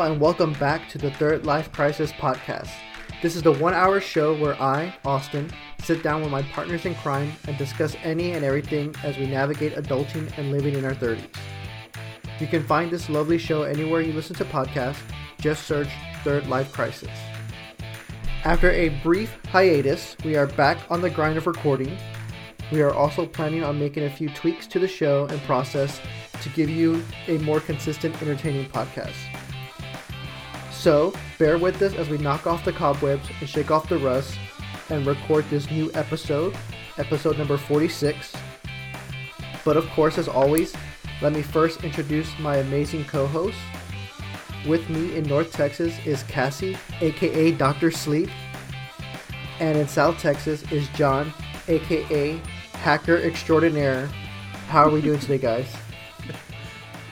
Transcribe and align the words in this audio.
all, 0.00 0.10
and 0.10 0.20
welcome 0.20 0.54
back 0.54 0.88
to 0.88 0.96
the 0.96 1.10
Third 1.10 1.44
Life 1.44 1.72
Crisis 1.72 2.10
podcast. 2.12 2.70
This 3.20 3.36
is 3.36 3.42
the 3.42 3.52
one 3.52 3.74
hour 3.74 4.00
show 4.00 4.34
where 4.38 4.60
I, 4.60 4.94
Austin, 5.04 5.50
sit 5.82 6.02
down 6.02 6.22
with 6.22 6.30
my 6.30 6.42
partners 6.42 6.86
in 6.86 6.94
crime 6.94 7.32
and 7.46 7.58
discuss 7.58 7.94
any 8.02 8.32
and 8.32 8.42
everything 8.42 8.94
as 9.04 9.18
we 9.18 9.26
navigate 9.26 9.74
adulting 9.74 10.32
and 10.38 10.52
living 10.52 10.74
in 10.74 10.86
our 10.86 10.94
30s. 10.94 11.26
You 12.38 12.46
can 12.46 12.62
find 12.66 12.90
this 12.90 13.10
lovely 13.10 13.36
show 13.36 13.64
anywhere 13.64 14.00
you 14.00 14.14
listen 14.14 14.36
to 14.36 14.44
podcasts. 14.46 15.02
Just 15.38 15.66
search 15.66 15.90
Third 16.24 16.46
Life 16.46 16.72
Crisis. 16.72 17.10
After 18.44 18.70
a 18.70 18.88
brief 19.02 19.36
hiatus, 19.48 20.16
we 20.24 20.34
are 20.34 20.46
back 20.46 20.78
on 20.90 21.02
the 21.02 21.10
grind 21.10 21.36
of 21.36 21.46
recording. 21.46 21.94
We 22.72 22.80
are 22.80 22.94
also 22.94 23.26
planning 23.26 23.64
on 23.64 23.78
making 23.78 24.04
a 24.04 24.10
few 24.10 24.30
tweaks 24.30 24.66
to 24.68 24.78
the 24.78 24.88
show 24.88 25.26
and 25.26 25.40
process 25.42 26.00
to 26.40 26.48
give 26.50 26.70
you 26.70 27.02
a 27.28 27.36
more 27.38 27.60
consistent, 27.60 28.20
entertaining 28.22 28.66
podcast. 28.70 29.16
So, 30.80 31.12
bear 31.38 31.58
with 31.58 31.82
us 31.82 31.92
as 31.92 32.08
we 32.08 32.16
knock 32.16 32.46
off 32.46 32.64
the 32.64 32.72
cobwebs 32.72 33.28
and 33.38 33.46
shake 33.46 33.70
off 33.70 33.90
the 33.90 33.98
rust 33.98 34.38
and 34.88 35.04
record 35.04 35.44
this 35.50 35.70
new 35.70 35.90
episode, 35.92 36.56
episode 36.96 37.36
number 37.36 37.58
46. 37.58 38.32
But 39.62 39.76
of 39.76 39.86
course, 39.90 40.16
as 40.16 40.26
always, 40.26 40.74
let 41.20 41.34
me 41.34 41.42
first 41.42 41.84
introduce 41.84 42.30
my 42.38 42.56
amazing 42.56 43.04
co 43.04 43.26
host. 43.26 43.58
With 44.66 44.88
me 44.88 45.16
in 45.16 45.24
North 45.24 45.52
Texas 45.52 45.94
is 46.06 46.22
Cassie, 46.22 46.78
aka 47.02 47.52
Dr. 47.52 47.90
Sleep. 47.90 48.30
And 49.58 49.76
in 49.76 49.86
South 49.86 50.18
Texas 50.18 50.62
is 50.72 50.88
John, 50.94 51.30
aka 51.68 52.40
Hacker 52.72 53.18
Extraordinaire. 53.18 54.06
How 54.68 54.84
are 54.84 54.90
we 54.90 55.02
doing 55.02 55.20
today, 55.20 55.38
guys? 55.38 55.70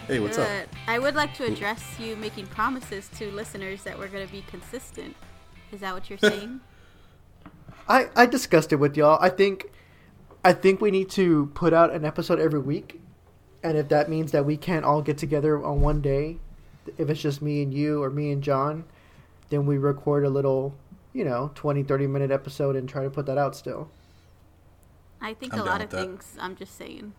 Hey, 0.07 0.21
what's 0.21 0.39
up? 0.39 0.49
Good. 0.89 0.95
I 0.95 0.99
would 0.99 1.15
like 1.15 1.35
to 1.35 1.45
address 1.45 1.83
you 2.01 2.17
making 2.17 2.47
promises 2.47 3.11
to 3.19 3.31
listeners 3.31 3.83
that 3.83 3.99
we're 3.99 4.09
going 4.09 4.27
to 4.27 4.33
be 4.33 4.43
consistent. 4.49 5.15
Is 5.71 5.81
that 5.81 5.93
what 5.93 6.09
you're 6.09 6.19
saying? 6.19 6.61
I, 7.87 8.09
I 8.17 8.25
discussed 8.25 8.73
it 8.73 8.77
with 8.77 8.97
y'all. 8.97 9.19
I 9.21 9.29
think 9.29 9.71
I 10.43 10.55
think 10.55 10.81
we 10.81 10.91
need 10.91 11.11
to 11.11 11.51
put 11.55 11.75
out 11.75 11.93
an 11.93 12.07
episode 12.07 12.41
every 12.41 12.61
week. 12.61 13.03
And 13.63 13.77
if 13.77 13.89
that 13.89 14.09
means 14.09 14.33
that 14.33 14.47
we 14.47 14.57
can't 14.57 14.85
all 14.85 15.03
get 15.03 15.19
together 15.19 15.63
on 15.63 15.83
one 15.83 16.01
day, 16.01 16.39
if 16.97 17.11
it's 17.11 17.21
just 17.21 17.43
me 17.43 17.63
and 17.63 17.75
you 17.75 18.03
or 18.03 18.09
me 18.09 18.31
and 18.31 18.43
John, 18.43 18.85
then 19.51 19.67
we 19.67 19.77
record 19.77 20.25
a 20.25 20.31
little, 20.31 20.75
you 21.13 21.25
know, 21.25 21.51
20 21.55 21.83
30 21.83 22.07
minute 22.07 22.31
episode 22.31 22.77
and 22.77 22.89
try 22.89 23.03
to 23.03 23.11
put 23.11 23.27
that 23.27 23.37
out 23.37 23.55
still. 23.55 23.91
I 25.21 25.35
think 25.35 25.53
I'm 25.53 25.61
a 25.61 25.65
lot 25.65 25.83
of 25.83 25.91
that. 25.91 26.01
things. 26.01 26.35
I'm 26.41 26.57
just 26.57 26.79
saying. 26.79 27.13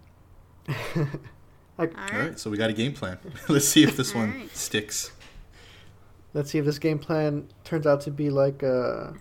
Like 1.79 1.97
All 1.97 2.03
All 2.03 2.09
right. 2.11 2.19
right, 2.29 2.39
so 2.39 2.49
we 2.51 2.57
got 2.57 2.69
a 2.69 2.73
game 2.73 2.93
plan. 2.93 3.17
Let's 3.49 3.67
see 3.67 3.83
if 3.83 3.97
this 3.97 4.13
one 4.13 4.31
Alright. 4.33 4.55
sticks. 4.55 5.11
let's 6.33 6.51
see 6.51 6.59
if 6.59 6.65
this 6.65 6.77
game 6.77 6.99
plan 6.99 7.47
turns 7.63 7.87
out 7.87 8.01
to 8.01 8.11
be 8.11 8.29
like 8.29 8.61
uh 8.61 9.11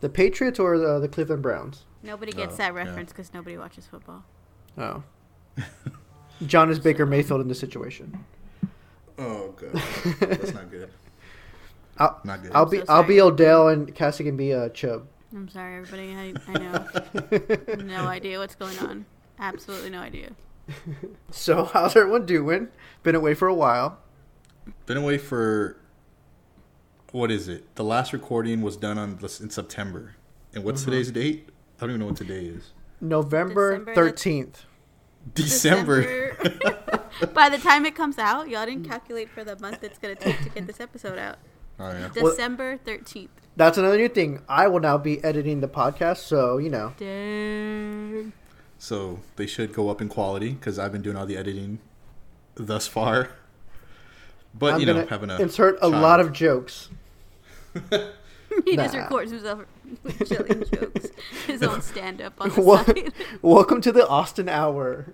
the 0.00 0.08
Patriots 0.10 0.58
or 0.58 0.76
the, 0.78 0.98
the 0.98 1.08
Cleveland 1.08 1.42
Browns. 1.42 1.84
Nobody 2.02 2.32
gets 2.32 2.54
Oh, 2.54 2.56
that 2.58 2.74
reference 2.74 3.10
because 3.12 3.32
nobody 3.32 3.56
watches 3.56 3.86
football. 3.86 4.22
Oh. 4.76 5.02
John 6.46 6.68
is 6.70 6.78
Baker 6.78 7.06
Mayfield 7.06 7.40
in 7.40 7.48
this 7.48 7.58
situation. 7.58 8.24
Oh 9.18 9.54
god, 9.56 9.82
that's 10.20 10.52
not 10.52 10.70
good. 10.70 10.90
I'll, 11.98 12.20
Not 12.24 12.42
good. 12.42 12.52
I'll 12.54 12.66
be 12.66 12.78
so 12.80 12.84
I'll 12.90 13.02
be. 13.02 13.20
Odell 13.22 13.68
and 13.68 13.94
Cassie 13.94 14.24
can 14.24 14.36
be 14.36 14.52
uh, 14.52 14.68
Chubb. 14.68 15.06
I'm 15.32 15.48
sorry, 15.48 15.78
everybody. 15.78 16.12
I, 16.14 16.34
I 16.46 16.52
know. 16.58 17.76
no 17.84 18.06
idea 18.06 18.38
what's 18.38 18.54
going 18.54 18.78
on. 18.80 19.06
Absolutely 19.38 19.88
no 19.88 20.00
idea. 20.00 20.32
So 21.30 21.64
how's 21.64 21.94
everyone 21.96 22.26
doing? 22.26 22.68
Been 23.02 23.14
away 23.14 23.34
for 23.34 23.48
a 23.48 23.54
while. 23.54 23.98
Been 24.86 24.96
away 24.96 25.18
for 25.18 25.76
what 27.12 27.30
is 27.30 27.48
it? 27.48 27.74
The 27.76 27.84
last 27.84 28.12
recording 28.12 28.62
was 28.62 28.76
done 28.76 28.98
on 28.98 29.18
in 29.40 29.50
September. 29.50 30.16
And 30.54 30.64
what's 30.64 30.82
Mm-hmm. 30.82 30.90
today's 30.90 31.10
date? 31.12 31.48
I 31.78 31.80
don't 31.82 31.90
even 31.90 32.00
know 32.00 32.06
what 32.06 32.16
today 32.16 32.46
is. 32.46 32.72
November 33.00 33.72
December 33.78 33.94
thirteenth. 33.94 34.64
December. 35.34 36.34
December. 36.42 37.02
By 37.34 37.48
the 37.48 37.58
time 37.58 37.84
it 37.86 37.94
comes 37.94 38.18
out, 38.18 38.48
y'all 38.48 38.66
didn't 38.66 38.88
calculate 38.88 39.28
for 39.30 39.44
the 39.44 39.58
month 39.58 39.82
it's 39.84 39.98
going 39.98 40.16
to 40.16 40.22
take 40.22 40.38
to 40.42 40.48
get 40.50 40.66
this 40.66 40.80
episode 40.80 41.18
out. 41.18 41.38
oh 41.80 41.90
yeah. 41.90 42.08
December 42.12 42.78
13th. 42.78 43.28
That's 43.56 43.78
another 43.78 43.96
new 43.98 44.08
thing. 44.08 44.42
I 44.48 44.68
will 44.68 44.80
now 44.80 44.98
be 44.98 45.22
editing 45.24 45.60
the 45.60 45.68
podcast, 45.68 46.18
so 46.18 46.58
you 46.58 46.70
know. 46.70 46.92
Dang. 46.96 48.32
So 48.78 49.20
they 49.36 49.46
should 49.46 49.72
go 49.72 49.88
up 49.88 50.00
in 50.00 50.08
quality 50.08 50.50
because 50.52 50.78
I've 50.78 50.92
been 50.92 51.02
doing 51.02 51.16
all 51.16 51.26
the 51.26 51.36
editing 51.36 51.78
thus 52.54 52.86
far. 52.86 53.30
But 54.54 54.74
I'm 54.74 54.80
you 54.80 54.86
know, 54.86 55.06
having 55.06 55.30
a 55.30 55.38
insert 55.38 55.76
a 55.76 55.80
child. 55.90 55.92
lot 55.94 56.20
of 56.20 56.32
jokes. 56.32 56.88
He 58.64 58.74
just 58.76 58.94
records 58.94 59.32
himself 59.32 59.64
with 60.02 60.26
chilling 60.28 60.64
jokes. 60.72 61.08
His 61.46 61.62
own 61.62 61.82
stand 61.82 62.22
up 62.22 62.32
on 62.40 62.48
the 62.50 62.60
Wel- 62.62 62.84
side. 62.84 63.12
Welcome 63.42 63.80
to 63.82 63.92
the 63.92 64.08
Austin 64.08 64.48
Hour. 64.48 65.12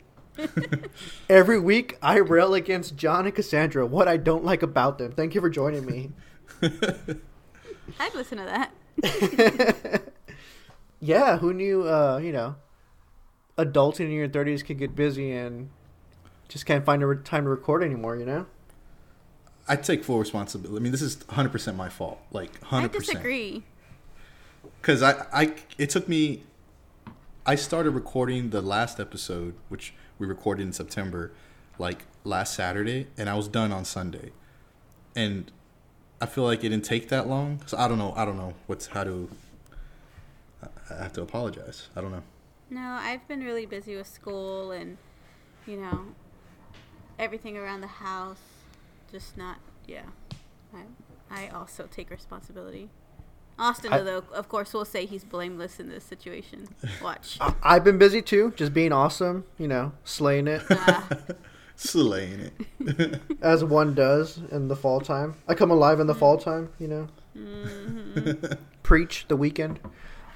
Every 1.29 1.59
week, 1.59 1.99
I 2.01 2.19
rail 2.19 2.55
against 2.55 2.97
John 2.97 3.25
and 3.27 3.35
Cassandra. 3.35 3.85
What 3.85 4.07
I 4.07 4.17
don't 4.17 4.45
like 4.45 4.63
about 4.63 4.99
them. 4.99 5.11
Thank 5.13 5.35
you 5.35 5.41
for 5.41 5.51
joining 5.51 5.87
me. 5.87 6.13
I'd 6.63 8.15
listen 8.15 8.39
to 8.39 8.71
that. 9.03 10.03
yeah, 11.01 11.39
who 11.39 11.53
knew? 11.53 11.83
Uh, 11.89 12.19
you 12.23 12.33
know, 12.33 12.55
adulting 13.59 14.01
in 14.07 14.11
your 14.13 14.29
thirties 14.29 14.63
can 14.63 14.77
get 14.77 14.95
busy 14.97 15.33
and 15.33 15.69
just 16.49 16.67
can't 16.67 16.85
find 16.85 17.03
a 17.03 17.07
re- 17.07 17.17
time 17.23 17.45
to 17.45 17.51
record 17.51 17.83
anymore. 17.83 18.17
You 18.17 18.27
know. 18.27 18.47
I 19.69 19.77
take 19.77 20.03
full 20.05 20.19
responsibility. 20.19 20.77
I 20.77 20.83
mean, 20.83 20.91
this 20.93 21.03
is 21.03 21.17
100% 21.19 21.77
my 21.77 21.89
fault. 21.89 22.19
Like 22.33 22.61
100%. 22.63 22.85
I 22.85 22.89
disagree. 22.89 23.63
because 24.81 25.03
I, 25.03 25.25
I 25.33 25.55
it 25.79 25.91
took 25.91 26.09
me 26.09 26.43
i 27.47 27.55
started 27.57 27.91
recording 27.91 28.51
the 28.51 28.61
last 28.63 29.01
episode 29.01 29.55
which 29.69 29.93
we 30.19 30.27
recorded 30.29 30.63
in 30.63 30.73
september 30.73 31.33
like 31.79 32.05
last 32.23 32.55
saturday 32.55 33.09
and 33.19 33.29
i 33.29 33.35
was 33.35 33.49
done 33.49 33.73
on 33.73 33.85
sunday 33.85 34.31
and 35.17 35.51
i 36.21 36.27
feel 36.27 36.45
like 36.45 36.61
it 36.63 36.69
didn't 36.69 36.85
take 36.85 37.09
that 37.09 37.27
long 37.27 37.61
so 37.67 37.77
i 37.79 37.89
don't 37.89 37.99
know 37.99 38.13
i 38.17 38.25
don't 38.25 38.37
know 38.37 38.55
what's 38.69 38.87
how 38.89 39.03
to 39.03 39.29
I- 40.63 40.95
i 40.95 41.03
have 41.03 41.13
to 41.15 41.23
apologize 41.23 41.89
i 41.97 42.01
don't 42.01 42.13
know 42.13 42.23
No, 42.73 42.81
I've 43.01 43.27
been 43.29 43.41
really 43.45 43.67
busy 43.67 43.97
with 43.97 44.07
school 44.07 44.71
and, 44.73 44.97
you 45.67 45.77
know, 45.77 46.07
everything 47.19 47.57
around 47.59 47.83
the 47.83 47.87
house. 47.87 48.39
Just 49.11 49.37
not, 49.37 49.59
yeah. 49.87 50.05
I, 50.75 50.85
I 51.31 51.49
also 51.49 51.87
take 51.91 52.09
responsibility. 52.11 52.89
Austin, 53.59 53.93
I- 53.93 54.01
though, 54.01 54.25
of 54.33 54.49
course, 54.49 54.73
will 54.73 54.87
say 54.87 55.05
he's 55.05 55.23
blameless 55.23 55.79
in 55.81 55.91
this 55.91 56.03
situation. 56.03 56.67
Watch. 57.03 57.37
I- 57.43 57.55
I've 57.63 57.85
been 57.85 57.99
busy 57.99 58.23
too, 58.23 58.55
just 58.57 58.73
being 58.73 58.91
awesome. 58.93 59.45
You 59.59 59.69
know, 59.69 59.93
slaying 60.05 60.49
it 60.49 60.63
Ah, 60.71 61.07
slaying 61.77 62.51
it 62.81 63.21
as 63.43 63.63
one 63.63 63.95
does 63.95 64.41
in 64.51 64.69
the 64.69 64.77
fall 64.77 65.01
time. 65.03 65.35
I 65.47 65.53
come 65.55 65.71
alive 65.71 66.01
in 66.01 66.07
the 66.07 66.15
fall 66.15 66.39
time. 66.39 66.71
You 66.79 66.89
know. 66.89 67.09
mhm. 67.37 68.57
preach 68.83 69.27
the 69.29 69.37
weekend. 69.37 69.79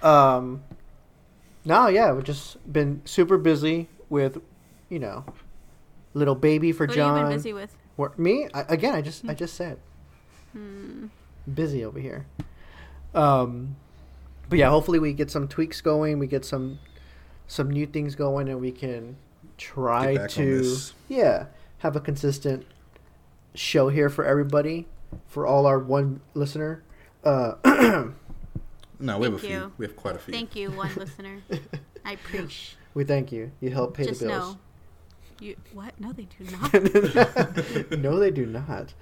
Um, 0.03 0.63
no, 1.67 1.89
yeah, 1.89 2.13
we've 2.13 2.25
just 2.25 2.57
been 2.73 3.03
super 3.05 3.37
busy 3.37 3.89
with, 4.09 4.41
you 4.89 4.99
know, 4.99 5.25
little 6.15 6.35
baby 6.35 6.73
for 6.73 6.87
What 6.87 6.95
John. 6.95 7.17
have 7.17 7.25
you 7.27 7.29
been 7.29 7.37
busy 7.37 7.53
with? 7.53 7.77
Wor- 7.99 8.13
Me 8.17 8.49
I, 8.55 8.61
again? 8.69 8.95
I 8.95 9.03
just 9.03 9.29
I 9.29 9.35
just 9.35 9.55
said 9.55 9.79
Hmm. 10.53 11.07
busy 11.53 11.85
over 11.85 11.99
here. 11.99 12.27
Um, 13.15 13.77
but 14.49 14.59
yeah, 14.59 14.71
hopefully 14.71 14.99
we 14.99 15.13
get 15.13 15.31
some 15.31 15.49
tweaks 15.49 15.81
going. 15.81 16.19
We 16.19 16.27
get 16.27 16.45
some 16.45 16.79
some 17.47 17.71
new 17.71 17.87
things 17.87 18.15
going, 18.15 18.49
and 18.49 18.61
we 18.61 18.73
can 18.73 19.17
try 19.59 20.13
Get 20.13 20.15
back 20.15 20.23
on 20.23 20.29
to 20.45 20.77
yeah 21.09 21.47
have 21.79 21.97
a 21.97 22.01
consistent 22.01 22.67
show 23.55 23.89
here 23.89 24.09
for 24.09 24.25
everybody, 24.25 24.87
for 25.27 25.47
all 25.47 25.67
our 25.67 25.79
one 25.79 26.21
listener. 26.35 26.83
Uh, 27.25 27.55
no 28.99 29.19
we 29.19 29.25
have 29.27 29.35
a 29.35 29.39
Thank 29.39 29.51
few 29.51 29.59
you. 29.61 29.73
we 29.79 29.87
have 29.87 29.97
quite 29.97 30.17
a 30.17 30.19
few 30.19 30.33
Thank 30.33 30.57
you, 30.57 30.71
one 30.71 30.91
listener. 30.97 31.39
I 32.05 32.17
preach. 32.17 32.77
we 32.95 33.05
thank 33.05 33.33
you. 33.33 33.51
You 33.61 33.71
help 33.71 33.95
pay 33.97 34.07
Just 34.07 34.21
the 34.21 34.27
bills. 34.29 34.55
know. 34.55 34.59
You 35.41 35.57
what? 35.75 35.99
No, 36.01 36.13
they 36.13 36.25
do 36.25 36.45
not. 37.91 37.91
no, 37.99 38.19
they 38.19 38.31
do 38.31 38.47
not. 38.47 38.95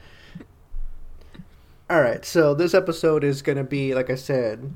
All 1.90 2.00
right, 2.00 2.24
so 2.24 2.54
this 2.54 2.72
episode 2.74 3.22
is 3.24 3.42
going 3.42 3.58
to 3.58 3.64
be, 3.64 3.94
like 3.94 4.08
I 4.10 4.14
said, 4.14 4.74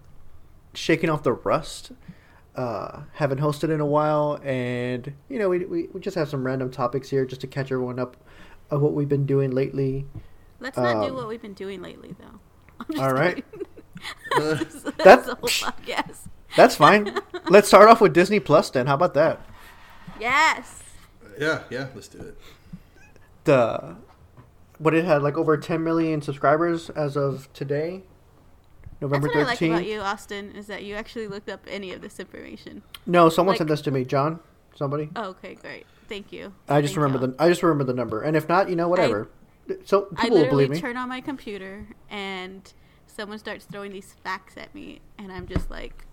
shaking 0.74 1.08
off 1.10 1.22
the 1.22 1.32
rust. 1.32 1.92
Uh, 2.54 3.02
haven't 3.14 3.40
hosted 3.40 3.70
in 3.72 3.80
a 3.80 3.86
while, 3.86 4.38
and 4.42 5.12
you 5.28 5.38
know 5.38 5.48
we, 5.48 5.64
we 5.64 5.88
we 5.92 6.00
just 6.00 6.16
have 6.16 6.28
some 6.28 6.44
random 6.44 6.70
topics 6.70 7.08
here 7.08 7.24
just 7.24 7.40
to 7.40 7.46
catch 7.46 7.66
everyone 7.72 7.98
up 8.00 8.16
of 8.70 8.82
what 8.82 8.92
we've 8.94 9.08
been 9.08 9.26
doing 9.26 9.52
lately. 9.52 10.06
Let's 10.60 10.76
not 10.76 10.96
Um, 10.96 11.06
do 11.08 11.14
what 11.14 11.28
we've 11.28 11.40
been 11.40 11.54
doing 11.54 11.80
lately, 11.80 12.14
though. 12.18 12.40
I'm 12.80 12.86
just 12.90 13.00
all 13.00 13.12
right. 13.12 13.44
Kidding. 14.30 14.48
that's, 14.58 14.82
that's 14.82 14.96
That- 15.04 15.26
the 15.26 15.34
whole 15.34 15.48
podcast. 15.48 16.16
That's 16.56 16.74
fine. 16.76 17.18
Let's 17.50 17.68
start 17.68 17.88
off 17.88 18.00
with 18.00 18.12
Disney 18.14 18.40
Plus 18.40 18.70
then. 18.70 18.86
How 18.86 18.94
about 18.94 19.14
that? 19.14 19.40
Yes. 20.20 20.82
yeah 21.38 21.62
yeah 21.70 21.86
let's 21.94 22.08
do 22.08 22.18
it 22.18 22.36
The 23.44 23.96
what 24.78 24.94
it 24.94 25.04
had 25.04 25.22
like 25.22 25.36
over 25.36 25.56
10 25.56 25.82
million 25.84 26.22
subscribers 26.22 26.90
as 26.90 27.16
of 27.16 27.52
today, 27.52 28.02
November 29.00 29.28
That's 29.28 29.36
what 29.36 29.42
I 29.44 29.46
like 29.46 29.58
13th. 29.58 29.70
about 29.70 29.86
you, 29.86 30.00
Austin, 30.00 30.52
is 30.56 30.66
that 30.68 30.82
you 30.84 30.94
actually 30.96 31.28
looked 31.28 31.48
up 31.48 31.60
any 31.68 31.92
of 31.92 32.00
this 32.00 32.18
information. 32.18 32.82
No, 33.06 33.28
someone 33.28 33.52
Like- 33.52 33.58
sent 33.58 33.68
this 33.70 33.80
to 33.82 33.90
me, 33.90 34.04
John. 34.04 34.40
Somebody. 34.74 35.10
Oh, 35.16 35.30
okay, 35.30 35.54
great. 35.54 35.86
Thank 36.08 36.32
you. 36.32 36.52
I 36.68 36.80
just 36.80 36.94
Thank 36.94 37.02
remember 37.04 37.26
y'all. 37.26 37.34
the 37.36 37.42
I 37.42 37.48
just 37.48 37.62
remember 37.62 37.84
the 37.84 37.92
number, 37.94 38.22
and 38.22 38.36
if 38.36 38.48
not, 38.48 38.68
you 38.70 38.76
know 38.76 38.88
whatever. 38.88 39.28
so 39.84 40.08
I 40.16 40.22
people 40.22 40.38
will 40.38 40.48
believe 40.48 40.70
me. 40.70 40.80
turn 40.80 40.96
on 40.96 41.08
my 41.08 41.20
computer 41.20 41.86
and 42.10 42.72
someone 43.18 43.36
starts 43.38 43.64
throwing 43.64 43.90
these 43.92 44.14
facts 44.22 44.54
at 44.56 44.72
me, 44.76 45.00
and 45.18 45.32
I'm 45.32 45.46
just 45.48 45.68
like 45.70 46.04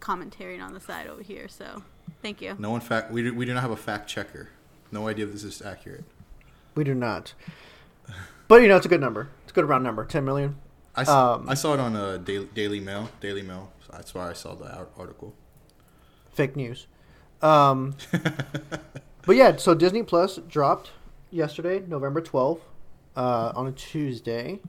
commentating 0.00 0.62
on 0.64 0.72
the 0.72 0.80
side 0.80 1.06
over 1.06 1.22
here. 1.22 1.46
So, 1.46 1.82
thank 2.22 2.40
you. 2.40 2.56
No 2.58 2.70
one 2.70 2.80
fact. 2.80 3.10
We 3.12 3.22
do, 3.22 3.34
we 3.34 3.44
do 3.44 3.52
not 3.52 3.60
have 3.60 3.70
a 3.70 3.76
fact 3.76 4.08
checker. 4.08 4.48
No 4.90 5.06
idea 5.08 5.26
if 5.26 5.32
this 5.32 5.44
is 5.44 5.60
accurate. 5.60 6.04
We 6.74 6.82
do 6.82 6.94
not. 6.94 7.34
But 8.48 8.62
you 8.62 8.68
know, 8.68 8.76
it's 8.78 8.86
a 8.86 8.88
good 8.88 9.00
number. 9.00 9.28
It's 9.42 9.52
a 9.52 9.54
good 9.54 9.66
round 9.68 9.84
number. 9.84 10.04
10 10.06 10.24
million. 10.24 10.56
I, 10.96 11.02
s- 11.02 11.08
Um, 11.08 11.46
I 11.48 11.54
saw 11.54 11.74
it 11.74 11.80
on 11.80 11.94
a 11.96 12.18
Daily, 12.18 12.48
Daily 12.54 12.80
Mail. 12.80 13.10
Daily 13.20 13.42
Mail. 13.42 13.70
That's 13.92 14.14
why 14.14 14.30
I 14.30 14.32
saw 14.32 14.54
the 14.54 14.86
article. 14.96 15.34
Fake 16.32 16.56
news. 16.56 16.86
Um, 17.42 17.94
but 19.22 19.36
yeah, 19.36 19.56
so 19.56 19.74
Disney 19.74 20.02
Plus 20.02 20.38
dropped 20.48 20.92
yesterday, 21.30 21.82
November 21.86 22.20
12th, 22.22 22.60
uh, 23.16 23.52
on 23.54 23.66
a 23.66 23.72
Tuesday. 23.72 24.60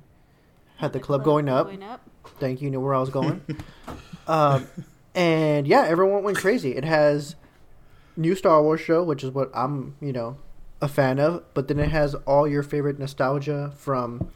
Had 0.77 0.93
the 0.93 0.99
club 0.99 1.23
going 1.23 1.49
up. 1.49 1.67
Going 1.67 1.83
up. 1.83 2.01
Thank 2.39 2.61
you. 2.61 2.69
Knew 2.69 2.79
where 2.81 2.93
I 2.93 2.99
was 2.99 3.09
going. 3.09 3.41
um, 4.27 4.67
and 5.13 5.67
yeah, 5.67 5.85
everyone 5.87 6.23
went 6.23 6.37
crazy. 6.37 6.75
It 6.75 6.83
has 6.83 7.35
new 8.17 8.35
Star 8.35 8.61
Wars 8.61 8.81
show, 8.81 9.03
which 9.03 9.23
is 9.23 9.31
what 9.31 9.49
I'm, 9.53 9.95
you 10.01 10.11
know, 10.11 10.37
a 10.81 10.87
fan 10.87 11.19
of. 11.19 11.43
But 11.53 11.67
then 11.67 11.79
it 11.79 11.89
has 11.89 12.15
all 12.25 12.47
your 12.47 12.63
favorite 12.63 12.99
nostalgia 12.99 13.71
from 13.77 14.31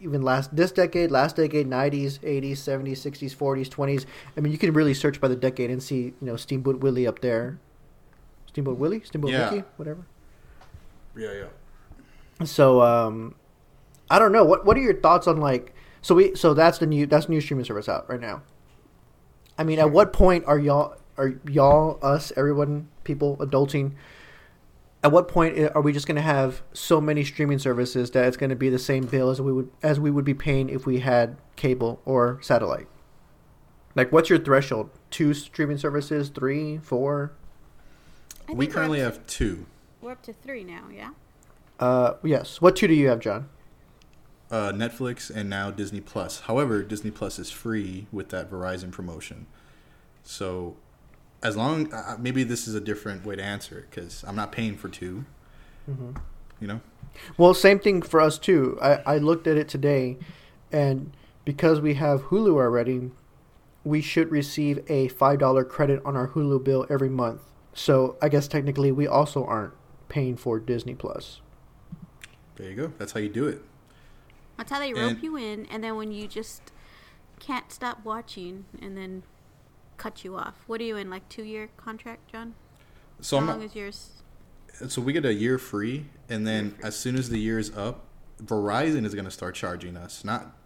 even 0.00 0.22
last 0.22 0.54
this 0.54 0.72
decade, 0.72 1.10
last 1.10 1.36
decade, 1.36 1.66
90s, 1.68 2.18
80s, 2.20 2.52
70s, 2.52 2.98
60s, 2.98 3.36
40s, 3.36 3.68
20s. 3.68 4.06
I 4.36 4.40
mean, 4.40 4.52
you 4.52 4.58
can 4.58 4.72
really 4.72 4.94
search 4.94 5.20
by 5.20 5.28
the 5.28 5.36
decade 5.36 5.70
and 5.70 5.82
see, 5.82 6.02
you 6.02 6.14
know, 6.20 6.36
Steamboat 6.36 6.80
Willie 6.80 7.06
up 7.06 7.20
there. 7.20 7.58
Steamboat 8.46 8.78
Willie, 8.78 9.02
Steamboat 9.04 9.30
Yeah. 9.30 9.50
Mickey, 9.50 9.64
whatever. 9.76 10.06
Yeah, 11.16 11.32
yeah. 11.32 12.44
So 12.44 12.82
um, 12.82 13.34
I 14.10 14.18
don't 14.18 14.32
know. 14.32 14.44
What 14.44 14.64
What 14.64 14.76
are 14.76 14.80
your 14.80 15.00
thoughts 15.00 15.26
on 15.26 15.38
like? 15.38 15.74
So 16.02 16.14
we 16.14 16.34
so 16.34 16.54
that's 16.54 16.78
the 16.78 16.86
new 16.86 17.06
that's 17.06 17.28
new 17.28 17.40
streaming 17.40 17.64
service 17.64 17.88
out 17.88 18.08
right 18.08 18.20
now. 18.20 18.42
I 19.58 19.64
mean, 19.64 19.78
at 19.78 19.90
what 19.90 20.12
point 20.12 20.44
are 20.46 20.58
y'all 20.58 20.96
are 21.16 21.34
y'all 21.48 21.98
us 22.02 22.32
everyone 22.36 22.88
people 23.04 23.36
adulting? 23.38 23.92
At 25.02 25.12
what 25.12 25.28
point 25.28 25.58
are 25.74 25.80
we 25.80 25.92
just 25.92 26.06
going 26.06 26.16
to 26.16 26.22
have 26.22 26.62
so 26.72 27.00
many 27.00 27.24
streaming 27.24 27.60
services 27.60 28.10
that 28.12 28.26
it's 28.26 28.36
going 28.36 28.50
to 28.50 28.56
be 28.56 28.68
the 28.68 28.80
same 28.80 29.06
bill 29.06 29.30
as 29.30 29.40
we 29.40 29.52
would 29.52 29.70
as 29.82 30.00
we 30.00 30.10
would 30.10 30.24
be 30.24 30.34
paying 30.34 30.68
if 30.68 30.86
we 30.86 31.00
had 31.00 31.36
cable 31.56 32.00
or 32.04 32.38
satellite? 32.42 32.88
Like, 33.94 34.12
what's 34.12 34.30
your 34.30 34.38
threshold? 34.38 34.90
Two 35.10 35.34
streaming 35.34 35.78
services, 35.78 36.28
three, 36.28 36.78
four? 36.78 37.32
We 38.48 38.66
currently 38.66 39.02
up 39.02 39.14
have 39.14 39.26
two. 39.26 39.66
we're 40.00 40.12
up 40.12 40.22
to 40.22 40.32
three 40.32 40.64
now. 40.64 40.84
Yeah. 40.92 41.10
Uh, 41.78 42.14
yes. 42.22 42.60
What 42.60 42.76
two 42.76 42.86
do 42.86 42.94
you 42.94 43.08
have, 43.08 43.20
John? 43.20 43.48
Uh, 44.50 44.72
Netflix 44.72 45.30
and 45.34 45.50
now 45.50 45.70
Disney 45.70 46.00
Plus. 46.00 46.40
However, 46.40 46.82
Disney 46.82 47.10
Plus 47.10 47.38
is 47.38 47.50
free 47.50 48.06
with 48.12 48.30
that 48.30 48.50
Verizon 48.50 48.90
promotion. 48.90 49.46
So, 50.22 50.76
as 51.42 51.56
long 51.56 51.92
uh, 51.92 52.16
maybe 52.18 52.42
this 52.44 52.66
is 52.66 52.74
a 52.74 52.80
different 52.80 53.24
way 53.24 53.36
to 53.36 53.42
answer 53.42 53.78
it 53.78 53.90
because 53.90 54.24
I'm 54.26 54.36
not 54.36 54.52
paying 54.52 54.76
for 54.76 54.88
2 54.88 55.24
Mm-hmm. 55.90 56.10
You 56.60 56.66
know, 56.66 56.80
Well, 57.36 57.54
same 57.54 57.78
thing 57.78 58.02
for 58.02 58.20
us 58.20 58.38
too. 58.38 58.78
I, 58.82 58.96
I 59.06 59.18
looked 59.18 59.46
at 59.46 59.56
it 59.56 59.68
today, 59.68 60.18
and 60.72 61.16
because 61.44 61.80
we 61.80 61.94
have 61.94 62.24
Hulu 62.24 62.54
already, 62.54 63.10
we 63.84 64.00
should 64.00 64.30
receive 64.30 64.84
a 64.90 65.08
five 65.08 65.38
dollar 65.38 65.64
credit 65.64 66.02
on 66.04 66.16
our 66.16 66.28
Hulu 66.28 66.62
bill 66.64 66.86
every 66.90 67.08
month. 67.08 67.42
So 67.72 68.16
I 68.20 68.28
guess 68.28 68.48
technically 68.48 68.90
we 68.92 69.06
also 69.06 69.44
aren't 69.44 69.72
paying 70.08 70.36
for 70.36 70.58
Disney 70.58 70.94
Plus. 70.94 71.40
there 72.56 72.68
you 72.70 72.76
go. 72.76 72.92
That's 72.98 73.12
how 73.12 73.20
you 73.20 73.28
do 73.28 73.46
it. 73.46 73.62
That's 74.58 74.70
how 74.70 74.78
they 74.80 74.92
rope 74.92 75.12
And- 75.12 75.22
you 75.22 75.36
in, 75.36 75.64
and 75.66 75.82
then 75.82 75.96
when 75.96 76.12
you 76.12 76.26
just 76.28 76.72
can't 77.38 77.72
stop 77.72 78.04
watching, 78.04 78.64
and 78.82 78.96
then 78.96 79.22
cut 79.96 80.24
you 80.24 80.36
off. 80.36 80.56
What 80.66 80.80
are 80.80 80.84
you 80.84 80.96
in? 80.96 81.08
Like 81.08 81.28
two 81.28 81.44
year 81.44 81.70
contract, 81.76 82.30
John? 82.30 82.54
So 83.20 83.36
How 83.36 83.42
I'm 83.42 83.48
long 83.48 83.58
not, 83.60 83.66
is 83.66 83.74
yours? 83.76 84.10
so 84.88 85.00
we 85.00 85.12
get 85.12 85.24
a 85.24 85.32
year 85.34 85.58
free, 85.58 86.06
and 86.28 86.46
then 86.46 86.76
as 86.82 86.96
soon 86.96 87.16
as 87.16 87.30
the 87.30 87.38
year 87.38 87.58
is 87.58 87.74
up, 87.76 88.04
Verizon 88.42 89.04
is 89.06 89.14
going 89.14 89.24
to 89.24 89.30
start 89.30 89.54
charging 89.54 89.96
us, 89.96 90.24
not 90.24 90.56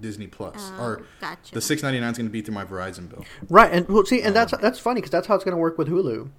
Disney 0.00 0.26
Plus, 0.26 0.54
Oh, 0.78 0.82
or 0.82 1.02
gotcha. 1.20 1.52
the 1.54 1.60
six 1.60 1.82
ninety 1.82 2.00
nine 2.00 2.12
is 2.12 2.18
going 2.18 2.28
to 2.28 2.32
be 2.32 2.40
through 2.42 2.54
my 2.54 2.64
Verizon 2.64 3.08
bill. 3.08 3.24
Right, 3.50 3.72
and 3.72 3.88
well, 3.88 4.04
see, 4.06 4.22
and 4.22 4.34
that's 4.36 4.52
Um, 4.52 4.60
that's 4.62 4.78
funny 4.78 5.00
because 5.00 5.10
that's 5.10 5.26
how 5.26 5.34
it's 5.34 5.44
going 5.44 5.56
to 5.56 5.60
work 5.60 5.76
with 5.78 5.88
Hulu. 5.88 6.30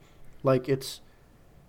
Like 0.44 0.70
it's 0.70 1.02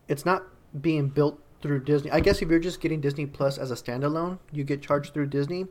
it's 0.09 0.25
not 0.25 0.45
being 0.81 1.09
built 1.09 1.41
through 1.63 1.85
Disney. 1.85 2.11
I 2.11 2.21
guess 2.21 2.41
if 2.43 2.49
you're 2.49 2.59
just 2.59 2.81
getting 2.81 3.01
Disney 3.01 3.27
Plus 3.27 3.59
as 3.59 3.71
a 3.71 3.75
standalone, 3.75 4.39
you 4.53 4.65
get 4.65 4.83
charged 4.83 5.13
through 5.15 5.27
Disney, 5.27 5.67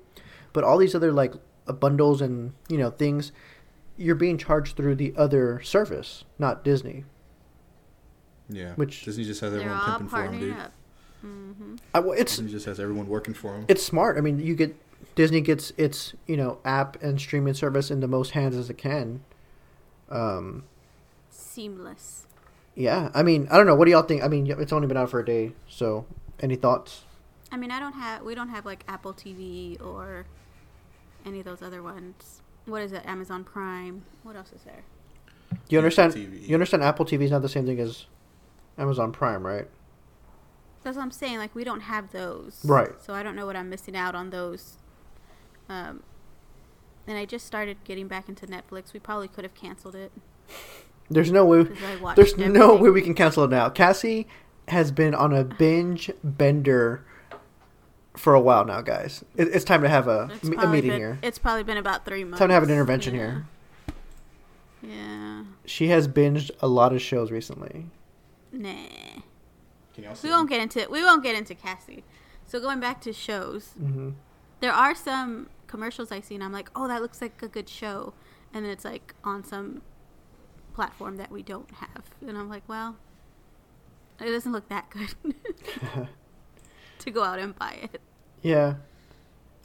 but 0.53 0.63
all 0.63 0.77
these 0.77 0.93
other 0.95 1.11
like 1.11 1.33
uh, 1.67 1.73
bundles 1.73 2.21
and 2.21 2.53
you 2.67 2.77
know 2.77 2.89
things, 2.91 3.31
you're 3.97 4.15
being 4.15 4.37
charged 4.37 4.75
through 4.77 4.95
the 4.95 5.13
other 5.17 5.61
service, 5.61 6.23
not 6.37 6.63
Disney. 6.63 7.05
Yeah, 8.49 8.73
Which- 8.75 9.03
Disney 9.05 9.23
just 9.25 9.41
has 9.41 9.53
everyone 9.53 9.77
all 9.77 9.85
pimping 9.85 10.07
for 10.09 10.17
them, 10.23 10.33
partnering 10.33 10.39
dude. 10.39 10.57
up. 10.57 10.71
Mm-hmm. 11.25 11.75
I, 11.93 11.99
well, 11.99 12.13
it's 12.17 12.35
Disney 12.37 12.51
just 12.51 12.65
has 12.65 12.79
everyone 12.79 13.07
working 13.07 13.33
for 13.33 13.51
them. 13.51 13.65
it's 13.67 13.83
smart. 13.83 14.17
I 14.17 14.21
mean, 14.21 14.39
you 14.39 14.55
get 14.55 14.75
Disney 15.15 15.41
gets 15.41 15.71
its 15.77 16.13
you 16.27 16.37
know 16.37 16.59
app 16.65 17.01
and 17.03 17.19
streaming 17.19 17.53
service 17.53 17.91
in 17.91 17.99
the 17.99 18.07
most 18.07 18.31
hands 18.31 18.55
as 18.55 18.69
it 18.69 18.77
can. 18.77 19.21
Um, 20.09 20.63
Seamless. 21.29 22.25
Yeah, 22.79 23.11
I 23.13 23.23
mean, 23.23 23.45
I 23.51 23.57
don't 23.57 23.65
know. 23.65 23.75
What 23.75 23.85
do 23.85 23.91
y'all 23.91 24.03
think? 24.03 24.23
I 24.23 24.29
mean, 24.29 24.49
it's 24.49 24.71
only 24.71 24.87
been 24.87 24.95
out 24.95 25.09
for 25.09 25.19
a 25.19 25.25
day, 25.25 25.51
so 25.67 26.05
any 26.39 26.55
thoughts? 26.55 27.01
I 27.51 27.57
mean, 27.57 27.71
I 27.71 27.79
don't 27.79 27.91
have. 27.91 28.21
We 28.21 28.35
don't 28.35 28.47
have 28.47 28.65
like 28.65 28.85
Apple 28.87 29.13
TV 29.13 29.79
or 29.85 30.25
any 31.25 31.39
of 31.39 31.45
those 31.45 31.61
other 31.61 31.83
ones. 31.83 32.41
What 32.65 32.81
is 32.81 32.93
it? 32.93 33.05
Amazon 33.05 33.43
Prime. 33.43 34.03
What 34.23 34.37
else 34.37 34.53
is 34.53 34.61
there? 34.63 34.83
You 35.67 35.77
understand? 35.77 36.13
TV. 36.13 36.47
You 36.47 36.53
understand? 36.53 36.81
Apple 36.81 37.05
TV 37.05 37.23
is 37.23 37.31
not 37.31 37.41
the 37.41 37.49
same 37.49 37.65
thing 37.65 37.81
as 37.81 38.05
Amazon 38.77 39.11
Prime, 39.11 39.45
right? 39.45 39.67
That's 40.83 40.95
what 40.95 41.03
I'm 41.03 41.11
saying. 41.11 41.37
Like 41.37 41.53
we 41.53 41.65
don't 41.65 41.81
have 41.81 42.13
those. 42.13 42.61
Right. 42.63 42.91
So 43.01 43.13
I 43.13 43.23
don't 43.23 43.35
know 43.35 43.45
what 43.45 43.57
I'm 43.57 43.69
missing 43.69 43.97
out 43.97 44.15
on 44.15 44.29
those. 44.29 44.77
Um, 45.67 46.03
and 47.05 47.17
I 47.17 47.25
just 47.25 47.45
started 47.45 47.83
getting 47.83 48.07
back 48.07 48.29
into 48.29 48.47
Netflix. 48.47 48.93
We 48.93 49.01
probably 49.01 49.27
could 49.27 49.43
have 49.43 49.53
canceled 49.53 49.95
it 49.95 50.13
There's 51.09 51.31
no 51.31 51.45
way. 51.45 51.63
because 51.63 51.83
I 51.83 51.95
watched. 51.97 52.15
There's 52.17 52.37
no 52.37 52.75
way 52.75 52.89
we 52.89 53.01
can 53.01 53.13
cancel 53.15 53.43
it 53.43 53.49
now. 53.49 53.69
Cassie 53.69 54.27
has 54.67 54.91
been 54.91 55.15
on 55.15 55.33
a 55.33 55.43
binge 55.43 56.11
bender 56.23 57.03
for 58.15 58.33
a 58.35 58.39
while 58.41 58.65
now, 58.65 58.81
guys. 58.81 59.23
It, 59.35 59.47
it's 59.47 59.65
time 59.65 59.81
to 59.81 59.89
have 59.89 60.07
a, 60.07 60.29
a 60.57 60.67
meeting 60.67 60.91
been- 60.91 60.99
here. 60.99 61.19
It's 61.23 61.39
probably 61.39 61.63
been 61.63 61.77
about 61.77 62.05
three 62.05 62.23
months. 62.23 62.39
Time 62.39 62.49
to 62.49 62.53
have 62.53 62.63
an 62.63 62.69
intervention 62.69 63.15
Yeah. 63.15 63.19
here. 63.21 63.45
Yeah. 64.81 65.43
She 65.65 65.87
has 65.89 66.07
binged 66.07 66.51
a 66.61 66.67
lot 66.67 66.93
of 66.93 67.01
shows 67.01 67.31
recently. 67.31 67.87
Nah. 68.51 68.73
Can 69.93 70.03
y'all 70.03 70.15
We 70.23 70.29
won't 70.29 70.49
get 70.49 70.61
into 70.61 70.87
we 70.89 71.03
won't 71.03 71.23
get 71.23 71.35
into 71.35 71.53
Cassie. 71.55 72.03
So 72.45 72.59
going 72.59 72.79
back 72.79 73.01
to 73.01 73.13
shows, 73.13 73.69
hmm 73.77 74.11
there 74.61 74.73
are 74.73 74.93
some 74.93 75.47
commercials 75.67 76.11
I 76.11 76.19
see 76.19 76.35
and 76.35 76.43
I'm 76.43 76.51
like, 76.51 76.69
oh, 76.75 76.87
that 76.89 77.01
looks 77.01 77.21
like 77.21 77.41
a 77.41 77.47
good 77.47 77.69
show, 77.69 78.13
and 78.53 78.65
then 78.65 78.71
it's 78.73 78.83
like 78.83 79.13
on 79.23 79.43
some 79.43 79.81
platform 80.73 81.17
that 81.17 81.31
we 81.31 81.41
don't 81.43 81.69
have, 81.71 82.03
and 82.27 82.37
I'm 82.37 82.49
like, 82.49 82.63
well, 82.67 82.95
it 84.19 84.25
doesn't 84.31 84.51
look 84.51 84.67
that 84.69 84.89
good 84.89 85.13
to 86.99 87.11
go 87.11 87.23
out 87.23 87.39
and 87.39 87.57
buy 87.57 87.77
it. 87.83 88.01
Yeah, 88.41 88.75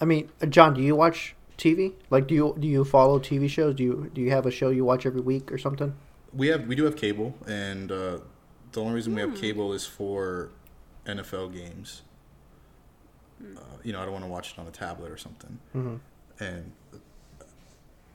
I 0.01 0.05
mean, 0.05 0.31
uh, 0.43 0.47
John, 0.47 0.75
do 0.75 0.83
you 0.83 0.97
watch 0.97 1.35
TV? 1.59 1.93
Like, 2.11 2.27
do 2.27 2.35
you 2.35 2.57
do 2.59 2.67
you 2.67 2.85
follow 2.85 3.19
TV 3.19 3.49
shows? 3.49 3.75
Do 3.75 3.83
you 3.83 4.11
do 4.13 4.21
you 4.21 4.31
have 4.31 4.47
a 4.47 4.51
show 4.51 4.71
you 4.71 4.85
watch 4.85 5.07
every 5.07 5.21
week 5.21 5.53
or 5.53 5.59
something? 5.59 5.95
We 6.33 6.49
have 6.49 6.67
we 6.67 6.75
do 6.75 6.85
have 6.85 6.97
cable, 6.97 7.35
and 7.47 7.93
uh, 7.93 8.19
the 8.73 8.81
only 8.81 8.95
reason 8.95 9.15
we 9.15 9.23
Hmm. 9.23 9.31
have 9.31 9.41
cable 9.41 9.73
is 9.73 9.87
for 9.87 10.51
NFL 11.07 11.53
games. 11.55 12.03
Uh, 13.57 13.61
you 13.83 13.93
know, 13.93 14.01
I 14.01 14.05
don't 14.05 14.13
want 14.13 14.25
to 14.25 14.31
watch 14.31 14.53
it 14.53 14.59
on 14.59 14.67
a 14.67 14.71
tablet 14.71 15.11
or 15.11 15.17
something. 15.17 15.59
hmm 15.73 15.97
And 16.41 16.73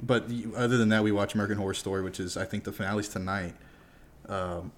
but 0.02 0.26
other 0.56 0.78
than 0.78 0.90
that, 0.90 1.04
we 1.04 1.12
watch 1.12 1.34
American 1.34 1.58
Horror 1.58 1.74
Story, 1.74 2.02
which 2.02 2.20
is 2.20 2.38
I 2.38 2.46
think 2.46 2.64
the 2.64 2.72
finale's 2.72 3.10
tonight. 3.10 3.54
Um, 4.28 4.72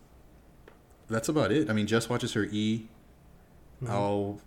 that's 1.09 1.29
about 1.29 1.51
it. 1.51 1.69
I 1.69 1.73
mean, 1.73 1.87
Jess 1.87 2.09
watches 2.09 2.33
her 2.33 2.45
E. 2.45 2.87
Mm-hmm. 3.83 3.93
will 3.93 4.39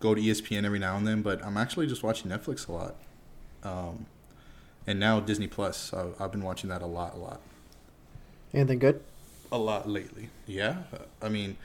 go 0.00 0.14
to 0.14 0.20
ESPN 0.20 0.64
every 0.64 0.78
now 0.78 0.96
and 0.96 1.06
then, 1.06 1.22
but 1.22 1.44
I'm 1.44 1.56
actually 1.56 1.86
just 1.86 2.02
watching 2.02 2.30
Netflix 2.30 2.68
a 2.68 2.72
lot. 2.72 2.94
Um, 3.64 4.06
and 4.86 5.00
now 5.00 5.18
Disney 5.20 5.48
Plus. 5.48 5.92
I've, 5.92 6.14
I've 6.20 6.30
been 6.30 6.42
watching 6.44 6.70
that 6.70 6.82
a 6.82 6.86
lot, 6.86 7.14
a 7.14 7.18
lot. 7.18 7.40
Anything 8.54 8.78
good? 8.78 9.02
A 9.50 9.58
lot 9.58 9.88
lately. 9.88 10.28
Yeah. 10.46 10.82
I 11.20 11.28
mean, 11.28 11.56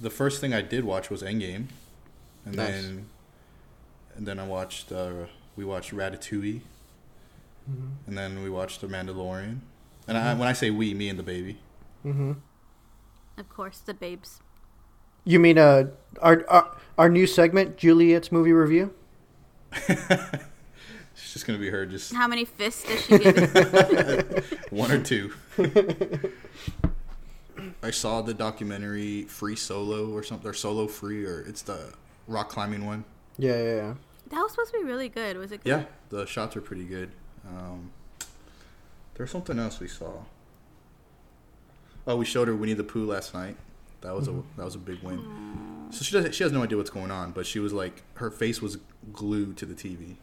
the 0.00 0.10
first 0.10 0.40
thing 0.40 0.52
I 0.52 0.60
did 0.62 0.84
watch 0.84 1.10
was 1.10 1.22
Endgame. 1.22 1.66
and 2.44 2.56
Nice. 2.56 2.68
then 2.82 3.06
and 4.16 4.26
then 4.26 4.38
I 4.38 4.46
watched 4.46 4.92
uh, 4.92 5.12
we 5.56 5.64
watched 5.64 5.92
Ratatouille, 5.94 6.60
Mm-hmm. 7.70 8.08
and 8.08 8.18
then 8.18 8.42
we 8.42 8.50
watched 8.50 8.80
The 8.80 8.86
Mandalorian. 8.88 9.60
And 10.08 10.18
I, 10.18 10.34
when 10.34 10.48
I 10.48 10.52
say 10.52 10.70
we, 10.70 10.92
me 10.94 11.08
and 11.08 11.18
the 11.18 11.22
baby. 11.22 11.58
Mm-hmm. 12.04 12.32
Of 13.38 13.48
course, 13.48 13.78
the 13.78 13.94
babes. 13.94 14.40
You 15.24 15.38
mean 15.38 15.58
uh 15.58 15.84
our, 16.20 16.44
our 16.48 16.76
our 16.98 17.08
new 17.08 17.26
segment, 17.26 17.76
Juliet's 17.76 18.32
movie 18.32 18.52
review? 18.52 18.92
It's 21.22 21.34
just 21.34 21.46
gonna 21.46 21.58
be 21.58 21.70
her, 21.70 21.86
just 21.86 22.12
How 22.14 22.26
many 22.26 22.44
fists 22.44 22.84
does 22.84 23.04
she 23.04 23.18
give 23.18 24.58
one 24.70 24.90
or 24.90 25.02
two. 25.02 25.32
I 27.82 27.90
saw 27.90 28.22
the 28.22 28.34
documentary 28.34 29.24
Free 29.24 29.56
Solo 29.56 30.10
or 30.10 30.22
something, 30.22 30.48
or 30.48 30.54
Solo 30.54 30.86
Free, 30.86 31.24
or 31.24 31.42
it's 31.42 31.62
the 31.62 31.92
rock 32.26 32.48
climbing 32.48 32.86
one. 32.86 33.04
Yeah, 33.38 33.56
yeah, 33.56 33.74
yeah. 33.74 33.94
that 34.30 34.40
was 34.40 34.52
supposed 34.52 34.72
to 34.72 34.78
be 34.78 34.84
really 34.84 35.08
good. 35.08 35.36
Was 35.36 35.52
it 35.52 35.62
good? 35.62 35.70
Yeah, 35.70 35.84
the 36.08 36.26
shots 36.26 36.56
are 36.56 36.60
pretty 36.60 36.84
good. 36.84 37.10
Um, 37.46 37.90
there's 39.14 39.30
something 39.30 39.58
else 39.58 39.80
we 39.80 39.88
saw. 39.88 40.12
Oh, 42.06 42.16
we 42.16 42.24
showed 42.24 42.48
her 42.48 42.54
Winnie 42.56 42.72
the 42.74 42.84
Pooh 42.84 43.06
last 43.06 43.34
night. 43.34 43.56
That 44.00 44.14
was 44.14 44.28
a 44.28 44.42
that 44.56 44.64
was 44.64 44.74
a 44.74 44.78
big 44.78 45.02
win. 45.02 45.88
So 45.90 46.02
she 46.04 46.12
does, 46.18 46.34
she 46.34 46.42
has 46.42 46.52
no 46.52 46.62
idea 46.62 46.78
what's 46.78 46.88
going 46.90 47.10
on, 47.10 47.32
but 47.32 47.46
she 47.46 47.58
was 47.58 47.72
like 47.72 48.02
her 48.14 48.30
face 48.30 48.62
was 48.62 48.78
glued 49.12 49.56
to 49.58 49.66
the 49.66 49.74
TV, 49.74 50.16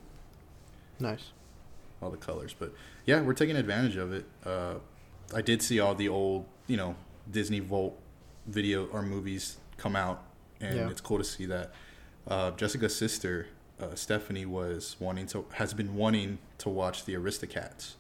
Nice. 1.00 1.32
all 2.02 2.10
the 2.10 2.18
colors. 2.18 2.56
But 2.58 2.74
yeah, 3.06 3.22
we're 3.22 3.34
taking 3.34 3.56
advantage 3.56 3.96
of 3.98 4.14
it. 4.14 4.26
Uh, 4.44 4.76
I 5.36 5.42
did 5.42 5.62
see 5.62 5.80
all 5.80 5.94
the 5.94 6.10
old 6.10 6.46
you 6.66 6.78
know 6.78 6.96
Disney 7.30 7.60
Vault 7.60 7.96
video 8.48 8.88
or 8.88 9.04
movies 9.04 9.58
come 9.78 9.96
out, 9.96 10.24
and 10.60 10.76
Yeah. 10.76 10.90
it's 10.90 11.02
cool 11.02 11.20
to 11.20 11.24
see 11.24 11.46
that. 11.46 11.72
Uh, 12.28 12.52
Jessica's 12.52 12.96
sister 12.96 13.48
uh, 13.82 13.96
Stephanie 13.96 14.46
was 14.46 14.96
wanting 15.00 15.28
to 15.28 15.46
has 15.54 15.74
been 15.74 15.96
wanting 15.96 16.40
to 16.60 16.70
watch 16.70 17.06
the 17.06 17.14
Aristocats, 17.14 17.94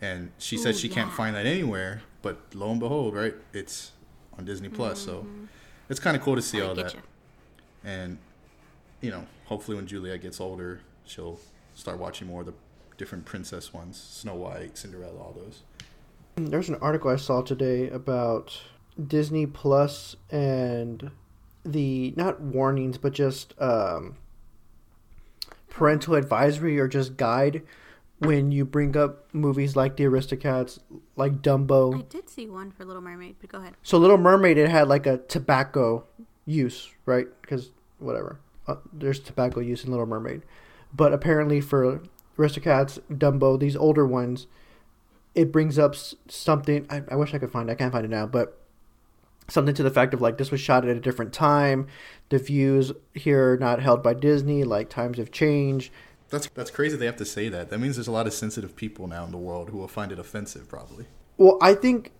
and 0.00 0.30
she 0.38 0.56
said 0.56 0.74
Ooh, 0.74 0.78
she 0.78 0.88
can't 0.88 1.12
find 1.12 1.34
that 1.36 1.46
anywhere. 1.46 2.02
But 2.22 2.38
lo 2.54 2.70
and 2.70 2.80
behold, 2.80 3.14
right, 3.14 3.34
it's 3.52 3.92
on 4.38 4.44
Disney 4.44 4.68
Plus, 4.68 5.00
so 5.00 5.26
it's 5.88 6.00
kind 6.00 6.16
of 6.16 6.22
cool 6.22 6.36
to 6.36 6.42
see 6.42 6.60
I 6.60 6.66
all 6.66 6.74
that. 6.74 6.94
ya. 6.94 7.00
And 7.84 8.18
you 9.00 9.10
know, 9.10 9.26
hopefully 9.46 9.76
when 9.76 9.86
Juliet 9.86 10.22
gets 10.22 10.40
older, 10.40 10.80
she'll 11.04 11.40
start 11.74 11.98
watching 11.98 12.28
more 12.28 12.40
of 12.40 12.46
the 12.46 12.54
different 12.96 13.24
princess 13.24 13.72
ones, 13.72 14.00
Snow 14.00 14.36
White, 14.36 14.78
Cinderella, 14.78 15.18
all 15.18 15.36
those. 15.36 15.62
There's 16.36 16.68
an 16.68 16.76
article 16.76 17.10
I 17.10 17.16
saw 17.16 17.42
today 17.42 17.90
about 17.90 18.58
Disney 19.04 19.46
Plus 19.46 20.16
and 20.30 21.10
the 21.64 22.14
not 22.16 22.40
warnings, 22.40 22.98
but 22.98 23.12
just 23.12 23.54
um, 23.60 24.16
parental 25.72 26.14
advisory 26.14 26.78
or 26.78 26.86
just 26.86 27.16
guide 27.16 27.62
when 28.18 28.52
you 28.52 28.64
bring 28.64 28.94
up 28.96 29.26
movies 29.32 29.74
like 29.74 29.96
The 29.96 30.04
Aristocats, 30.04 30.78
like 31.16 31.40
Dumbo. 31.40 31.98
I 31.98 32.02
did 32.02 32.28
see 32.28 32.46
one 32.46 32.70
for 32.70 32.84
Little 32.84 33.02
Mermaid, 33.02 33.36
but 33.40 33.50
go 33.50 33.58
ahead. 33.58 33.74
So 33.82 33.96
Little 33.98 34.18
Mermaid, 34.18 34.58
it 34.58 34.68
had 34.68 34.86
like 34.86 35.06
a 35.06 35.16
tobacco 35.16 36.04
use, 36.44 36.90
right? 37.06 37.26
Because 37.40 37.70
whatever, 37.98 38.38
uh, 38.68 38.76
there's 38.92 39.18
tobacco 39.18 39.60
use 39.60 39.82
in 39.82 39.90
Little 39.90 40.06
Mermaid, 40.06 40.42
but 40.94 41.12
apparently 41.14 41.60
for 41.60 42.02
Aristocats, 42.36 43.00
Dumbo, 43.10 43.58
these 43.58 43.74
older 43.74 44.06
ones, 44.06 44.46
it 45.34 45.50
brings 45.50 45.78
up 45.78 45.94
something. 46.28 46.86
I, 46.90 47.02
I 47.10 47.16
wish 47.16 47.32
I 47.32 47.38
could 47.38 47.50
find. 47.50 47.70
it. 47.70 47.72
I 47.72 47.76
can't 47.76 47.92
find 47.92 48.04
it 48.04 48.10
now, 48.10 48.26
but 48.26 48.61
something 49.48 49.74
to 49.74 49.82
the 49.82 49.90
fact 49.90 50.14
of 50.14 50.20
like 50.20 50.38
this 50.38 50.50
was 50.50 50.60
shot 50.60 50.86
at 50.86 50.96
a 50.96 51.00
different 51.00 51.32
time. 51.32 51.86
The 52.28 52.38
views 52.38 52.92
here 53.14 53.52
are 53.52 53.56
not 53.58 53.80
held 53.80 54.02
by 54.02 54.14
Disney. 54.14 54.64
Like 54.64 54.88
times 54.88 55.18
have 55.18 55.30
changed. 55.30 55.92
That's 56.30 56.48
that's 56.48 56.70
crazy. 56.70 56.96
They 56.96 57.06
have 57.06 57.16
to 57.16 57.24
say 57.24 57.48
that. 57.50 57.70
That 57.70 57.78
means 57.78 57.96
there's 57.96 58.08
a 58.08 58.12
lot 58.12 58.26
of 58.26 58.32
sensitive 58.32 58.74
people 58.74 59.06
now 59.06 59.24
in 59.24 59.32
the 59.32 59.38
world 59.38 59.70
who 59.70 59.78
will 59.78 59.88
find 59.88 60.10
it 60.12 60.18
offensive, 60.18 60.68
probably. 60.68 61.06
Well, 61.36 61.58
I 61.60 61.74
think, 61.74 62.12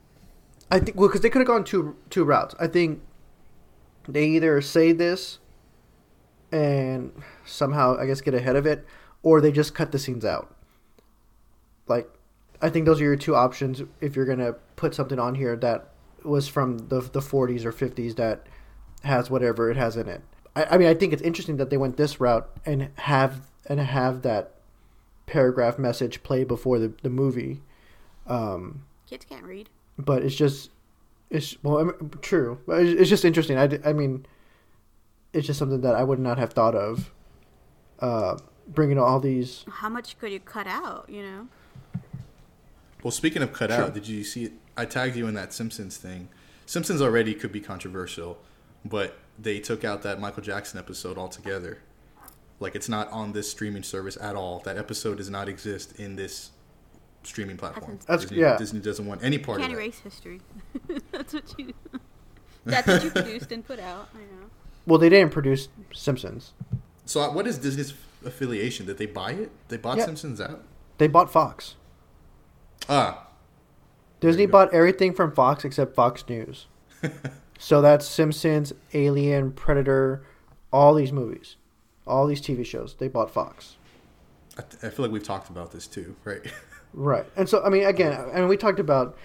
I 0.70 0.80
think, 0.80 0.98
well, 0.98 1.08
because 1.08 1.22
they 1.22 1.30
could 1.30 1.40
have 1.40 1.48
gone 1.48 1.64
two 1.64 1.96
two 2.10 2.24
routes. 2.24 2.54
I 2.60 2.66
think 2.66 3.00
they 4.06 4.26
either 4.26 4.60
say 4.60 4.92
this 4.92 5.38
and 6.50 7.12
somehow, 7.46 7.96
I 7.98 8.06
guess, 8.06 8.20
get 8.20 8.34
ahead 8.34 8.56
of 8.56 8.66
it, 8.66 8.84
or 9.22 9.40
they 9.40 9.50
just 9.50 9.74
cut 9.74 9.92
the 9.92 9.98
scenes 9.98 10.24
out. 10.24 10.54
Like, 11.86 12.10
I 12.60 12.68
think 12.68 12.84
those 12.84 13.00
are 13.00 13.04
your 13.04 13.16
two 13.16 13.34
options 13.34 13.82
if 14.02 14.14
you're 14.14 14.26
gonna 14.26 14.52
put 14.76 14.94
something 14.94 15.18
on 15.18 15.36
here 15.36 15.56
that 15.56 15.91
was 16.24 16.48
from 16.48 16.78
the 16.88 17.00
the 17.00 17.20
40s 17.20 17.64
or 17.64 17.72
50s 17.72 18.16
that 18.16 18.46
has 19.04 19.30
whatever 19.30 19.70
it 19.70 19.76
has 19.76 19.96
in 19.96 20.08
it. 20.08 20.22
I, 20.54 20.64
I 20.64 20.78
mean, 20.78 20.88
I 20.88 20.94
think 20.94 21.12
it's 21.12 21.22
interesting 21.22 21.56
that 21.56 21.70
they 21.70 21.76
went 21.76 21.96
this 21.96 22.20
route 22.20 22.48
and 22.64 22.90
have 22.96 23.46
and 23.68 23.80
have 23.80 24.22
that 24.22 24.54
paragraph 25.26 25.78
message 25.78 26.22
play 26.22 26.44
before 26.44 26.78
the 26.78 26.92
the 27.02 27.10
movie. 27.10 27.62
Um, 28.26 28.84
Kids 29.08 29.24
can't 29.24 29.44
read. 29.44 29.68
but 29.98 30.22
it's 30.22 30.34
just 30.36 30.70
it's 31.30 31.56
well 31.62 31.78
I 31.78 31.82
mean, 31.84 32.10
true 32.22 32.58
but 32.66 32.80
it's 32.80 33.00
it's 33.00 33.10
just 33.10 33.24
interesting 33.24 33.58
I 33.58 33.78
I 33.84 33.92
mean 33.92 34.26
it's 35.32 35.46
just 35.46 35.58
something 35.58 35.80
that 35.80 35.94
i 35.94 36.04
would 36.04 36.18
not 36.18 36.36
have 36.38 36.52
thought 36.52 36.74
of 36.74 37.10
uh 38.00 38.36
bringing 38.68 38.98
all 38.98 39.18
these 39.18 39.64
How 39.68 39.88
much 39.88 40.18
could 40.18 40.30
you 40.30 40.40
cut 40.40 40.66
out? 40.66 41.06
You 41.08 41.22
know. 41.22 41.48
Well, 43.02 43.10
speaking 43.10 43.42
of 43.42 43.52
cut 43.52 43.70
Sure. 43.70 43.82
out, 43.84 43.94
did 43.94 44.06
you 44.08 44.22
see 44.24 44.44
it? 44.44 44.52
I 44.76 44.84
tagged 44.84 45.16
you 45.16 45.26
in 45.26 45.34
that 45.34 45.52
Simpsons 45.52 45.96
thing. 45.96 46.28
Simpsons 46.66 47.02
already 47.02 47.34
could 47.34 47.52
be 47.52 47.60
controversial, 47.60 48.38
but 48.84 49.18
they 49.38 49.58
took 49.60 49.84
out 49.84 50.02
that 50.02 50.20
Michael 50.20 50.42
Jackson 50.42 50.78
episode 50.78 51.18
altogether. 51.18 51.78
Like 52.60 52.74
it's 52.76 52.88
not 52.88 53.10
on 53.10 53.32
this 53.32 53.50
streaming 53.50 53.82
service 53.82 54.16
at 54.20 54.36
all. 54.36 54.60
That 54.60 54.76
episode 54.78 55.16
does 55.18 55.28
not 55.28 55.48
exist 55.48 55.98
in 55.98 56.14
this 56.16 56.50
streaming 57.24 57.56
platform. 57.56 57.98
That's- 58.06 58.22
Disney, 58.22 58.38
yeah. 58.38 58.56
Disney 58.56 58.80
doesn't 58.80 59.04
want 59.06 59.22
any 59.24 59.38
part 59.38 59.58
Can't 59.60 59.72
of 59.72 59.76
that. 59.76 59.82
erase 59.82 59.98
history. 59.98 60.40
That's 61.12 61.34
what 61.34 61.58
you. 61.58 61.72
That's 62.64 62.86
what 62.86 63.02
you 63.02 63.10
produced 63.10 63.50
and 63.50 63.66
put 63.66 63.80
out. 63.80 64.08
I 64.14 64.18
know. 64.18 64.48
well 64.86 64.98
they 64.98 65.08
didn't 65.08 65.32
produce 65.32 65.68
simpsons 65.92 66.52
So, 67.06 67.20
uh, 67.20 67.32
what 67.32 67.48
is 67.48 67.58
Disney's 67.58 67.92
affiliation? 68.24 68.86
Did 68.86 68.98
they 68.98 69.06
buy 69.06 69.32
it? 69.32 69.50
They 69.68 69.76
bought 69.76 69.98
Yeah. 69.98 70.04
Simpsons 70.04 70.40
out. 70.40 70.62
they 70.98 71.08
bought 71.08 71.30
fox 71.32 71.74
Ah, 72.88 73.26
disney 74.20 74.46
bought 74.46 74.72
everything 74.74 75.12
from 75.12 75.32
fox 75.32 75.64
except 75.64 75.94
fox 75.94 76.24
news 76.28 76.66
so 77.58 77.80
that's 77.80 78.06
simpsons 78.06 78.72
alien 78.94 79.52
predator 79.52 80.24
all 80.72 80.94
these 80.94 81.12
movies 81.12 81.56
all 82.06 82.26
these 82.26 82.40
tv 82.40 82.64
shows 82.64 82.96
they 82.98 83.08
bought 83.08 83.30
fox 83.30 83.76
I, 84.58 84.86
I 84.86 84.90
feel 84.90 85.04
like 85.04 85.12
we've 85.12 85.22
talked 85.22 85.48
about 85.48 85.72
this 85.72 85.86
too, 85.86 86.16
right? 86.24 86.42
Right. 86.94 87.24
And 87.36 87.48
so, 87.48 87.64
I 87.64 87.70
mean, 87.70 87.84
again, 87.84 88.12
and 88.32 88.48
we 88.48 88.56
talked 88.58 88.78
about, 88.78 89.16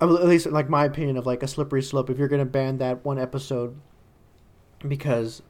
at 0.00 0.08
least 0.08 0.46
like 0.46 0.68
my 0.68 0.84
opinion 0.84 1.16
of 1.16 1.24
like 1.24 1.42
a 1.42 1.48
slippery 1.48 1.82
slope. 1.82 2.10
If 2.10 2.18
you're 2.18 2.28
going 2.28 2.40
to 2.40 2.44
ban 2.44 2.76
that 2.78 3.02
one 3.02 3.18
episode 3.18 3.74
because 4.86 5.40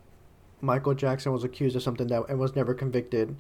Michael 0.61 0.95
Jackson 0.95 1.33
was 1.33 1.43
accused 1.43 1.75
of 1.75 1.83
something 1.83 2.07
that 2.09 2.29
and 2.29 2.39
was 2.39 2.55
never 2.55 2.75
convicted, 2.75 3.35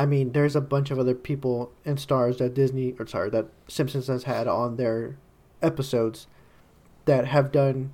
I 0.00 0.06
mean, 0.06 0.32
there's 0.32 0.56
a 0.56 0.62
bunch 0.62 0.90
of 0.90 0.98
other 0.98 1.14
people 1.14 1.72
and 1.84 2.00
stars 2.00 2.38
that 2.38 2.54
Disney, 2.54 2.94
or 2.98 3.06
sorry, 3.06 3.28
that 3.30 3.48
Simpsons 3.68 4.06
has 4.06 4.22
had 4.22 4.48
on 4.48 4.76
their 4.76 5.18
episodes 5.60 6.26
that 7.04 7.26
have 7.26 7.52
done 7.52 7.92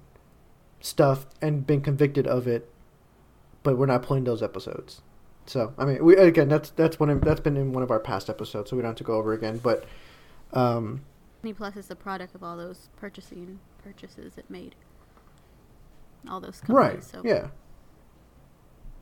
stuff 0.81 1.27
and 1.43 1.67
been 1.67 1.81
convicted 1.81 2.25
of 2.29 2.47
it, 2.47 2.71
but 3.65 3.77
we're 3.77 3.87
not 3.87 4.05
pulling 4.05 4.23
those 4.23 4.41
episodes. 4.41 5.03
So 5.47 5.75
I 5.77 5.85
mean, 5.85 6.05
we 6.05 6.15
again 6.15 6.49
that's 6.49 6.71
that's 6.71 7.01
one 7.01 7.11
of, 7.11 7.23
that's 7.23 7.41
been 7.41 7.57
in 7.57 7.73
one 7.73 7.83
of 7.83 7.91
our 7.91 7.99
past 7.99 8.31
episodes, 8.31 8.71
so 8.71 8.77
we 8.77 8.83
don't 8.83 8.91
have 8.91 8.99
to 8.99 9.05
go 9.05 9.15
over 9.15 9.33
again. 9.33 9.59
But 9.59 9.85
um, 10.53 11.01
Disney 11.43 11.55
Plus 11.55 11.75
is 11.75 11.89
the 11.89 11.97
product 11.97 12.37
of 12.37 12.45
all 12.45 12.57
those 12.57 12.89
purchasing 12.97 13.59
purchases 13.83 14.39
it 14.39 14.49
made. 14.49 14.77
All 16.31 16.39
those 16.39 16.61
companies. 16.61 16.95
right, 16.95 17.03
So 17.03 17.23
yeah, 17.25 17.49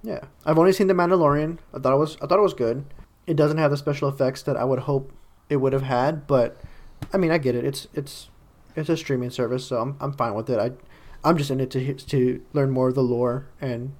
yeah. 0.05 0.21
I've 0.45 0.59
only 0.59 0.73
seen 0.73 0.87
the 0.87 0.95
Mandalorian. 0.95 1.59
I 1.73 1.79
thought 1.79 1.95
it 1.95 1.99
was 1.99 2.17
I 2.23 2.27
thought 2.27 2.39
it 2.39 2.43
was 2.43 2.55
good. 2.55 2.85
It 3.27 3.37
doesn't 3.37 3.59
have 3.59 3.71
the 3.71 3.77
special 3.77 4.09
effects 4.09 4.43
that 4.43 4.57
I 4.57 4.65
would 4.65 4.81
hope 4.81 5.13
it 5.49 5.57
would 5.57 5.73
have 5.73 5.83
had, 5.83 6.27
but 6.27 6.61
I 7.13 7.17
mean, 7.17 7.31
I 7.31 7.39
get 7.39 7.55
it. 7.55 7.65
It's 7.65 7.89
it's 7.95 8.29
it's 8.77 8.91
a 8.91 8.97
streaming 8.97 9.31
service, 9.31 9.65
so 9.65 9.81
I'm 9.81 9.97
I'm 10.01 10.13
fine 10.13 10.35
with 10.35 10.51
it. 10.51 10.59
I 10.59 10.73
I'm 11.27 11.39
just 11.39 11.51
in 11.51 11.59
it 11.59 11.71
to 11.71 11.95
to 11.95 12.43
learn 12.53 12.71
more 12.71 12.89
of 12.89 12.95
the 12.95 13.03
lore 13.03 13.49
and 13.61 13.95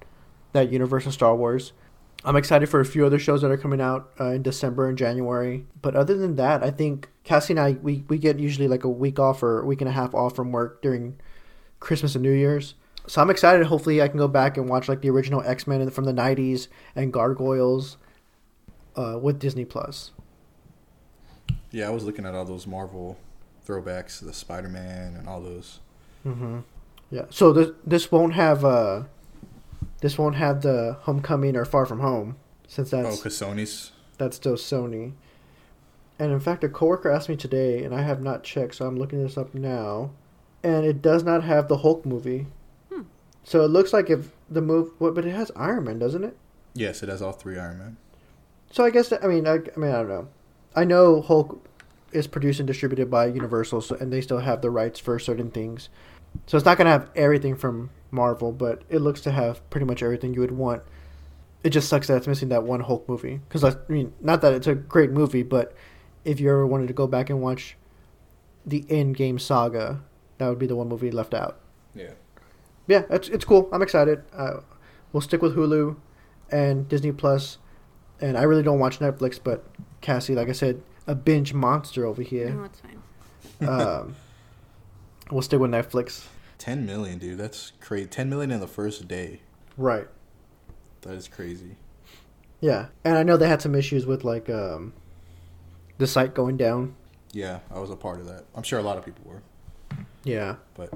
that 0.53 0.71
universe 0.71 1.07
of 1.07 1.13
Star 1.13 1.35
Wars. 1.35 1.73
I'm 2.23 2.35
excited 2.35 2.69
for 2.69 2.79
a 2.79 2.85
few 2.85 3.05
other 3.05 3.19
shows 3.19 3.41
that 3.41 3.51
are 3.51 3.57
coming 3.57 3.81
out 3.81 4.11
uh, 4.19 4.29
in 4.29 4.41
December 4.41 4.87
and 4.87 4.97
January. 4.97 5.65
But 5.81 5.95
other 5.95 6.15
than 6.17 6.37
that, 6.37 6.63
I 6.63 6.71
think 6.71 7.09
Cassie 7.23 7.53
and 7.53 7.59
I 7.59 7.71
we, 7.73 8.03
we 8.07 8.17
get 8.19 8.39
usually 8.39 8.67
like 8.67 8.83
a 8.83 8.89
week 8.89 9.19
off 9.19 9.41
or 9.41 9.61
a 9.61 9.65
week 9.65 9.81
and 9.81 9.89
a 9.89 9.93
half 9.93 10.13
off 10.13 10.35
from 10.35 10.51
work 10.51 10.81
during 10.81 11.17
Christmas 11.79 12.15
and 12.15 12.23
New 12.23 12.31
Year's. 12.31 12.75
So 13.07 13.21
I'm 13.21 13.29
excited. 13.29 13.65
Hopefully, 13.67 14.01
I 14.01 14.07
can 14.07 14.17
go 14.17 14.27
back 14.27 14.57
and 14.57 14.67
watch 14.69 14.87
like 14.89 15.01
the 15.01 15.09
original 15.09 15.41
X 15.45 15.67
Men 15.67 15.89
from 15.89 16.05
the 16.05 16.13
'90s 16.13 16.67
and 16.95 17.11
Gargoyles 17.13 17.97
uh, 18.95 19.19
with 19.21 19.39
Disney 19.39 19.65
Plus. 19.65 20.11
yeah, 21.71 21.87
I 21.87 21.91
was 21.91 22.03
looking 22.03 22.25
at 22.25 22.33
all 22.33 22.45
those 22.45 22.65
Marvel 22.67 23.17
throwbacks, 23.65 24.19
the 24.23 24.33
Spider 24.33 24.69
Man 24.69 25.15
and 25.15 25.27
all 25.27 25.41
those. 25.41 25.79
Mm-hmm. 26.25 26.59
Yeah. 27.11 27.25
So 27.29 27.53
this 27.53 27.69
this 27.85 28.11
won't 28.11 28.33
have 28.33 28.63
uh, 28.65 29.03
This 30.01 30.17
won't 30.17 30.35
have 30.35 30.61
the 30.61 30.97
Homecoming 31.01 31.55
or 31.55 31.65
Far 31.65 31.85
From 31.85 31.99
Home 31.99 32.37
since 32.67 32.89
that's 32.91 33.07
Oh, 33.07 33.15
because 33.15 33.39
Sony's. 33.39 33.91
that's 34.17 34.35
still 34.37 34.55
Sony. 34.55 35.13
And 36.17 36.31
in 36.31 36.39
fact, 36.39 36.63
a 36.63 36.69
coworker 36.69 37.11
asked 37.11 37.27
me 37.27 37.35
today, 37.35 37.83
and 37.83 37.93
I 37.93 38.01
have 38.01 38.23
not 38.23 38.43
checked, 38.43 38.75
so 38.75 38.87
I'm 38.87 38.97
looking 38.97 39.21
this 39.21 39.37
up 39.37 39.53
now. 39.53 40.11
And 40.63 40.85
it 40.85 41.01
does 41.01 41.23
not 41.23 41.43
have 41.43 41.67
the 41.67 41.79
Hulk 41.79 42.05
movie. 42.05 42.47
So 43.45 43.63
it 43.63 43.67
looks 43.67 43.93
like 43.93 44.09
if 44.09 44.31
the 44.49 44.61
move, 44.61 44.91
what? 44.97 45.13
But 45.13 45.25
it 45.25 45.35
has 45.35 45.51
Iron 45.55 45.85
Man, 45.85 45.99
doesn't 45.99 46.23
it? 46.23 46.35
Yes, 46.73 47.03
it 47.03 47.09
has 47.09 47.21
all 47.21 47.31
three 47.31 47.57
Iron 47.57 47.77
Man. 47.77 47.97
So 48.71 48.83
I 48.83 48.89
guess 48.89 49.09
that, 49.09 49.23
I 49.23 49.27
mean 49.27 49.47
I, 49.47 49.53
I 49.53 49.77
mean 49.79 49.91
I 49.91 49.97
don't 49.97 50.09
know. 50.09 50.27
I 50.75 50.83
know 50.83 51.21
Hulk 51.21 51.63
is 52.11 52.27
produced 52.27 52.59
and 52.59 52.67
distributed 52.67 53.09
by 53.09 53.27
Universal, 53.27 53.81
so, 53.81 53.95
and 53.95 54.11
they 54.11 54.19
still 54.19 54.39
have 54.39 54.61
the 54.61 54.71
rights 54.71 54.99
for 54.99 55.19
certain 55.19 55.51
things. 55.51 55.89
So 56.47 56.57
it's 56.57 56.65
not 56.65 56.77
gonna 56.77 56.89
have 56.89 57.09
everything 57.15 57.55
from 57.55 57.91
Marvel, 58.09 58.51
but 58.51 58.81
it 58.89 58.99
looks 58.99 59.21
to 59.21 59.31
have 59.31 59.67
pretty 59.69 59.85
much 59.85 60.01
everything 60.01 60.33
you 60.33 60.41
would 60.41 60.51
want. 60.51 60.81
It 61.63 61.69
just 61.69 61.87
sucks 61.87 62.07
that 62.07 62.17
it's 62.17 62.27
missing 62.27 62.49
that 62.49 62.63
one 62.63 62.79
Hulk 62.79 63.07
movie. 63.07 63.41
Because 63.47 63.63
I 63.63 63.75
mean, 63.87 64.11
not 64.21 64.41
that 64.41 64.53
it's 64.53 64.67
a 64.67 64.75
great 64.75 65.11
movie, 65.11 65.43
but 65.43 65.73
if 66.23 66.39
you 66.39 66.49
ever 66.49 66.65
wanted 66.65 66.87
to 66.87 66.93
go 66.93 67.05
back 67.05 67.29
and 67.29 67.41
watch 67.41 67.77
the 68.65 68.81
Endgame 68.83 69.39
saga, 69.39 70.01
that 70.39 70.49
would 70.49 70.59
be 70.59 70.67
the 70.67 70.75
one 70.75 70.89
movie 70.89 71.11
left 71.11 71.35
out. 71.35 71.59
Yeah. 71.93 72.11
Yeah, 72.87 73.03
it's 73.09 73.27
it's 73.29 73.45
cool. 73.45 73.69
I'm 73.71 73.81
excited. 73.81 74.23
Uh, 74.33 74.59
we'll 75.11 75.21
stick 75.21 75.41
with 75.41 75.55
Hulu 75.55 75.95
and 76.51 76.87
Disney 76.87 77.11
Plus, 77.11 77.57
and 78.21 78.37
I 78.37 78.43
really 78.43 78.63
don't 78.63 78.79
watch 78.79 78.99
Netflix. 78.99 79.39
But 79.43 79.65
Cassie, 80.01 80.35
like 80.35 80.49
I 80.49 80.53
said, 80.53 80.81
a 81.07 81.15
binge 81.15 81.53
monster 81.53 82.05
over 82.05 82.21
here. 82.21 82.49
No, 82.49 82.55
here. 82.57 82.65
it's 82.65 82.81
fine. 82.81 83.69
um, 83.69 84.15
we'll 85.31 85.41
stick 85.41 85.59
with 85.59 85.71
Netflix. 85.71 86.25
10 86.57 86.85
million, 86.85 87.17
dude. 87.19 87.37
That's 87.37 87.73
crazy. 87.81 88.07
10 88.07 88.29
million 88.29 88.49
in 88.51 88.59
the 88.59 88.67
first 88.67 89.07
day. 89.07 89.41
Right. 89.77 90.07
That 91.01 91.13
is 91.15 91.27
crazy. 91.27 91.75
Yeah, 92.61 92.87
and 93.03 93.17
I 93.17 93.23
know 93.23 93.35
they 93.37 93.47
had 93.49 93.61
some 93.61 93.75
issues 93.75 94.05
with 94.05 94.23
like 94.23 94.49
um, 94.49 94.93
the 95.97 96.07
site 96.07 96.33
going 96.33 96.57
down. 96.57 96.95
Yeah, 97.33 97.59
I 97.69 97.79
was 97.79 97.89
a 97.91 97.95
part 97.95 98.19
of 98.19 98.27
that. 98.27 98.45
I'm 98.55 98.63
sure 98.63 98.79
a 98.79 98.81
lot 98.81 98.97
of 98.97 99.05
people 99.05 99.23
were. 99.25 99.43
Yeah, 100.23 100.55
But 100.75 100.91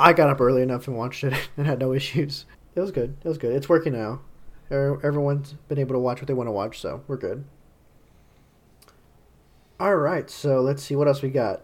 I 0.00 0.12
got 0.14 0.30
up 0.30 0.40
early 0.40 0.62
enough 0.62 0.88
and 0.88 0.96
watched 0.96 1.22
it 1.24 1.34
and 1.56 1.66
had 1.66 1.78
no 1.78 1.92
issues. 1.92 2.46
It 2.74 2.80
was 2.80 2.90
good. 2.90 3.16
It 3.22 3.28
was 3.28 3.38
good. 3.38 3.52
It's 3.52 3.68
working 3.68 3.92
now. 3.92 4.20
Er- 4.72 4.98
Everyone's 5.04 5.54
been 5.68 5.78
able 5.78 5.94
to 5.94 5.98
watch 5.98 6.20
what 6.20 6.26
they 6.28 6.34
want 6.34 6.46
to 6.48 6.52
watch, 6.52 6.80
so 6.80 7.02
we're 7.06 7.16
good. 7.16 7.44
All 9.78 9.96
right, 9.96 10.28
so 10.28 10.60
let's 10.60 10.82
see 10.82 10.94
what 10.94 11.08
else 11.08 11.22
we 11.22 11.30
got. 11.30 11.62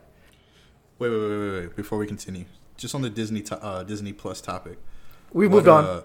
wait, 0.98 1.10
wait, 1.10 1.18
wait, 1.18 1.28
wait, 1.38 1.60
wait. 1.60 1.76
Before 1.76 1.98
we 1.98 2.06
continue, 2.06 2.46
just 2.76 2.94
on 2.94 3.02
the 3.02 3.10
Disney 3.10 3.42
to- 3.42 3.62
uh, 3.62 3.82
Disney 3.82 4.12
Plus 4.12 4.40
topic. 4.40 4.78
We 5.32 5.48
moved 5.48 5.68
on. 5.68 5.84
uh, 5.84 6.00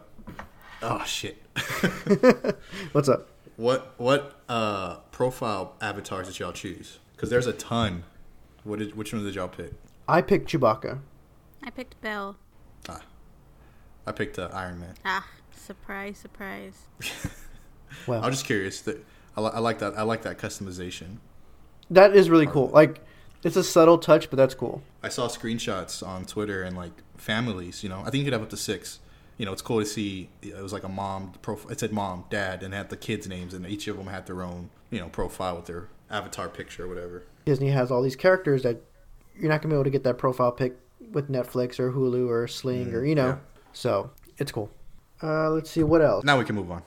oh 0.82 1.04
shit. 1.06 1.42
What's 2.92 3.08
up? 3.10 3.28
what 3.58 3.94
what 3.98 4.40
uh 4.50 4.96
profile 5.12 5.76
avatars 5.82 6.28
did 6.28 6.40
y'all 6.40 6.52
choose? 6.52 7.00
Because 7.16 7.30
there's 7.30 7.48
a 7.48 7.54
ton. 7.54 8.04
What 8.64 8.80
did 8.80 8.96
which 8.96 9.14
one 9.14 9.24
did 9.24 9.36
y'all 9.36 9.48
pick? 9.48 9.72
I 10.08 10.22
picked 10.22 10.52
Chewbacca. 10.52 11.00
I 11.64 11.70
picked 11.70 12.00
Belle. 12.02 12.38
I 14.08 14.12
picked 14.12 14.40
uh, 14.40 14.50
Iron 14.52 14.80
Man. 14.80 14.96
Ah, 15.06 15.28
surprise, 15.56 16.18
surprise. 16.18 16.74
Well, 18.08 18.24
I'm 18.24 18.32
just 18.32 18.46
curious. 18.46 18.80
That 18.82 19.04
I, 19.36 19.42
li- 19.42 19.52
I 19.54 19.60
like 19.60 19.80
that. 19.80 19.98
I 19.98 20.04
like 20.04 20.22
that 20.22 20.38
customization. 20.38 21.18
that 21.90 22.16
is 22.16 22.30
really 22.30 22.48
cool. 22.48 22.70
Like, 22.70 23.02
it's 23.44 23.58
a 23.58 23.64
subtle 23.66 23.98
touch, 23.98 24.30
but 24.30 24.38
that's 24.38 24.56
cool. 24.56 24.82
I 25.04 25.10
saw 25.10 25.28
screenshots 25.28 26.06
on 26.06 26.26
Twitter 26.26 26.64
and 26.64 26.78
like 26.78 26.94
families. 27.18 27.84
You 27.84 27.90
know, 27.90 28.00
I 28.00 28.04
think 28.06 28.16
you 28.16 28.24
could 28.24 28.34
have 28.34 28.42
up 28.42 28.50
to 28.52 28.58
six. 28.58 29.00
You 29.38 29.46
know, 29.46 29.52
it's 29.52 29.62
cool 29.62 29.80
to 29.82 29.86
see. 29.86 30.30
It 30.42 30.56
was 30.62 30.72
like 30.72 30.84
a 30.86 30.90
mom 30.90 31.34
profile. 31.42 31.70
It 31.72 31.82
said 31.82 31.92
mom, 31.92 32.24
dad, 32.30 32.64
and 32.64 32.74
it 32.74 32.78
had 32.78 32.90
the 32.90 32.98
kids' 32.98 33.28
names, 33.28 33.54
and 33.54 33.68
each 33.68 33.88
of 33.90 33.98
them 33.98 34.08
had 34.08 34.26
their 34.26 34.42
own 34.42 34.70
you 34.90 35.00
know 35.00 35.10
profile 35.10 35.58
with 35.58 35.66
their 35.66 35.90
avatar 36.10 36.48
picture 36.48 36.86
or 36.86 36.88
whatever. 36.88 37.24
Disney 37.46 37.70
has 37.72 37.92
all 37.92 38.02
these 38.02 38.16
characters 38.16 38.64
that 38.64 38.82
you're 39.38 39.50
not 39.50 39.62
gonna 39.62 39.74
be 39.74 39.76
able 39.76 39.84
to 39.84 39.90
get 39.90 40.04
that 40.06 40.18
profile 40.18 40.54
pic 40.54 40.78
with 41.12 41.30
Netflix 41.30 41.80
or 41.80 41.92
Hulu 41.92 42.28
or 42.30 42.48
Sling 42.48 42.94
or 42.94 43.04
you 43.06 43.16
know. 43.16 43.28
yeah. 43.28 43.38
So 43.74 44.12
it's 44.38 44.52
cool. 44.52 44.70
Uh, 45.24 45.50
let's 45.52 45.70
see 45.70 45.84
what 45.84 46.02
else. 46.02 46.24
Now 46.24 46.38
we 46.40 46.46
can 46.46 46.56
move 46.56 46.72
on. 46.72 46.84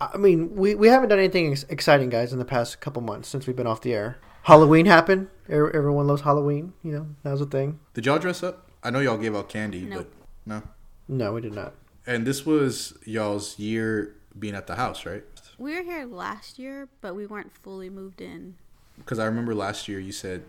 I 0.00 0.16
mean, 0.16 0.54
we, 0.54 0.74
we 0.76 0.86
haven't 0.88 1.08
done 1.08 1.18
anything 1.18 1.50
ex- 1.50 1.64
exciting, 1.68 2.08
guys, 2.08 2.32
in 2.32 2.38
the 2.38 2.44
past 2.44 2.80
couple 2.80 3.02
months 3.02 3.28
since 3.28 3.46
we've 3.48 3.56
been 3.56 3.66
off 3.66 3.80
the 3.80 3.92
air. 3.94 4.18
Halloween 4.44 4.86
happened. 4.86 5.26
E- 5.50 5.54
Everyone 5.54 6.06
loves 6.06 6.22
Halloween. 6.22 6.72
You 6.84 6.92
know, 6.92 7.06
that 7.24 7.32
was 7.32 7.40
a 7.40 7.46
thing. 7.46 7.80
Did 7.94 8.06
y'all 8.06 8.20
dress 8.20 8.42
up? 8.44 8.70
I 8.84 8.90
know 8.90 9.00
y'all 9.00 9.18
gave 9.18 9.34
out 9.34 9.48
candy, 9.48 9.80
Nope. 9.80 10.08
but 10.46 10.52
no. 10.54 10.62
No, 11.08 11.32
we 11.32 11.40
did 11.40 11.52
not. 11.54 11.74
And 12.06 12.24
this 12.24 12.46
was 12.46 12.96
y'all's 13.04 13.58
year 13.58 14.14
being 14.38 14.54
at 14.54 14.68
the 14.68 14.76
house, 14.76 15.04
right? 15.04 15.24
We 15.58 15.74
were 15.74 15.82
here 15.82 16.06
last 16.06 16.60
year, 16.60 16.88
but 17.00 17.16
we 17.16 17.26
weren't 17.26 17.52
fully 17.52 17.90
moved 17.90 18.20
in. 18.20 18.54
Because 18.98 19.18
I 19.18 19.24
remember 19.24 19.52
last 19.52 19.88
year 19.88 19.98
you 19.98 20.12
said 20.12 20.44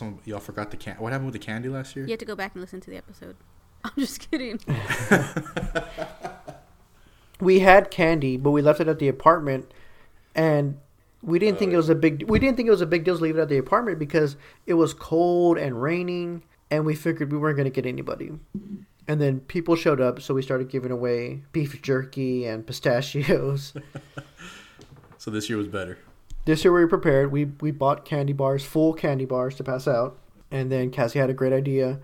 some 0.00 0.18
y'all 0.24 0.40
forgot 0.40 0.72
the 0.72 0.76
can. 0.76 0.96
What 0.96 1.12
happened 1.12 1.26
with 1.26 1.40
the 1.40 1.46
candy 1.46 1.68
last 1.68 1.94
year? 1.94 2.04
You 2.04 2.10
have 2.10 2.18
to 2.18 2.24
go 2.24 2.34
back 2.34 2.54
and 2.54 2.60
listen 2.60 2.80
to 2.80 2.90
the 2.90 2.96
episode. 2.96 3.36
I'm 3.84 3.92
just 3.96 4.30
kidding. 4.30 4.58
We 7.40 7.60
had 7.60 7.90
candy, 7.90 8.36
but 8.36 8.50
we 8.50 8.60
left 8.60 8.80
it 8.80 8.88
at 8.88 8.98
the 8.98 9.08
apartment, 9.08 9.72
and 10.34 10.78
we 11.22 11.38
didn't 11.38 11.58
think 11.58 11.72
it 11.72 11.76
uh, 11.76 11.78
was 11.78 11.88
a 11.88 11.94
big. 11.94 12.28
We 12.28 12.38
didn't 12.38 12.56
think 12.56 12.66
it 12.66 12.70
was 12.70 12.82
a 12.82 12.86
big 12.86 13.04
deal 13.04 13.16
to 13.16 13.22
leave 13.22 13.38
it 13.38 13.40
at 13.40 13.48
the 13.48 13.56
apartment 13.56 13.98
because 13.98 14.36
it 14.66 14.74
was 14.74 14.92
cold 14.92 15.56
and 15.56 15.80
raining, 15.80 16.42
and 16.70 16.84
we 16.84 16.94
figured 16.94 17.32
we 17.32 17.38
weren't 17.38 17.56
going 17.56 17.64
to 17.64 17.70
get 17.70 17.86
anybody. 17.86 18.32
And 19.08 19.20
then 19.20 19.40
people 19.40 19.74
showed 19.74 20.00
up, 20.00 20.20
so 20.20 20.34
we 20.34 20.42
started 20.42 20.68
giving 20.68 20.92
away 20.92 21.42
beef 21.52 21.80
jerky 21.80 22.44
and 22.44 22.66
pistachios. 22.66 23.72
So 25.16 25.30
this 25.30 25.48
year 25.48 25.58
was 25.58 25.68
better. 25.68 25.98
This 26.44 26.64
year 26.64 26.72
we 26.72 26.80
were 26.80 26.88
prepared. 26.88 27.30
We 27.30 27.44
we 27.46 27.70
bought 27.70 28.04
candy 28.04 28.32
bars, 28.32 28.64
full 28.64 28.92
candy 28.94 29.24
bars 29.24 29.54
to 29.56 29.64
pass 29.64 29.86
out, 29.86 30.18
and 30.50 30.70
then 30.72 30.90
Cassie 30.90 31.18
had 31.18 31.30
a 31.30 31.34
great 31.34 31.52
idea 31.52 32.00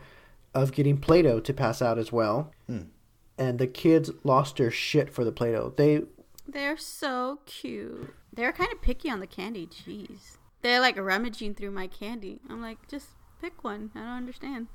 of 0.55 0.73
getting 0.73 0.97
Play-Doh 0.99 1.41
to 1.41 1.53
pass 1.53 1.83
out 1.83 1.99
as 1.99 2.13
well. 2.13 2.53
Hmm. 2.67 2.85
And 3.39 3.59
the 3.59 3.67
kids 3.67 4.11
lost 4.25 4.57
their 4.57 4.71
shit 4.71 5.13
for 5.13 5.25
the 5.25 5.33
Play-Doh. 5.33 5.75
They 5.77 6.03
They're 6.49 6.77
so 6.79 7.41
cute. 7.47 8.15
They're 8.33 8.53
kind 8.53 8.73
of 8.73 8.81
picky 8.81 9.11
on 9.11 9.21
the 9.21 9.27
candy. 9.27 9.67
Jeez. 9.67 10.37
They're 10.63 10.81
like 10.81 10.97
rummaging 10.99 11.55
through 11.55 11.71
my 11.73 11.87
candy. 11.87 12.41
I'm 12.49 12.61
like, 12.63 12.89
just 12.89 13.09
pick 13.41 13.63
one. 13.65 13.91
I 13.95 13.99
don't 14.01 14.09
understand. 14.09 14.69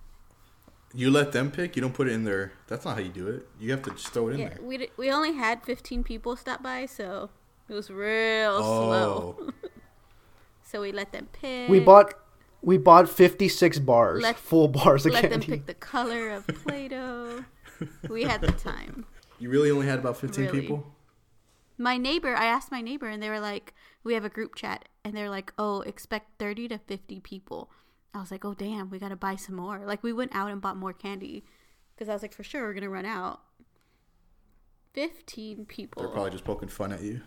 You 0.94 1.10
let 1.10 1.32
them 1.32 1.52
pick. 1.52 1.76
You 1.76 1.82
don't 1.82 1.94
put 1.94 2.08
it 2.08 2.12
in 2.14 2.24
there. 2.26 2.52
That's 2.68 2.86
not 2.86 2.96
how 2.96 3.02
you 3.02 3.10
do 3.10 3.28
it. 3.28 3.48
You 3.60 3.72
have 3.72 3.82
to 3.84 3.92
just 3.92 4.10
throw 4.10 4.28
it 4.28 4.34
in 4.34 4.40
Yeah, 4.40 4.50
there. 4.50 4.60
we 4.62 4.78
d- 4.78 4.90
we 4.98 5.10
only 5.12 5.34
had 5.34 5.64
15 5.64 6.04
people 6.04 6.36
stop 6.36 6.62
by, 6.62 6.86
so 6.86 7.30
it 7.70 7.74
was 7.74 7.90
real 7.90 8.58
slow. 8.62 9.36
Oh, 9.40 9.50
So 10.64 10.80
we 10.82 10.92
let 10.94 11.12
them 11.12 11.28
pick. 11.34 11.70
we 11.70 11.80
bought 11.82 12.14
we 12.62 12.78
bought 12.78 13.10
56 13.10 13.80
bars, 13.80 14.22
Let- 14.22 14.38
full 14.38 14.68
bars 14.68 15.06
of 15.06 15.12
candy. 15.14 15.30
let 15.30 15.42
them 15.42 15.50
pick 15.50 15.66
the 15.66 15.74
color 15.74 16.30
of 16.30 16.48
Play-Doh. 16.66 17.44
we 18.10 18.24
had 18.24 18.40
the 18.42 18.52
time. 18.52 19.06
you 19.40 19.50
really 19.50 19.70
only 19.72 19.88
had 19.88 20.00
about 20.00 20.16
fifteen 20.18 20.46
Really? 20.46 20.62
people. 20.62 20.86
My 21.78 21.98
neighbor, 21.98 22.36
I 22.36 22.46
asked 22.46 22.72
my 22.72 22.80
neighbor, 22.82 23.08
and 23.08 23.24
they 23.24 23.30
were 23.30 23.40
like, 23.40 23.74
we 24.04 24.14
have 24.14 24.24
a 24.24 24.30
group 24.30 24.54
chat, 24.54 24.88
and 25.04 25.16
they're 25.18 25.32
like, 25.32 25.52
oh, 25.58 25.82
expect 25.82 26.38
30 26.38 26.68
to 26.68 26.78
50 26.78 27.20
people. 27.22 27.72
I 28.14 28.20
was 28.20 28.30
like, 28.30 28.46
oh, 28.46 28.54
damn, 28.54 28.92
we 28.92 29.00
got 29.00 29.10
to 29.10 29.16
buy 29.16 29.36
some 29.36 29.56
more. 29.56 29.80
Like, 29.84 30.04
we 30.04 30.14
went 30.14 30.36
out 30.36 30.52
and 30.52 30.62
bought 30.62 30.78
more 30.78 30.94
candy 30.94 31.44
because 31.96 32.08
I 32.08 32.14
was 32.14 32.22
like, 32.22 32.34
for 32.36 32.44
sure, 32.44 32.62
we're 32.68 32.74
going 32.74 32.84
to 32.84 32.90
run 32.90 33.06
out. 33.08 33.42
15 34.94 35.66
people. 35.66 36.04
They're 36.04 36.12
probably 36.12 36.32
just 36.32 36.44
poking 36.44 36.70
fun 36.70 36.92
at 36.92 37.02
you. 37.02 37.22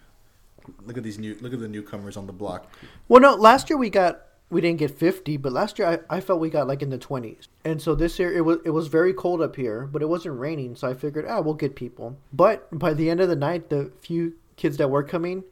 Look 0.84 0.96
at 0.96 1.02
these 1.02 1.18
new. 1.18 1.36
Look 1.40 1.52
at 1.52 1.60
the 1.60 1.68
newcomers 1.68 2.16
on 2.16 2.26
the 2.26 2.32
block. 2.32 2.72
Well, 3.08 3.20
no, 3.20 3.34
last 3.34 3.68
year 3.70 3.76
we 3.76 3.90
got 3.90 4.22
we 4.50 4.60
didn't 4.60 4.78
get 4.78 4.90
50, 4.90 5.36
but 5.38 5.52
last 5.52 5.78
year 5.78 5.88
I, 6.10 6.16
I 6.16 6.20
felt 6.20 6.38
we 6.40 6.50
got 6.50 6.68
like 6.68 6.82
in 6.82 6.90
the 6.90 6.98
20s. 6.98 7.48
And 7.64 7.80
so 7.80 7.94
this 7.94 8.18
year 8.18 8.32
it 8.32 8.42
was 8.44 8.58
it 8.64 8.70
was 8.70 8.88
very 8.88 9.12
cold 9.12 9.40
up 9.42 9.56
here, 9.56 9.88
but 9.90 10.02
it 10.02 10.08
wasn't 10.08 10.38
raining, 10.38 10.76
so 10.76 10.88
I 10.88 10.94
figured, 10.94 11.24
ah, 11.28 11.40
we'll 11.40 11.54
get 11.54 11.74
people. 11.74 12.16
But 12.32 12.66
by 12.78 12.94
the 12.94 13.10
end 13.10 13.20
of 13.20 13.28
the 13.28 13.36
night, 13.36 13.70
the 13.70 13.90
few 14.00 14.34
kids 14.56 14.76
that 14.76 14.88
were 14.90 15.02
coming, 15.02 15.44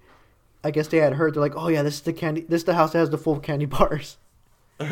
I 0.62 0.70
guess 0.70 0.88
they 0.88 0.98
had 0.98 1.14
heard 1.14 1.34
they're 1.34 1.42
like, 1.42 1.56
"Oh 1.56 1.68
yeah, 1.68 1.82
this 1.82 1.94
is 1.94 2.00
the 2.02 2.12
candy 2.12 2.42
this 2.42 2.60
is 2.60 2.64
the 2.64 2.74
house 2.74 2.92
that 2.92 2.98
has 2.98 3.10
the 3.10 3.18
full 3.18 3.40
candy 3.40 3.66
bars." 3.78 4.18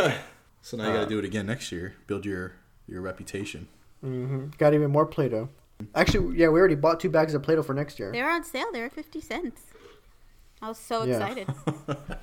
So 0.62 0.76
now 0.76 0.88
you 0.88 0.92
got 0.92 1.04
to 1.04 1.08
do 1.08 1.18
it 1.18 1.24
again 1.24 1.46
next 1.46 1.72
year. 1.72 1.94
Build 2.06 2.26
your 2.26 2.52
your 2.86 3.00
reputation. 3.00 3.68
hmm 4.02 4.46
Got 4.58 4.74
even 4.74 4.90
more 4.90 5.06
Play-Doh. 5.06 5.48
Actually, 5.94 6.36
yeah, 6.36 6.48
we 6.48 6.58
already 6.60 6.74
bought 6.74 7.00
two 7.00 7.08
bags 7.08 7.32
of 7.32 7.42
Play-Doh 7.42 7.62
for 7.62 7.72
next 7.72 7.98
year. 7.98 8.12
They 8.12 8.22
were 8.22 8.28
on 8.28 8.44
sale. 8.44 8.66
They 8.72 8.82
were 8.82 8.90
50 8.90 9.20
cents. 9.22 9.62
I 10.62 10.68
was 10.68 10.78
so 10.78 11.04
Yeah. 11.04 11.16
excited. 11.26 11.48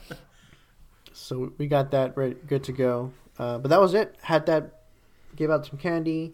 So 1.13 1.51
we 1.57 1.67
got 1.67 1.91
that 1.91 2.15
ready, 2.15 2.35
good 2.45 2.63
to 2.65 2.71
go. 2.71 3.11
Uh, 3.39 3.57
but 3.57 3.69
that 3.69 3.81
was 3.81 3.93
it. 3.93 4.15
Had 4.21 4.45
that, 4.45 4.81
gave 5.35 5.49
out 5.49 5.65
some 5.65 5.77
candy. 5.79 6.33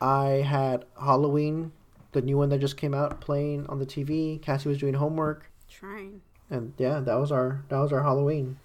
I 0.00 0.26
had 0.46 0.86
Halloween, 0.98 1.72
the 2.12 2.22
new 2.22 2.36
one 2.38 2.48
that 2.48 2.58
just 2.58 2.76
came 2.76 2.94
out, 2.94 3.20
playing 3.20 3.66
on 3.66 3.78
the 3.78 3.86
TV. 3.86 4.40
Cassie 4.40 4.68
was 4.68 4.78
doing 4.78 4.94
homework, 4.94 5.50
Trying. 5.68 6.22
and 6.50 6.72
yeah, 6.78 7.00
that 7.00 7.14
was 7.16 7.30
our 7.30 7.64
that 7.68 7.78
was 7.78 7.92
our 7.92 8.02
Halloween. 8.02 8.58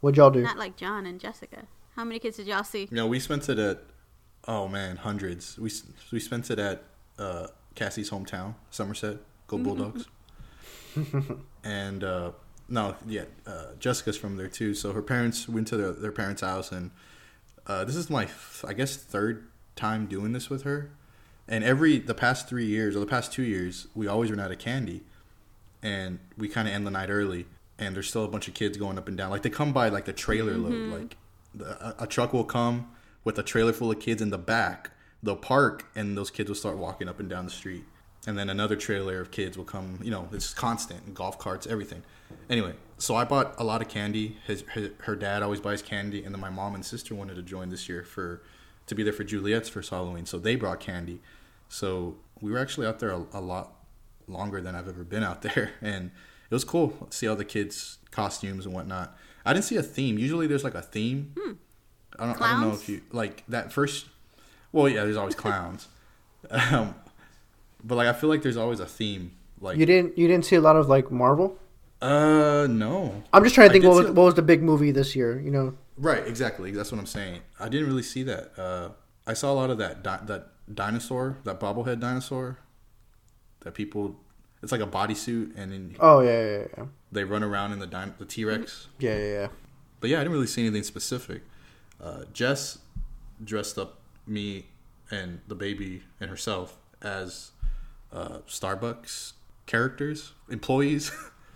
What'd 0.00 0.16
y'all 0.16 0.30
do? 0.30 0.42
Not 0.42 0.58
like 0.58 0.76
John 0.76 1.06
and 1.06 1.20
Jessica. 1.20 1.64
How 1.94 2.04
many 2.04 2.18
kids 2.18 2.36
did 2.38 2.46
y'all 2.46 2.64
see? 2.64 2.88
No, 2.90 3.06
we 3.06 3.20
spent 3.20 3.48
it 3.48 3.58
at. 3.58 3.82
Oh 4.48 4.66
man, 4.68 4.96
hundreds. 4.96 5.58
We 5.58 5.70
we 6.12 6.20
spent 6.20 6.50
it 6.50 6.58
at 6.58 6.84
uh, 7.18 7.48
Cassie's 7.74 8.10
hometown, 8.10 8.54
Somerset. 8.70 9.18
Go 9.46 9.58
Bulldogs. 9.58 10.06
and 11.64 12.04
uh, 12.04 12.32
no, 12.68 12.96
yeah, 13.06 13.24
uh, 13.46 13.66
Jessica's 13.78 14.16
from 14.16 14.36
there 14.36 14.48
too. 14.48 14.74
So 14.74 14.92
her 14.92 15.02
parents 15.02 15.48
went 15.48 15.68
to 15.68 15.76
their, 15.76 15.92
their 15.92 16.12
parents' 16.12 16.42
house, 16.42 16.72
and 16.72 16.90
uh, 17.66 17.84
this 17.84 17.96
is 17.96 18.10
my, 18.10 18.28
I 18.66 18.72
guess, 18.72 18.96
third 18.96 19.48
time 19.74 20.06
doing 20.06 20.32
this 20.32 20.50
with 20.50 20.62
her. 20.62 20.90
And 21.48 21.62
every 21.62 21.98
the 21.98 22.14
past 22.14 22.48
three 22.48 22.66
years 22.66 22.96
or 22.96 23.00
the 23.00 23.06
past 23.06 23.32
two 23.32 23.44
years, 23.44 23.86
we 23.94 24.06
always 24.06 24.30
run 24.30 24.40
out 24.40 24.50
of 24.50 24.58
candy, 24.58 25.02
and 25.82 26.18
we 26.36 26.48
kind 26.48 26.66
of 26.66 26.74
end 26.74 26.86
the 26.86 26.90
night 26.90 27.10
early. 27.10 27.46
And 27.78 27.94
there's 27.94 28.08
still 28.08 28.24
a 28.24 28.28
bunch 28.28 28.48
of 28.48 28.54
kids 28.54 28.78
going 28.78 28.96
up 28.98 29.06
and 29.06 29.16
down. 29.16 29.30
Like 29.30 29.42
they 29.42 29.50
come 29.50 29.72
by 29.72 29.90
like 29.90 30.06
the 30.06 30.12
trailer 30.12 30.56
load. 30.56 31.00
Like 31.00 31.16
the, 31.54 32.00
a, 32.00 32.04
a 32.04 32.06
truck 32.06 32.32
will 32.32 32.44
come 32.44 32.90
with 33.22 33.38
a 33.38 33.42
trailer 33.42 33.72
full 33.72 33.90
of 33.90 34.00
kids 34.00 34.22
in 34.22 34.30
the 34.30 34.38
back. 34.38 34.90
They'll 35.22 35.36
park, 35.36 35.86
and 35.94 36.16
those 36.16 36.30
kids 36.30 36.48
will 36.48 36.56
start 36.56 36.78
walking 36.78 37.08
up 37.08 37.20
and 37.20 37.28
down 37.28 37.44
the 37.44 37.50
street. 37.50 37.84
And 38.26 38.36
then 38.36 38.50
another 38.50 38.74
trailer 38.74 39.20
of 39.20 39.30
kids 39.30 39.56
will 39.56 39.64
come. 39.64 40.00
You 40.02 40.10
know, 40.10 40.28
it's 40.32 40.52
constant. 40.52 41.14
Golf 41.14 41.38
carts, 41.38 41.66
everything. 41.66 42.02
Anyway, 42.50 42.74
so 42.98 43.14
I 43.14 43.24
bought 43.24 43.54
a 43.58 43.64
lot 43.64 43.82
of 43.82 43.88
candy. 43.88 44.36
His, 44.46 44.64
his 44.74 44.90
her 45.02 45.14
dad 45.14 45.42
always 45.42 45.60
buys 45.60 45.82
candy, 45.82 46.24
and 46.24 46.34
then 46.34 46.40
my 46.40 46.50
mom 46.50 46.74
and 46.74 46.84
sister 46.84 47.14
wanted 47.14 47.36
to 47.36 47.42
join 47.42 47.68
this 47.68 47.88
year 47.88 48.02
for 48.02 48.42
to 48.86 48.94
be 48.94 49.02
there 49.02 49.12
for 49.12 49.24
Juliet's 49.24 49.68
first 49.68 49.90
Halloween. 49.90 50.26
So 50.26 50.38
they 50.38 50.56
brought 50.56 50.80
candy. 50.80 51.20
So 51.68 52.16
we 52.40 52.50
were 52.50 52.58
actually 52.58 52.86
out 52.86 52.98
there 52.98 53.10
a, 53.10 53.26
a 53.32 53.40
lot 53.40 53.72
longer 54.28 54.60
than 54.60 54.74
I've 54.74 54.88
ever 54.88 55.04
been 55.04 55.22
out 55.22 55.42
there, 55.42 55.72
and 55.80 56.10
it 56.50 56.54
was 56.54 56.64
cool 56.64 56.90
to 57.10 57.16
see 57.16 57.28
all 57.28 57.36
the 57.36 57.44
kids' 57.44 57.98
costumes 58.10 58.66
and 58.66 58.74
whatnot. 58.74 59.16
I 59.44 59.52
didn't 59.52 59.66
see 59.66 59.76
a 59.76 59.82
theme. 59.82 60.18
Usually 60.18 60.46
there's 60.46 60.64
like 60.64 60.74
a 60.74 60.82
theme. 60.82 61.32
I 62.18 62.26
don't. 62.26 62.42
I 62.42 62.52
don't 62.52 62.60
know 62.62 62.72
if 62.72 62.88
you 62.88 63.02
like 63.12 63.44
that 63.48 63.72
first. 63.72 64.06
Well, 64.72 64.88
yeah, 64.88 65.04
there's 65.04 65.16
always 65.16 65.34
clowns, 65.34 65.88
um, 66.50 66.94
but 67.86 67.94
like 67.96 68.08
I 68.08 68.12
feel 68.12 68.28
like 68.28 68.42
there's 68.42 68.56
always 68.56 68.80
a 68.80 68.86
theme. 68.86 69.32
Like, 69.60 69.78
You 69.78 69.86
didn't 69.86 70.18
you 70.18 70.26
didn't 70.28 70.44
see 70.44 70.56
a 70.56 70.60
lot 70.60 70.76
of 70.76 70.88
like 70.88 71.10
Marvel? 71.10 71.56
uh, 72.02 72.66
no. 72.68 73.22
I'm 73.32 73.42
just 73.42 73.54
trying 73.54 73.68
to 73.68 73.72
think 73.72 73.84
what 73.86 73.94
was, 73.96 74.06
a- 74.06 74.12
what 74.12 74.24
was 74.24 74.34
the 74.34 74.42
big 74.42 74.62
movie 74.62 74.90
this 74.90 75.16
year. 75.16 75.40
You 75.40 75.50
know, 75.50 75.74
Right, 75.96 76.26
exactly. 76.26 76.70
That's 76.72 76.92
what 76.92 76.98
I'm 76.98 77.06
saying. 77.06 77.40
I 77.58 77.70
didn't 77.70 77.86
really 77.86 78.02
see 78.02 78.22
that. 78.24 78.52
Uh, 78.58 78.88
I 79.26 79.32
saw 79.32 79.50
a 79.52 79.56
lot 79.56 79.70
of 79.70 79.78
that 79.78 80.02
di- 80.02 80.20
that 80.26 80.48
dinosaur, 80.72 81.38
that 81.44 81.58
bobblehead 81.58 82.00
dinosaur. 82.00 82.58
That 83.60 83.72
people, 83.74 84.16
it's 84.62 84.70
like 84.72 84.80
a 84.82 84.86
bodysuit, 84.86 85.56
and 85.56 85.72
then 85.72 85.96
oh 86.00 86.20
yeah 86.20 86.42
yeah 86.58 86.64
yeah 86.76 86.84
they 87.10 87.24
run 87.24 87.42
around 87.42 87.72
in 87.72 87.78
the 87.78 87.86
din- 87.86 88.14
the 88.18 88.24
T 88.26 88.44
Rex. 88.44 88.88
yeah 88.98 89.16
yeah. 89.16 89.24
yeah. 89.32 89.48
But 90.00 90.10
yeah, 90.10 90.18
I 90.18 90.20
didn't 90.20 90.34
really 90.34 90.46
see 90.46 90.62
anything 90.66 90.82
specific. 90.82 91.42
Uh, 92.00 92.24
Jess 92.32 92.78
dressed 93.42 93.78
up 93.78 94.00
me 94.26 94.66
and 95.10 95.40
the 95.48 95.54
baby 95.54 96.02
and 96.20 96.28
herself 96.28 96.76
as 97.00 97.52
uh, 98.16 98.38
Starbucks 98.48 99.32
characters, 99.66 100.32
employees, 100.48 101.10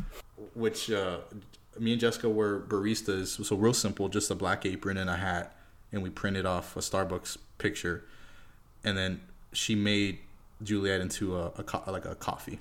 which 0.55 0.91
uh, 0.91 1.19
me 1.79 1.93
and 1.93 2.01
Jessica 2.01 2.29
were 2.29 2.61
baristas. 2.69 3.45
So 3.45 3.57
real 3.57 3.73
simple, 3.75 4.09
just 4.09 4.31
a 4.31 4.35
black 4.35 4.67
apron 4.67 4.97
and 4.97 5.09
a 5.11 5.17
hat, 5.17 5.57
and 5.93 6.03
we 6.03 6.11
printed 6.11 6.47
off 6.47 6.77
a 6.77 6.81
Starbucks 6.81 7.39
picture, 7.59 8.05
and 8.85 8.97
then 8.97 9.21
she 9.53 9.75
made 9.75 10.19
Juliet 10.63 11.01
into 11.01 11.37
a, 11.37 11.47
a 11.59 11.63
co- 11.63 11.91
like 11.91 12.05
a 12.05 12.15
coffee, 12.15 12.59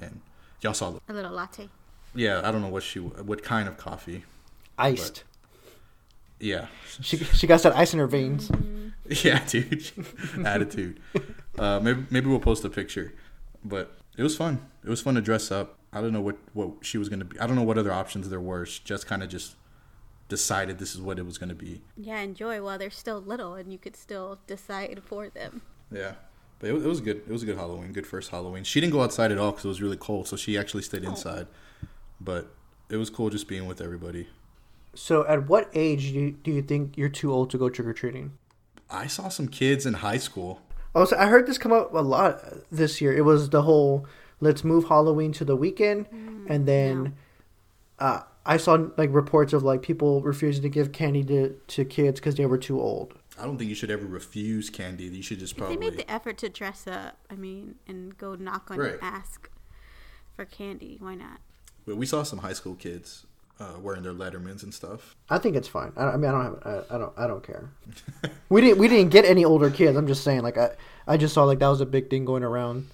and 0.00 0.20
y'all 0.60 0.74
saw 0.74 0.90
the 0.90 1.00
A 1.08 1.12
little 1.12 1.32
latte. 1.32 1.68
yeah. 2.14 2.40
I 2.44 2.50
don't 2.52 2.60
know 2.62 2.68
what 2.68 2.82
she 2.82 2.98
what 3.00 3.42
kind 3.42 3.68
of 3.68 3.76
coffee. 3.78 4.24
Iced. 4.78 5.24
Yeah, 6.40 6.66
She 7.00 7.18
she 7.18 7.46
got 7.46 7.62
that 7.62 7.76
ice 7.76 7.92
in 7.92 7.98
her 8.00 8.06
veins. 8.08 8.50
Yeah, 9.24 9.44
dude. 9.46 9.90
Attitude. 10.46 11.00
Uh, 11.58 11.80
maybe 11.80 12.04
maybe 12.10 12.28
we'll 12.28 12.40
post 12.40 12.64
a 12.64 12.70
picture, 12.70 13.12
but 13.64 13.96
it 14.16 14.22
was 14.22 14.36
fun. 14.36 14.66
It 14.84 14.88
was 14.90 15.00
fun 15.00 15.14
to 15.16 15.20
dress 15.20 15.50
up. 15.50 15.78
I 15.92 16.00
don't 16.00 16.12
know 16.12 16.20
what 16.20 16.38
what 16.54 16.70
she 16.82 16.98
was 16.98 17.08
gonna 17.08 17.24
be. 17.24 17.38
I 17.38 17.46
don't 17.46 17.56
know 17.56 17.62
what 17.62 17.78
other 17.78 17.92
options 17.92 18.28
there 18.30 18.40
were. 18.40 18.64
She 18.66 18.80
just 18.84 19.06
kind 19.06 19.22
of 19.22 19.28
just 19.28 19.56
decided 20.28 20.78
this 20.78 20.94
is 20.94 21.00
what 21.00 21.18
it 21.18 21.26
was 21.26 21.36
gonna 21.38 21.54
be. 21.54 21.82
Yeah, 21.96 22.20
enjoy 22.20 22.62
while 22.62 22.78
they're 22.78 22.90
still 22.90 23.20
little 23.20 23.54
and 23.54 23.70
you 23.70 23.78
could 23.78 23.96
still 23.96 24.38
decide 24.46 25.02
for 25.04 25.28
them. 25.28 25.60
Yeah, 25.90 26.12
but 26.58 26.70
it, 26.70 26.72
was- 26.72 26.84
it 26.84 26.88
was 26.88 27.00
good. 27.02 27.18
It 27.18 27.28
was 27.28 27.42
a 27.42 27.46
good 27.46 27.56
Halloween. 27.58 27.92
Good 27.92 28.06
first 28.06 28.30
Halloween. 28.30 28.64
She 28.64 28.80
didn't 28.80 28.94
go 28.94 29.02
outside 29.02 29.30
at 29.30 29.36
all 29.38 29.50
because 29.50 29.66
it 29.66 29.68
was 29.68 29.82
really 29.82 29.98
cold, 29.98 30.28
so 30.28 30.36
she 30.36 30.56
actually 30.56 30.82
stayed 30.84 31.04
inside. 31.04 31.46
But 32.20 32.50
it 32.88 32.96
was 32.96 33.10
cool 33.10 33.28
just 33.30 33.46
being 33.48 33.66
with 33.66 33.80
everybody. 33.82 34.28
So, 34.94 35.26
at 35.26 35.48
what 35.48 35.70
age 35.74 36.12
do 36.12 36.18
you, 36.20 36.30
do 36.32 36.50
you 36.50 36.62
think 36.62 36.96
you're 36.98 37.08
too 37.08 37.32
old 37.32 37.50
to 37.50 37.58
go 37.58 37.68
trick 37.70 37.88
or 37.88 37.94
treating? 37.94 38.32
I 38.90 39.06
saw 39.06 39.28
some 39.28 39.48
kids 39.48 39.86
in 39.86 39.94
high 39.94 40.18
school. 40.18 40.60
Also, 40.94 41.16
I 41.16 41.26
heard 41.26 41.46
this 41.46 41.58
come 41.58 41.72
up 41.72 41.92
a 41.94 41.98
lot 42.00 42.42
this 42.70 43.00
year. 43.00 43.12
It 43.16 43.24
was 43.24 43.50
the 43.50 43.62
whole 43.62 44.06
let's 44.40 44.62
move 44.64 44.88
Halloween 44.88 45.32
to 45.32 45.44
the 45.44 45.56
weekend, 45.56 46.06
and 46.48 46.66
then 46.66 47.16
uh, 47.98 48.20
I 48.44 48.56
saw 48.56 48.86
like 48.96 49.10
reports 49.12 49.52
of 49.52 49.62
like 49.62 49.82
people 49.82 50.20
refusing 50.20 50.62
to 50.62 50.68
give 50.68 50.92
candy 50.92 51.24
to, 51.24 51.56
to 51.68 51.84
kids 51.84 52.20
because 52.20 52.34
they 52.34 52.46
were 52.46 52.58
too 52.58 52.80
old. 52.80 53.14
I 53.38 53.44
don't 53.44 53.56
think 53.56 53.70
you 53.70 53.74
should 53.74 53.90
ever 53.90 54.04
refuse 54.04 54.68
candy. 54.68 55.04
You 55.04 55.22
should 55.22 55.38
just 55.38 55.52
If 55.52 55.58
probably 55.58 55.76
they 55.76 55.80
made 55.90 55.98
the 55.98 56.10
effort 56.10 56.36
to 56.38 56.48
dress 56.48 56.86
up, 56.86 57.16
I 57.30 57.36
mean, 57.36 57.76
and 57.86 58.16
go 58.18 58.34
knock 58.34 58.70
on 58.70 58.78
Right. 58.78 58.92
and 58.92 59.02
ask 59.02 59.48
for 60.36 60.44
candy, 60.44 60.96
why 61.00 61.14
not? 61.14 61.40
But 61.86 61.96
we 61.96 62.04
saw 62.04 62.22
some 62.24 62.40
high 62.40 62.52
school 62.52 62.74
kids 62.74 63.26
uh, 63.60 63.74
wearing 63.80 64.02
their 64.02 64.12
Lettermans 64.12 64.62
and 64.62 64.72
stuff. 64.72 65.14
I 65.30 65.38
think 65.38 65.56
it's 65.56 65.68
fine. 65.68 65.92
I, 65.96 66.04
I 66.04 66.16
mean, 66.16 66.30
I 66.30 66.32
don't 66.32 66.44
have, 66.44 66.84
I, 66.90 66.94
I 66.94 66.98
don't, 66.98 67.12
I 67.18 67.26
don't 67.26 67.42
care. 67.46 67.70
we 68.48 68.60
didn't, 68.60 68.78
we 68.78 68.88
didn't 68.88 69.10
get 69.10 69.24
any 69.24 69.44
older 69.44 69.70
kids. 69.70 69.96
I'm 69.96 70.06
just 70.06 70.24
saying, 70.24 70.42
like, 70.42 70.58
I, 70.58 70.70
I 71.06 71.16
just 71.16 71.34
saw 71.34 71.44
like 71.44 71.58
that 71.60 71.68
was 71.68 71.80
a 71.80 71.86
big 71.86 72.10
thing 72.10 72.24
going 72.24 72.42
around 72.42 72.88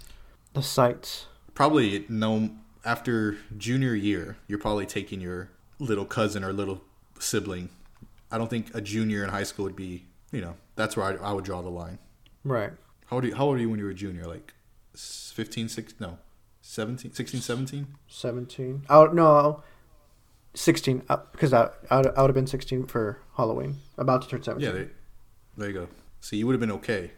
the 0.55 0.63
sites. 0.63 1.27
Probably 1.55 2.05
no 2.09 2.51
after 2.85 3.37
junior 3.57 3.95
year, 3.95 4.37
you're 4.47 4.59
probably 4.59 4.87
taking 4.87 5.21
your 5.21 5.51
little 5.79 6.05
cousin 6.05 6.43
or 6.45 6.53
little 6.53 6.83
sibling. 7.19 7.69
I 8.31 8.39
don't 8.39 8.49
think 8.49 8.75
a 8.75 8.81
junior 8.81 9.25
in 9.25 9.31
high 9.31 9.43
school 9.43 9.65
would 9.65 9.77
be. 9.77 10.05
You 10.33 10.41
know, 10.43 10.55
that's 10.77 10.97
where 10.97 11.07
I, 11.23 11.31
I 11.31 11.33
would 11.33 11.45
draw 11.45 11.63
the 11.63 11.71
line. 11.71 11.99
Right. 12.45 12.71
How 13.07 13.17
old, 13.17 13.25
are 13.25 13.29
you, 13.29 13.35
how 13.35 13.47
old 13.47 13.57
are 13.57 13.61
you 13.61 13.71
when 13.71 13.79
you 13.79 13.87
were 13.87 13.91
a 13.93 13.95
junior? 13.95 14.27
Like 14.27 14.53
s- 14.95 15.33
15, 15.35 15.69
16, 15.69 15.97
no, 16.01 16.19
17, 16.61 17.13
16, 17.15 17.41
17? 17.41 17.87
17. 18.09 18.83
Oh 18.91 19.07
no, 19.07 19.63
16. 20.55 21.03
uh, 21.09 21.19
Because 21.33 21.53
I, 21.53 21.71
I, 21.91 21.97
would- 21.99 22.15
I 22.17 22.21
would 22.23 22.29
have 22.31 22.35
been 22.35 22.47
16 22.47 22.87
for 22.87 23.21
Halloween. 23.37 23.77
About 23.97 24.23
to 24.23 24.29
turn 24.29 24.43
17. 24.43 24.67
Yeah, 24.67 24.73
they, 24.83 24.89
there 25.57 25.69
you 25.69 25.75
go. 25.75 25.89
See, 26.21 26.37
you 26.37 26.47
would 26.47 26.53
have 26.55 26.61
been 26.61 26.73
okay 26.73 27.13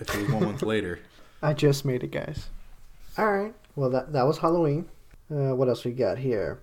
if 0.00 0.14
it 0.14 0.22
was 0.22 0.30
one 0.32 0.44
month 0.44 0.62
later. 0.62 0.98
I 1.42 1.52
just 1.54 1.84
made 1.84 2.02
it, 2.02 2.10
guys. 2.10 2.48
All 3.16 3.30
right. 3.32 3.54
Well, 3.76 3.90
that 3.90 4.12
that 4.12 4.26
was 4.26 4.38
Halloween. 4.38 4.88
Uh, 5.30 5.54
what 5.54 5.68
else 5.68 5.84
we 5.84 5.92
got 5.92 6.18
here? 6.18 6.58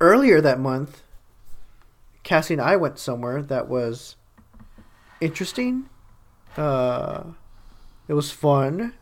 Earlier 0.00 0.40
that 0.40 0.60
month, 0.60 1.02
Cassie 2.22 2.54
and 2.54 2.60
I 2.60 2.76
went 2.76 2.98
somewhere 2.98 3.42
that 3.42 3.68
was 3.68 4.14
interesting. 5.20 5.88
Uh, 6.56 7.24
it 8.08 8.14
was 8.14 8.30
fun. 8.30 8.94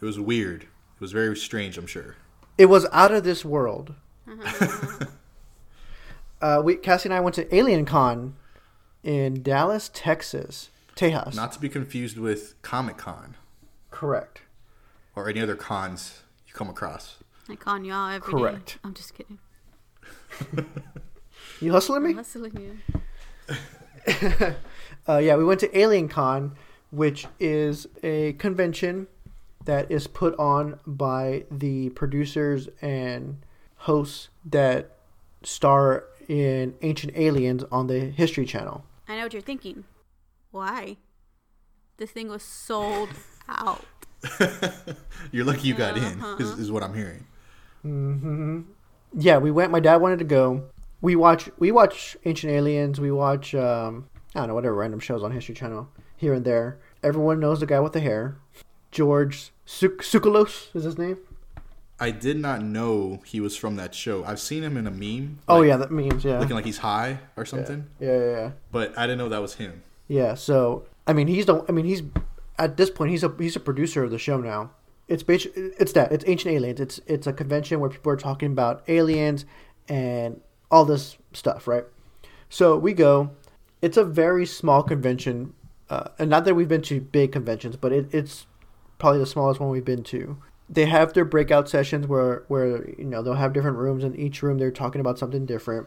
It 0.00 0.04
was 0.04 0.18
weird. 0.20 0.62
It 0.62 1.00
was 1.00 1.12
very 1.12 1.36
strange, 1.36 1.76
I'm 1.78 1.86
sure. 1.86 2.16
It 2.58 2.66
was 2.66 2.86
out 2.92 3.12
of 3.12 3.24
this 3.24 3.44
world. 3.44 3.94
uh, 6.42 6.60
we 6.62 6.76
Cassie 6.76 7.08
and 7.08 7.14
I 7.14 7.20
went 7.20 7.34
to 7.36 7.54
Alien 7.54 7.84
Con 7.86 8.34
in 9.02 9.42
Dallas, 9.42 9.90
Texas, 9.92 10.70
Tejas. 10.96 11.34
Not 11.34 11.52
to 11.52 11.60
be 11.60 11.68
confused 11.68 12.18
with 12.18 12.60
Comic 12.62 12.98
Con 12.98 13.36
correct. 13.90 14.42
or 15.16 15.28
any 15.28 15.40
other 15.40 15.56
cons 15.56 16.22
you 16.46 16.52
come 16.54 16.68
across. 16.68 17.16
I 17.48 17.56
con 17.56 17.84
y'all 17.84 18.10
every 18.10 18.32
day. 18.32 18.38
Correct. 18.38 18.78
I'm 18.84 18.94
just 18.94 19.14
kidding. 19.14 19.38
You 21.60 21.70
hustling 21.72 21.98
I'm 22.02 22.08
me? 22.08 22.14
hustling 22.14 22.78
you. 23.48 24.54
Uh, 25.08 25.18
yeah, 25.18 25.34
we 25.36 25.44
went 25.44 25.58
to 25.58 25.76
Alien 25.78 26.06
Con, 26.08 26.54
which 26.92 27.26
is 27.40 27.88
a 28.04 28.34
convention 28.34 29.08
that 29.64 29.90
is 29.90 30.06
put 30.06 30.36
on 30.38 30.78
by 30.86 31.44
the 31.50 31.90
producers 31.90 32.68
and 32.80 33.38
hosts 33.78 34.28
that 34.44 34.98
star 35.42 36.04
in 36.28 36.74
Ancient 36.82 37.16
Aliens 37.16 37.64
on 37.70 37.86
the 37.86 38.00
History 38.00 38.44
Channel. 38.44 38.84
I 39.08 39.16
know 39.16 39.24
what 39.24 39.32
you're 39.32 39.42
thinking. 39.42 39.84
Why? 40.50 40.96
This 41.96 42.10
thing 42.10 42.28
was 42.28 42.42
sold 42.42 43.10
out. 43.48 43.84
You're 45.32 45.44
lucky 45.44 45.68
you 45.68 45.74
got 45.74 45.96
in, 45.96 46.22
is, 46.38 46.58
is 46.58 46.70
what 46.70 46.82
I'm 46.82 46.94
hearing. 46.94 47.26
Yeah, 49.14 49.38
we 49.38 49.50
went. 49.50 49.72
My 49.72 49.80
dad 49.80 49.96
wanted 49.96 50.20
to 50.20 50.24
go. 50.24 50.64
We 51.00 51.16
watch. 51.16 51.50
We 51.58 51.72
watch 51.72 52.16
Ancient 52.24 52.52
Aliens. 52.52 53.00
We 53.00 53.10
watch. 53.10 53.54
Um, 53.54 54.08
I 54.34 54.40
don't 54.40 54.48
know 54.48 54.54
whatever 54.54 54.76
random 54.76 55.00
shows 55.00 55.22
on 55.22 55.32
History 55.32 55.54
Channel 55.54 55.88
here 56.16 56.32
and 56.32 56.44
there. 56.44 56.78
Everyone 57.02 57.40
knows 57.40 57.60
the 57.60 57.66
guy 57.66 57.80
with 57.80 57.92
the 57.92 58.00
hair, 58.00 58.36
George 58.92 59.50
Suk- 59.66 60.02
Tsoukalos 60.02 60.74
is 60.74 60.84
his 60.84 60.96
name. 60.96 61.18
I 62.02 62.10
did 62.10 62.36
not 62.36 62.62
know 62.62 63.20
he 63.24 63.38
was 63.40 63.56
from 63.56 63.76
that 63.76 63.94
show. 63.94 64.24
I've 64.24 64.40
seen 64.40 64.64
him 64.64 64.76
in 64.76 64.88
a 64.88 64.90
meme. 64.90 65.38
Oh 65.46 65.58
like, 65.58 65.68
yeah, 65.68 65.76
that 65.76 65.92
means 65.92 66.24
yeah. 66.24 66.40
looking 66.40 66.56
like 66.56 66.64
he's 66.64 66.78
high 66.78 67.20
or 67.36 67.44
something. 67.44 67.86
yeah, 68.00 68.18
yeah, 68.18 68.30
yeah. 68.30 68.50
But 68.72 68.98
I 68.98 69.06
didn't 69.06 69.18
know 69.18 69.28
that 69.28 69.40
was 69.40 69.54
him. 69.54 69.84
Yeah, 70.08 70.34
so 70.34 70.84
I 71.06 71.12
mean, 71.12 71.28
he's 71.28 71.46
the. 71.46 71.64
I 71.68 71.70
mean, 71.70 71.84
he's 71.84 72.02
at 72.58 72.76
this 72.76 72.90
point 72.90 73.12
he's 73.12 73.22
a 73.22 73.32
he's 73.38 73.54
a 73.54 73.60
producer 73.60 74.02
of 74.02 74.10
the 74.10 74.18
show 74.18 74.38
now. 74.38 74.72
it's 75.06 75.22
it's 75.28 75.92
that 75.92 76.10
it's 76.10 76.24
ancient 76.26 76.52
aliens. 76.52 76.80
It's 76.80 77.00
it's 77.06 77.28
a 77.28 77.32
convention 77.32 77.78
where 77.78 77.88
people 77.88 78.10
are 78.10 78.16
talking 78.16 78.50
about 78.50 78.82
aliens 78.88 79.44
and 79.88 80.40
all 80.72 80.84
this 80.84 81.18
stuff, 81.32 81.68
right? 81.68 81.84
So 82.48 82.76
we 82.76 82.94
go. 82.94 83.30
It's 83.80 83.96
a 83.96 84.04
very 84.04 84.44
small 84.44 84.82
convention, 84.82 85.54
uh, 85.88 86.08
and 86.18 86.28
not 86.28 86.44
that 86.46 86.54
we've 86.56 86.68
been 86.68 86.82
to 86.82 87.00
big 87.00 87.30
conventions, 87.30 87.76
but 87.76 87.92
it, 87.92 88.12
it's 88.12 88.46
probably 88.98 89.20
the 89.20 89.26
smallest 89.26 89.60
one 89.60 89.70
we've 89.70 89.84
been 89.84 90.02
to. 90.04 90.36
They 90.68 90.86
have 90.86 91.12
their 91.12 91.24
breakout 91.24 91.68
sessions 91.68 92.06
where 92.06 92.44
where 92.48 92.88
you 92.98 93.04
know 93.04 93.22
they'll 93.22 93.34
have 93.34 93.52
different 93.52 93.76
rooms, 93.78 94.04
and 94.04 94.18
each 94.18 94.42
room 94.42 94.58
they're 94.58 94.70
talking 94.70 95.00
about 95.00 95.18
something 95.18 95.44
different. 95.46 95.86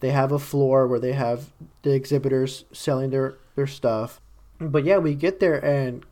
They 0.00 0.10
have 0.10 0.32
a 0.32 0.38
floor 0.38 0.86
where 0.86 0.98
they 1.00 1.12
have 1.12 1.52
the 1.82 1.92
exhibitors 1.94 2.64
selling 2.72 3.10
their 3.10 3.36
their 3.56 3.66
stuff. 3.66 4.20
But 4.60 4.84
yeah, 4.84 4.98
we 4.98 5.14
get 5.14 5.40
there 5.40 5.62
and 5.64 6.04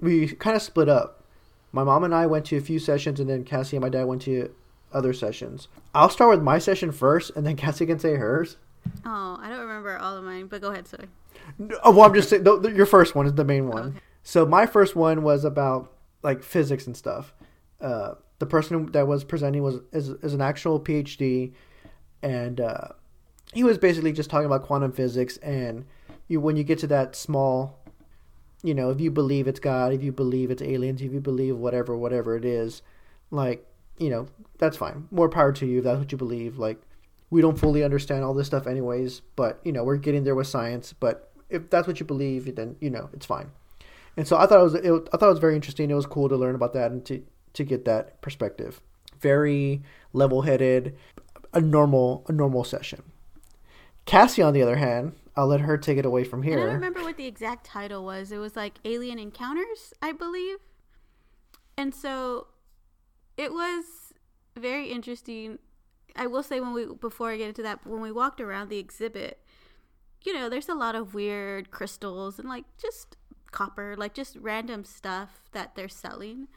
we 0.00 0.28
kind 0.28 0.56
of 0.56 0.62
split 0.62 0.88
up. 0.88 1.22
My 1.72 1.84
mom 1.84 2.04
and 2.04 2.14
I 2.14 2.26
went 2.26 2.44
to 2.46 2.56
a 2.56 2.60
few 2.60 2.78
sessions, 2.78 3.18
and 3.20 3.28
then 3.28 3.44
Cassie 3.44 3.76
and 3.76 3.82
my 3.82 3.88
dad 3.88 4.04
went 4.04 4.22
to 4.22 4.54
other 4.92 5.12
sessions. 5.12 5.68
I'll 5.94 6.08
start 6.10 6.30
with 6.30 6.42
my 6.42 6.58
session 6.58 6.92
first, 6.92 7.32
and 7.34 7.44
then 7.46 7.56
Cassie 7.62 7.86
can 7.86 7.98
say 7.98 8.14
hers. 8.16 8.56
Oh, 9.04 9.36
I 9.40 9.48
don't 9.48 9.58
remember 9.60 9.96
all 9.98 10.16
of 10.16 10.22
mine, 10.24 10.46
but 10.46 10.60
go 10.60 10.70
ahead, 10.70 10.86
sorry. 10.86 11.08
No, 11.58 11.76
uh, 11.84 11.90
well, 11.90 12.02
I'm 12.02 12.14
just 12.14 12.28
saying 12.30 12.44
the, 12.44 12.58
the- 12.58 12.72
your 12.72 12.86
first 12.86 13.14
one 13.14 13.26
is 13.26 13.34
the 13.34 13.44
main 13.44 13.66
one. 13.68 13.88
Okay. 13.88 13.98
So 14.22 14.46
my 14.46 14.64
first 14.66 14.94
one 14.96 15.22
was 15.22 15.44
about 15.44 15.92
like 16.26 16.42
physics 16.42 16.86
and 16.86 16.96
stuff. 16.96 17.32
Uh, 17.80 18.14
the 18.40 18.46
person 18.46 18.90
that 18.92 19.06
was 19.06 19.22
presenting 19.22 19.62
was 19.62 19.76
is, 19.92 20.08
is 20.08 20.34
an 20.34 20.40
actual 20.40 20.80
PhD, 20.80 21.52
and 22.20 22.60
uh, 22.60 22.88
he 23.54 23.62
was 23.62 23.78
basically 23.78 24.12
just 24.12 24.28
talking 24.28 24.46
about 24.46 24.64
quantum 24.64 24.92
physics. 24.92 25.36
And 25.38 25.86
you, 26.26 26.40
when 26.40 26.56
you 26.56 26.64
get 26.64 26.80
to 26.80 26.88
that 26.88 27.14
small, 27.14 27.78
you 28.62 28.74
know, 28.74 28.90
if 28.90 29.00
you 29.00 29.10
believe 29.10 29.46
it's 29.46 29.60
God, 29.60 29.92
if 29.92 30.02
you 30.02 30.10
believe 30.10 30.50
it's 30.50 30.62
aliens, 30.62 31.00
if 31.00 31.12
you 31.12 31.20
believe 31.20 31.56
whatever, 31.56 31.96
whatever 31.96 32.36
it 32.36 32.44
is, 32.44 32.82
like 33.30 33.64
you 33.98 34.10
know, 34.10 34.26
that's 34.58 34.76
fine. 34.76 35.06
More 35.12 35.28
power 35.28 35.52
to 35.52 35.64
you 35.64 35.78
if 35.78 35.84
that's 35.84 35.98
what 35.98 36.10
you 36.10 36.18
believe. 36.18 36.58
Like 36.58 36.78
we 37.30 37.40
don't 37.40 37.58
fully 37.58 37.84
understand 37.84 38.24
all 38.24 38.34
this 38.34 38.48
stuff 38.48 38.66
anyways, 38.66 39.22
but 39.36 39.60
you 39.64 39.70
know, 39.70 39.84
we're 39.84 39.96
getting 39.96 40.24
there 40.24 40.34
with 40.34 40.48
science. 40.48 40.92
But 40.92 41.30
if 41.48 41.70
that's 41.70 41.86
what 41.86 42.00
you 42.00 42.04
believe, 42.04 42.52
then 42.56 42.74
you 42.80 42.90
know 42.90 43.10
it's 43.12 43.26
fine. 43.26 43.52
And 44.16 44.26
so 44.26 44.36
I 44.36 44.46
thought 44.46 44.60
it 44.60 44.64
was 44.64 44.74
it, 44.74 45.08
I 45.12 45.16
thought 45.16 45.26
it 45.26 45.30
was 45.30 45.38
very 45.38 45.54
interesting. 45.54 45.90
It 45.90 45.94
was 45.94 46.06
cool 46.06 46.28
to 46.28 46.36
learn 46.36 46.54
about 46.54 46.72
that 46.74 46.90
and 46.90 47.04
to 47.06 47.22
to 47.54 47.64
get 47.64 47.84
that 47.84 48.20
perspective. 48.22 48.80
Very 49.18 49.82
level 50.12 50.42
headed, 50.42 50.96
a 51.52 51.60
normal 51.60 52.24
a 52.28 52.32
normal 52.32 52.64
session. 52.64 53.02
Cassie, 54.06 54.42
on 54.42 54.54
the 54.54 54.62
other 54.62 54.76
hand, 54.76 55.16
I'll 55.36 55.48
let 55.48 55.60
her 55.60 55.76
take 55.76 55.98
it 55.98 56.06
away 56.06 56.24
from 56.24 56.42
And 56.42 56.54
I 56.54 56.56
don't 56.56 56.74
remember 56.74 57.02
what 57.02 57.16
the 57.16 57.26
exact 57.26 57.66
title 57.66 58.04
was. 58.04 58.32
It 58.32 58.38
was 58.38 58.56
like 58.56 58.74
Alien 58.84 59.18
Encounters, 59.18 59.92
I 60.00 60.12
believe. 60.12 60.58
And 61.76 61.94
so 61.94 62.46
it 63.36 63.52
was 63.52 63.84
very 64.56 64.88
interesting. 64.90 65.58
I 66.14 66.26
will 66.26 66.42
say 66.42 66.60
when 66.60 66.72
we 66.72 66.86
before 66.86 67.30
I 67.30 67.36
get 67.36 67.48
into 67.48 67.62
that, 67.62 67.86
when 67.86 68.00
we 68.00 68.10
walked 68.10 68.40
around 68.40 68.70
the 68.70 68.78
exhibit, 68.78 69.40
you 70.22 70.32
know, 70.32 70.48
there's 70.48 70.70
a 70.70 70.74
lot 70.74 70.94
of 70.94 71.12
weird 71.12 71.70
crystals 71.70 72.38
and 72.38 72.48
like 72.48 72.64
just 72.80 73.16
copper, 73.52 73.94
like 73.96 74.14
just 74.14 74.36
random 74.36 74.84
stuff 74.84 75.42
that 75.52 75.74
they're 75.74 75.88
selling. 75.88 76.48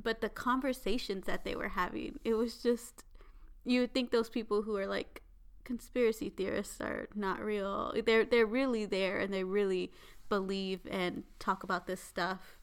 But 0.00 0.20
the 0.20 0.28
conversations 0.28 1.26
that 1.26 1.44
they 1.44 1.54
were 1.54 1.70
having, 1.70 2.20
it 2.24 2.34
was 2.34 2.62
just 2.62 3.04
you 3.64 3.80
would 3.80 3.92
think 3.92 4.10
those 4.10 4.30
people 4.30 4.62
who 4.62 4.76
are 4.76 4.86
like 4.86 5.22
conspiracy 5.64 6.30
theorists 6.30 6.80
are 6.80 7.08
not 7.14 7.40
real. 7.40 7.94
They're 8.04 8.24
they're 8.24 8.46
really 8.46 8.86
there 8.86 9.18
and 9.18 9.32
they 9.32 9.44
really 9.44 9.90
believe 10.28 10.80
and 10.90 11.24
talk 11.38 11.62
about 11.62 11.86
this 11.86 12.02
stuff 12.02 12.58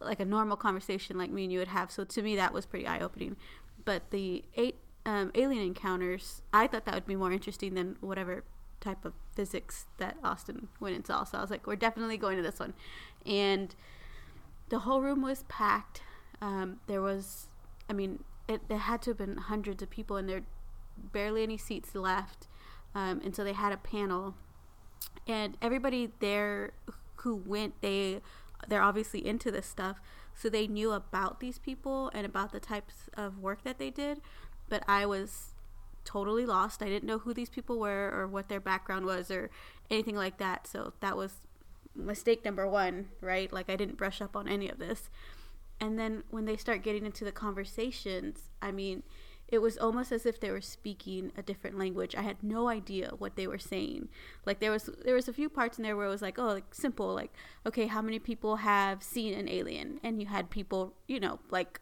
like 0.00 0.20
a 0.20 0.24
normal 0.24 0.56
conversation 0.56 1.16
like 1.16 1.30
me 1.30 1.44
and 1.44 1.52
you 1.52 1.58
would 1.58 1.68
have. 1.68 1.90
So 1.90 2.04
to 2.04 2.22
me 2.22 2.36
that 2.36 2.52
was 2.52 2.66
pretty 2.66 2.86
eye 2.86 3.00
opening. 3.00 3.36
But 3.84 4.10
the 4.10 4.44
eight 4.56 4.78
um, 5.06 5.30
alien 5.34 5.62
encounters, 5.62 6.42
I 6.52 6.66
thought 6.66 6.84
that 6.86 6.94
would 6.94 7.06
be 7.06 7.16
more 7.16 7.32
interesting 7.32 7.74
than 7.74 7.96
whatever 8.00 8.44
type 8.84 9.04
of 9.04 9.14
physics 9.34 9.86
that 9.98 10.16
Austin 10.22 10.68
went 10.78 10.94
into. 10.94 11.12
So 11.26 11.38
I 11.38 11.40
was 11.40 11.50
like, 11.50 11.66
we're 11.66 11.76
definitely 11.76 12.16
going 12.16 12.36
to 12.36 12.42
this 12.42 12.60
one, 12.60 12.74
and 13.24 13.74
the 14.68 14.80
whole 14.80 15.00
room 15.00 15.22
was 15.22 15.44
packed. 15.48 16.02
Um, 16.40 16.80
there 16.86 17.00
was, 17.00 17.48
I 17.88 17.94
mean, 17.94 18.24
it, 18.48 18.60
had 18.70 19.02
to 19.02 19.10
have 19.10 19.18
been 19.18 19.36
hundreds 19.36 19.82
of 19.82 19.90
people, 19.90 20.16
and 20.16 20.28
there 20.28 20.42
barely 21.12 21.42
any 21.42 21.56
seats 21.56 21.94
left. 21.94 22.46
Um, 22.94 23.20
and 23.24 23.34
so 23.34 23.42
they 23.42 23.54
had 23.54 23.72
a 23.72 23.76
panel, 23.76 24.34
and 25.26 25.56
everybody 25.60 26.12
there 26.20 26.72
who 27.16 27.34
went, 27.34 27.80
they 27.80 28.20
they're 28.68 28.82
obviously 28.82 29.26
into 29.26 29.50
this 29.50 29.66
stuff, 29.66 30.00
so 30.34 30.48
they 30.48 30.66
knew 30.66 30.92
about 30.92 31.40
these 31.40 31.58
people 31.58 32.10
and 32.14 32.24
about 32.24 32.52
the 32.52 32.60
types 32.60 33.08
of 33.16 33.38
work 33.38 33.64
that 33.64 33.78
they 33.78 33.90
did. 33.90 34.20
But 34.68 34.82
I 34.88 35.06
was 35.06 35.53
totally 36.04 36.46
lost. 36.46 36.82
I 36.82 36.86
didn't 36.86 37.04
know 37.04 37.18
who 37.18 37.34
these 37.34 37.50
people 37.50 37.78
were 37.78 38.10
or 38.14 38.26
what 38.26 38.48
their 38.48 38.60
background 38.60 39.06
was 39.06 39.30
or 39.30 39.50
anything 39.90 40.16
like 40.16 40.38
that. 40.38 40.66
So 40.66 40.92
that 41.00 41.16
was 41.16 41.34
mistake 41.94 42.44
number 42.44 42.68
one, 42.68 43.08
right? 43.20 43.52
Like 43.52 43.70
I 43.70 43.76
didn't 43.76 43.96
brush 43.96 44.20
up 44.20 44.36
on 44.36 44.48
any 44.48 44.68
of 44.68 44.78
this. 44.78 45.10
And 45.80 45.98
then 45.98 46.22
when 46.30 46.44
they 46.44 46.56
start 46.56 46.82
getting 46.82 47.04
into 47.04 47.24
the 47.24 47.32
conversations, 47.32 48.50
I 48.62 48.70
mean, 48.70 49.02
it 49.48 49.58
was 49.58 49.76
almost 49.76 50.10
as 50.10 50.24
if 50.24 50.40
they 50.40 50.50
were 50.50 50.60
speaking 50.60 51.30
a 51.36 51.42
different 51.42 51.78
language. 51.78 52.14
I 52.14 52.22
had 52.22 52.42
no 52.42 52.68
idea 52.68 53.12
what 53.18 53.36
they 53.36 53.46
were 53.46 53.58
saying. 53.58 54.08
Like 54.46 54.58
there 54.60 54.70
was 54.70 54.88
there 55.04 55.14
was 55.14 55.28
a 55.28 55.32
few 55.32 55.48
parts 55.48 55.78
in 55.78 55.84
there 55.84 55.96
where 55.96 56.06
it 56.06 56.10
was 56.10 56.22
like, 56.22 56.38
oh, 56.38 56.46
like 56.46 56.74
simple, 56.74 57.14
like 57.14 57.32
okay, 57.66 57.86
how 57.86 58.00
many 58.00 58.18
people 58.18 58.56
have 58.56 59.02
seen 59.02 59.34
an 59.34 59.48
alien? 59.48 60.00
And 60.02 60.20
you 60.20 60.26
had 60.26 60.48
people, 60.48 60.94
you 61.06 61.20
know, 61.20 61.40
like 61.50 61.80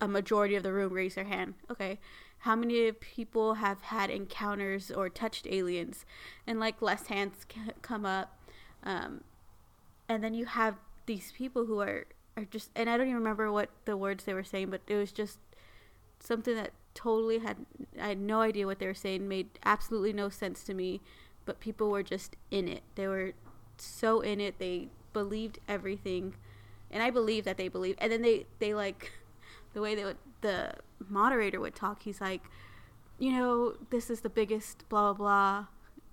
a 0.00 0.08
majority 0.08 0.54
of 0.54 0.62
the 0.62 0.72
room 0.72 0.92
raise 0.92 1.14
their 1.14 1.24
hand. 1.24 1.54
Okay, 1.70 1.98
how 2.40 2.56
many 2.56 2.90
people 2.92 3.54
have 3.54 3.82
had 3.82 4.10
encounters 4.10 4.90
or 4.90 5.08
touched 5.08 5.46
aliens? 5.48 6.04
And 6.46 6.58
like 6.58 6.80
less 6.80 7.06
hands 7.06 7.46
come 7.82 8.06
up. 8.06 8.38
Um, 8.82 9.22
and 10.08 10.24
then 10.24 10.34
you 10.34 10.46
have 10.46 10.76
these 11.06 11.32
people 11.32 11.66
who 11.66 11.80
are 11.80 12.06
are 12.36 12.44
just 12.44 12.70
and 12.74 12.88
I 12.88 12.96
don't 12.96 13.06
even 13.06 13.18
remember 13.18 13.50
what 13.50 13.70
the 13.84 13.96
words 13.96 14.24
they 14.24 14.34
were 14.34 14.44
saying, 14.44 14.70
but 14.70 14.80
it 14.86 14.96
was 14.96 15.12
just 15.12 15.38
something 16.18 16.54
that 16.54 16.70
totally 16.94 17.38
had 17.38 17.58
I 18.00 18.08
had 18.08 18.18
no 18.18 18.40
idea 18.40 18.66
what 18.66 18.78
they 18.78 18.86
were 18.86 18.94
saying, 18.94 19.28
made 19.28 19.48
absolutely 19.64 20.12
no 20.12 20.28
sense 20.28 20.64
to 20.64 20.74
me, 20.74 21.00
but 21.44 21.60
people 21.60 21.90
were 21.90 22.02
just 22.02 22.36
in 22.50 22.68
it. 22.68 22.82
They 22.94 23.06
were 23.06 23.32
so 23.76 24.20
in 24.20 24.40
it. 24.40 24.58
They 24.58 24.88
believed 25.12 25.58
everything. 25.68 26.34
And 26.90 27.02
I 27.02 27.10
believe 27.10 27.44
that 27.44 27.56
they 27.56 27.68
believe. 27.68 27.96
And 27.98 28.10
then 28.10 28.22
they 28.22 28.46
they 28.58 28.74
like 28.74 29.12
the 29.74 29.80
way 29.80 30.02
would 30.04 30.18
the 30.40 30.74
moderator 31.08 31.60
would 31.60 31.74
talk, 31.74 32.02
he's 32.02 32.20
like, 32.20 32.42
you 33.18 33.32
know, 33.32 33.74
this 33.90 34.10
is 34.10 34.20
the 34.20 34.30
biggest 34.30 34.88
blah 34.88 35.12
blah 35.12 35.14
blah, 35.14 35.66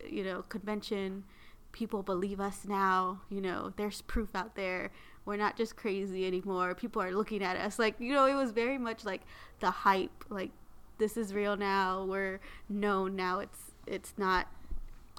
you 0.10 0.24
know, 0.24 0.42
convention. 0.44 1.24
People 1.72 2.02
believe 2.04 2.40
us 2.40 2.66
now. 2.68 3.22
You 3.30 3.42
know, 3.42 3.74
there's 3.78 4.02
proof 4.02 4.36
out 4.36 4.56
there. 4.56 4.92
We're 5.26 5.38
not 5.38 5.58
just 5.58 5.76
crazy 5.76 6.26
anymore. 6.26 6.74
People 6.74 7.02
are 7.02 7.12
looking 7.12 7.44
at 7.44 7.58
us. 7.58 7.78
Like, 7.78 8.00
you 8.00 8.14
know, 8.14 8.26
it 8.26 8.36
was 8.36 8.52
very 8.52 8.78
much 8.78 9.06
like 9.06 9.22
the 9.60 9.70
hype. 9.70 10.26
Like, 10.30 10.52
this 10.98 11.18
is 11.18 11.34
real 11.34 11.58
now. 11.58 12.06
We're 12.06 12.40
known 12.70 13.16
now. 13.16 13.40
It's 13.40 13.72
it's 13.86 14.14
not. 14.18 14.48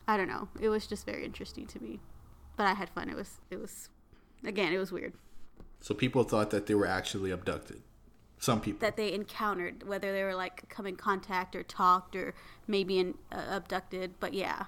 I 0.07 0.17
don't 0.17 0.29
know. 0.29 0.49
It 0.61 0.69
was 0.71 0.87
just 0.87 1.05
very 1.07 1.25
interesting 1.25 1.67
to 1.67 1.83
me, 1.83 2.01
but 2.57 2.67
I 2.67 2.75
had 2.75 2.89
fun. 2.89 3.09
It 3.11 3.17
was 3.17 3.41
it 3.51 3.61
was, 3.61 3.91
again, 4.45 4.73
it 4.73 4.79
was 4.79 4.91
weird 4.93 5.13
So 5.81 5.95
people 5.95 6.25
thought 6.25 6.51
that 6.51 6.67
they 6.67 6.75
were 6.75 6.87
actually 6.87 7.31
abducted. 7.31 7.83
Some 8.38 8.61
people. 8.61 8.81
that 8.81 8.96
they 8.96 9.12
encountered, 9.12 9.87
whether 9.87 10.12
they 10.12 10.22
were 10.22 10.35
like 10.35 10.68
come 10.68 10.87
in 10.87 10.96
contact 10.96 11.57
or 11.57 11.62
talked 11.62 12.14
or 12.14 12.35
maybe 12.66 12.98
in, 12.98 13.14
uh, 13.33 13.42
abducted. 13.51 14.14
But 14.20 14.33
yeah, 14.35 14.64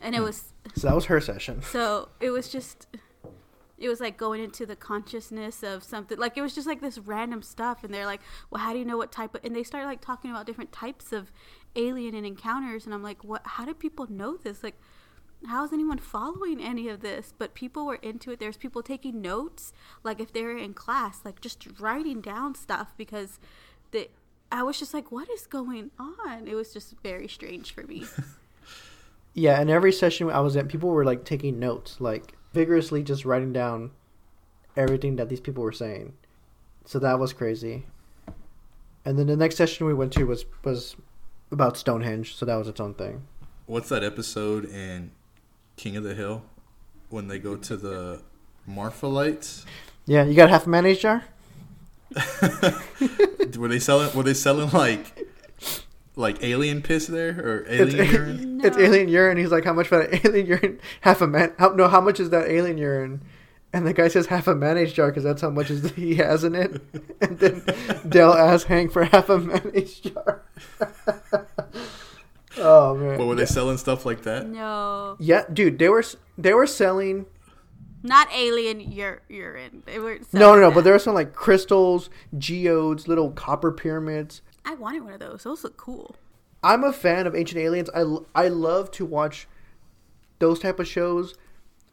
and 0.00 0.14
it 0.14 0.20
was 0.20 0.52
So 0.76 0.88
that 0.88 0.94
was 0.94 1.06
her 1.06 1.20
session. 1.20 1.62
so 1.62 2.08
it 2.20 2.30
was 2.30 2.48
just 2.48 2.86
it 3.76 3.88
was 3.88 4.00
like 4.00 4.16
going 4.16 4.42
into 4.42 4.64
the 4.64 4.76
consciousness 4.76 5.62
of 5.62 5.82
something 5.82 6.16
like 6.16 6.36
it 6.38 6.42
was 6.42 6.54
just 6.54 6.66
like 6.66 6.80
this 6.80 6.96
random 6.98 7.42
stuff 7.42 7.82
and 7.82 7.92
they're 7.92 8.06
like 8.06 8.20
well 8.50 8.62
how 8.62 8.72
do 8.72 8.78
you 8.78 8.84
know 8.84 8.96
what 8.96 9.10
type 9.10 9.34
of 9.34 9.44
and 9.44 9.54
they 9.54 9.64
start 9.64 9.84
like 9.84 10.00
talking 10.00 10.30
about 10.30 10.46
different 10.46 10.70
types 10.70 11.12
of 11.12 11.32
alien 11.74 12.14
and 12.14 12.24
encounters 12.24 12.84
and 12.86 12.94
i'm 12.94 13.02
like 13.02 13.24
what 13.24 13.42
how 13.44 13.64
do 13.64 13.74
people 13.74 14.06
know 14.08 14.36
this 14.36 14.62
like 14.62 14.78
how 15.46 15.64
is 15.64 15.72
anyone 15.72 15.98
following 15.98 16.62
any 16.62 16.88
of 16.88 17.00
this 17.00 17.32
but 17.36 17.54
people 17.54 17.86
were 17.86 17.96
into 17.96 18.30
it 18.30 18.38
there's 18.38 18.56
people 18.56 18.82
taking 18.82 19.20
notes 19.20 19.72
like 20.02 20.20
if 20.20 20.32
they 20.32 20.42
were 20.42 20.56
in 20.56 20.74
class 20.74 21.20
like 21.24 21.40
just 21.40 21.66
writing 21.78 22.20
down 22.20 22.54
stuff 22.54 22.94
because 22.96 23.38
the 23.90 24.08
i 24.50 24.62
was 24.62 24.78
just 24.78 24.94
like 24.94 25.10
what 25.12 25.28
is 25.30 25.46
going 25.46 25.90
on 25.98 26.46
it 26.46 26.54
was 26.54 26.72
just 26.72 26.94
very 27.02 27.28
strange 27.28 27.72
for 27.72 27.82
me 27.84 28.04
Yeah, 29.34 29.60
and 29.60 29.68
every 29.68 29.92
session 29.92 30.30
I 30.30 30.40
was 30.40 30.54
in, 30.54 30.68
people 30.68 30.90
were 30.90 31.04
like 31.04 31.24
taking 31.24 31.58
notes, 31.58 32.00
like 32.00 32.34
vigorously 32.52 33.02
just 33.02 33.24
writing 33.24 33.52
down 33.52 33.90
everything 34.76 35.16
that 35.16 35.28
these 35.28 35.40
people 35.40 35.64
were 35.64 35.72
saying. 35.72 36.14
So 36.84 37.00
that 37.00 37.18
was 37.18 37.32
crazy. 37.32 37.84
And 39.04 39.18
then 39.18 39.26
the 39.26 39.36
next 39.36 39.56
session 39.56 39.86
we 39.86 39.94
went 39.94 40.12
to 40.14 40.24
was 40.24 40.46
was 40.62 40.94
about 41.50 41.76
Stonehenge, 41.76 42.36
so 42.36 42.46
that 42.46 42.54
was 42.54 42.68
its 42.68 42.80
own 42.80 42.94
thing. 42.94 43.26
What's 43.66 43.88
that 43.88 44.04
episode 44.04 44.66
in 44.66 45.10
King 45.76 45.96
of 45.96 46.04
the 46.04 46.14
Hill 46.14 46.42
when 47.10 47.28
they 47.28 47.38
go 47.38 47.56
to 47.56 47.76
the 47.76 48.22
Marfa 48.66 49.06
lights? 49.06 49.64
Yeah, 50.06 50.24
you 50.24 50.34
got 50.34 50.50
half 50.50 50.66
a 50.66 50.68
mayonnaise 50.68 50.98
jar? 50.98 51.24
were 53.56 53.68
they 53.68 53.78
selling? 53.78 54.14
Were 54.14 54.22
they 54.22 54.34
selling 54.34 54.70
like 54.70 55.26
like 56.16 56.42
alien 56.42 56.82
piss 56.82 57.06
there 57.06 57.30
or 57.40 57.64
It's, 57.66 57.94
alien 57.94 58.12
urine? 58.12 58.60
it's 58.64 58.76
alien 58.76 59.08
urine. 59.08 59.36
He's 59.36 59.50
like, 59.50 59.64
how 59.64 59.72
much 59.72 59.88
for 59.88 59.98
that 59.98 60.24
alien 60.26 60.46
urine? 60.46 60.80
Half 61.00 61.20
a 61.20 61.26
man. 61.26 61.52
How, 61.58 61.70
no, 61.70 61.88
how 61.88 62.00
much 62.00 62.20
is 62.20 62.30
that 62.30 62.48
alien 62.48 62.78
urine? 62.78 63.22
And 63.72 63.84
the 63.84 63.92
guy 63.92 64.06
says 64.06 64.26
half 64.26 64.46
a 64.46 64.54
mayonnaise 64.54 64.92
jar 64.92 65.08
because 65.08 65.24
that's 65.24 65.42
how 65.42 65.50
much 65.50 65.68
is 65.70 65.90
he 65.92 66.14
has 66.16 66.44
in 66.44 66.54
it. 66.54 66.80
And 67.20 67.38
then 67.40 67.64
Dale 68.08 68.32
asks 68.32 68.68
Hank 68.68 68.92
for 68.92 69.02
half 69.04 69.28
a 69.28 69.38
mayonnaise 69.38 69.98
jar. 69.98 70.42
Oh 72.58 72.94
man. 72.94 73.18
But 73.18 73.26
were 73.26 73.34
they 73.34 73.46
selling 73.46 73.78
stuff 73.78 74.04
like 74.06 74.22
that? 74.22 74.48
No, 74.48 75.16
Yeah, 75.18 75.44
dude, 75.52 75.78
they 75.78 75.88
were 75.88 76.04
they 76.38 76.54
were 76.54 76.66
selling 76.66 77.26
not 78.02 78.28
alien 78.34 78.80
ur- 79.00 79.22
urine. 79.28 79.82
They 79.86 79.98
were 79.98 80.18
no, 80.32 80.54
no, 80.54 80.54
no, 80.56 80.60
selling 80.60 80.74
but 80.74 80.84
there 80.84 80.92
were 80.92 80.98
some 80.98 81.14
like 81.14 81.32
crystals, 81.34 82.10
geodes, 82.36 83.08
little 83.08 83.30
copper 83.30 83.72
pyramids. 83.72 84.42
I 84.64 84.74
wanted 84.74 85.04
one 85.04 85.14
of 85.14 85.20
those. 85.20 85.44
Those 85.44 85.64
look 85.64 85.76
cool. 85.76 86.16
I'm 86.62 86.84
a 86.84 86.92
fan 86.92 87.26
of 87.26 87.34
Ancient 87.34 87.60
Aliens. 87.60 87.90
I, 87.94 88.04
I 88.34 88.48
love 88.48 88.90
to 88.92 89.04
watch 89.04 89.46
those 90.38 90.58
type 90.58 90.80
of 90.80 90.88
shows. 90.88 91.34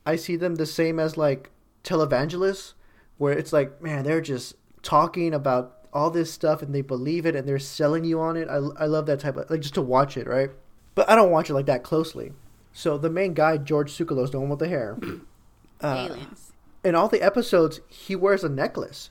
I 0.06 0.16
see 0.16 0.36
them 0.38 0.56
the 0.56 0.66
same 0.66 1.00
as 1.00 1.18
like 1.18 1.50
televangelists, 1.84 2.74
where 3.18 3.34
it's 3.34 3.52
like, 3.52 3.82
man, 3.82 4.04
they're 4.04 4.22
just 4.22 4.56
talking 4.82 5.34
about 5.34 5.78
all 5.94 6.10
this 6.10 6.32
stuff 6.32 6.62
and 6.62 6.74
they 6.74 6.82
believe 6.82 7.26
it 7.26 7.36
and 7.36 7.48
they're 7.48 7.60
selling 7.60 8.04
you 8.04 8.20
on 8.20 8.38
it. 8.38 8.48
I, 8.50 8.56
I 8.56 8.86
love 8.86 9.06
that 9.08 9.20
type 9.20 9.38
of 9.38 9.50
like 9.50 9.62
just 9.62 9.74
to 9.76 9.82
watch 9.82 10.18
it, 10.18 10.28
right? 10.28 10.50
But 10.96 11.10
I 11.10 11.16
don't 11.16 11.32
watch 11.32 11.50
it 11.50 11.54
like 11.54 11.66
that 11.68 11.84
closely. 11.84 12.34
So 12.74 12.98
the 12.98 13.10
main 13.10 13.34
guy, 13.34 13.58
George 13.58 13.92
Tsoukalos, 13.92 14.32
the 14.32 14.40
one 14.40 14.50
with 14.50 14.60
the 14.60 14.68
hair, 14.68 14.98
uh, 15.82 16.08
Aliens. 16.10 16.54
in 16.84 16.96
all 16.96 17.10
the 17.10 17.22
episodes, 17.22 17.82
he 17.88 18.16
wears 18.16 18.44
a 18.44 18.50
necklace. 18.50 19.10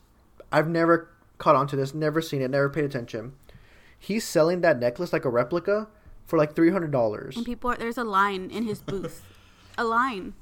I've 0.50 0.68
never 0.68 1.10
caught 1.38 1.56
on 1.56 1.66
to 1.68 1.76
this, 1.76 1.94
never 1.94 2.20
seen 2.22 2.42
it, 2.42 2.50
never 2.50 2.68
paid 2.70 2.84
attention. 2.84 3.34
He's 3.98 4.24
selling 4.24 4.62
that 4.62 4.78
necklace 4.78 5.12
like 5.12 5.26
a 5.26 5.30
replica 5.30 5.88
for 6.26 6.38
like 6.38 6.54
three 6.54 6.70
hundred 6.70 6.90
dollars. 6.90 7.36
And 7.36 7.44
people 7.44 7.70
are 7.70 7.76
there's 7.76 7.98
a 7.98 8.04
line 8.04 8.50
in 8.50 8.64
his 8.64 8.80
booth. 8.80 9.22
a 9.76 9.84
line. 9.84 10.32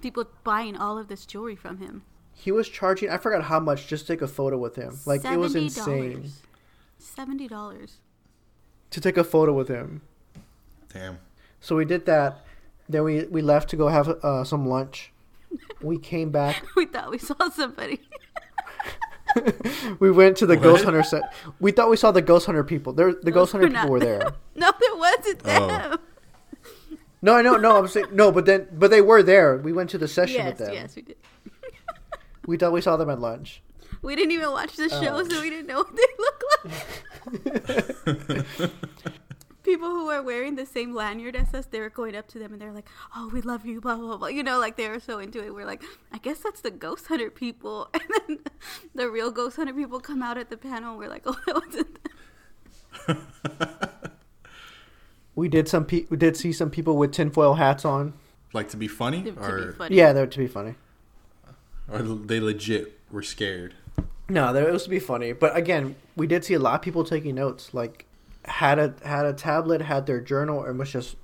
People 0.00 0.24
buying 0.44 0.76
all 0.76 0.98
of 0.98 1.08
this 1.08 1.26
jewelry 1.26 1.54
from 1.56 1.78
him. 1.78 2.02
He 2.34 2.50
was 2.52 2.68
charging 2.68 3.08
I 3.10 3.18
forgot 3.18 3.44
how 3.44 3.60
much 3.60 3.86
just 3.86 4.06
to 4.06 4.12
take 4.14 4.22
a 4.22 4.28
photo 4.28 4.58
with 4.58 4.76
him. 4.76 4.98
Like 5.06 5.24
it 5.24 5.36
was 5.38 5.54
insane 5.54 6.30
Seventy 6.98 7.48
dollars. 7.48 7.98
to 8.90 9.00
take 9.00 9.16
a 9.16 9.24
photo 9.24 9.52
with 9.52 9.68
him. 9.68 10.02
Damn. 10.92 11.18
So 11.60 11.76
we 11.76 11.84
did 11.84 12.06
that. 12.06 12.44
Then 12.88 13.04
we 13.04 13.24
we 13.24 13.42
left 13.42 13.70
to 13.70 13.76
go 13.76 13.88
have 13.88 14.08
uh, 14.08 14.44
some 14.44 14.66
lunch. 14.66 15.12
We 15.82 15.98
came 15.98 16.30
back. 16.30 16.64
We 16.76 16.86
thought 16.86 17.10
we 17.10 17.18
saw 17.18 17.48
somebody. 17.50 18.00
We 19.98 20.10
went 20.10 20.36
to 20.38 20.46
the 20.46 20.56
What? 20.56 20.62
ghost 20.62 20.84
hunter 20.84 21.02
set. 21.02 21.22
We 21.58 21.72
thought 21.72 21.88
we 21.88 21.96
saw 21.96 22.10
the 22.12 22.20
ghost 22.20 22.44
hunter 22.46 22.62
people. 22.64 22.92
There, 22.92 23.14
the 23.14 23.30
ghost 23.30 23.52
hunter 23.52 23.66
were 23.68 23.72
people 23.74 23.90
were 23.90 24.00
there. 24.00 24.32
no, 24.54 24.70
there 24.78 24.94
wasn't 24.96 25.40
Oh. 25.46 25.66
them. 25.68 25.98
No, 27.22 27.34
I 27.34 27.42
know, 27.42 27.56
no, 27.56 27.78
I'm 27.78 27.88
saying 27.88 28.06
no, 28.12 28.30
but 28.32 28.44
then, 28.46 28.66
but 28.72 28.90
they 28.90 29.00
were 29.00 29.22
there. 29.22 29.56
We 29.56 29.72
went 29.72 29.88
to 29.90 29.98
the 29.98 30.08
session 30.08 30.36
Yes, 30.36 30.46
with 30.48 30.58
them. 30.66 30.74
yes, 30.74 30.96
we 30.96 31.02
did. 31.02 31.16
We 32.46 32.56
thought 32.56 32.72
we 32.72 32.80
saw 32.80 32.96
them 32.96 33.10
at 33.10 33.20
lunch. 33.20 33.62
We 34.00 34.16
didn't 34.16 34.32
even 34.32 34.50
watch 34.50 34.76
the 34.76 34.88
show, 34.88 35.16
Oh. 35.16 35.28
so 35.28 35.40
we 35.40 35.50
didn't 35.50 35.66
know 35.66 35.84
what 35.84 35.94
they 35.96 36.06
look 36.18 36.42
like. 38.58 38.70
People 39.62 39.90
who 39.90 40.06
were 40.06 40.20
wearing 40.22 40.56
the 40.56 40.66
same 40.66 40.92
lanyard 40.92 41.36
as 41.36 41.54
us, 41.54 41.66
they 41.66 41.78
were 41.78 41.88
going 41.88 42.16
up 42.16 42.26
to 42.28 42.38
them 42.40 42.52
and 42.52 42.60
they're 42.60 42.72
like, 42.72 42.88
"Oh, 43.14 43.30
we 43.32 43.40
love 43.42 43.64
you," 43.64 43.80
blah 43.80 43.94
blah 43.94 44.16
blah. 44.16 44.26
You 44.26 44.42
know, 44.42 44.58
like 44.58 44.76
they 44.76 44.88
were 44.88 44.98
so 44.98 45.20
into 45.20 45.44
it. 45.44 45.54
We're 45.54 45.64
like, 45.66 45.84
"I 46.12 46.18
guess 46.18 46.40
that's 46.40 46.60
the 46.62 46.72
ghost 46.72 47.06
hunter 47.06 47.30
people," 47.30 47.88
and 47.94 48.02
then 48.26 48.38
the 48.92 49.08
real 49.08 49.30
ghost 49.30 49.54
hunter 49.56 49.72
people 49.72 50.00
come 50.00 50.20
out 50.20 50.36
at 50.36 50.50
the 50.50 50.56
panel. 50.56 50.90
and 50.90 50.98
We're 50.98 51.08
like, 51.08 51.22
"Oh, 51.26 51.36
that 51.46 51.54
wasn't." 51.64 51.98
Them. 53.06 53.28
We 55.36 55.48
did 55.48 55.68
some. 55.68 55.84
Pe- 55.84 56.06
we 56.10 56.16
did 56.16 56.36
see 56.36 56.52
some 56.52 56.70
people 56.70 56.96
with 56.96 57.12
tinfoil 57.12 57.54
hats 57.54 57.84
on. 57.84 58.14
Like 58.52 58.68
to 58.70 58.76
be 58.76 58.88
funny, 58.88 59.22
To 59.22 59.32
be 59.32 59.40
or 59.40 59.72
funny. 59.74 59.96
Yeah, 59.96 60.12
that 60.12 60.30
to 60.32 60.38
be 60.38 60.48
funny. 60.48 60.74
Or 61.90 62.02
they 62.02 62.40
legit 62.40 62.98
were 63.10 63.22
scared? 63.22 63.74
No, 64.28 64.52
that 64.52 64.70
was 64.70 64.84
to 64.84 64.90
be 64.90 64.98
funny. 64.98 65.32
But 65.32 65.56
again, 65.56 65.96
we 66.16 66.26
did 66.26 66.44
see 66.44 66.54
a 66.54 66.58
lot 66.58 66.76
of 66.76 66.82
people 66.82 67.04
taking 67.04 67.34
notes. 67.34 67.74
Like 67.74 68.06
had 68.44 68.78
a 68.78 68.94
had 69.04 69.26
a 69.26 69.32
tablet, 69.32 69.82
had 69.82 70.06
their 70.06 70.20
journal, 70.20 70.64
and 70.64 70.78
was 70.78 70.90
just 70.90 71.16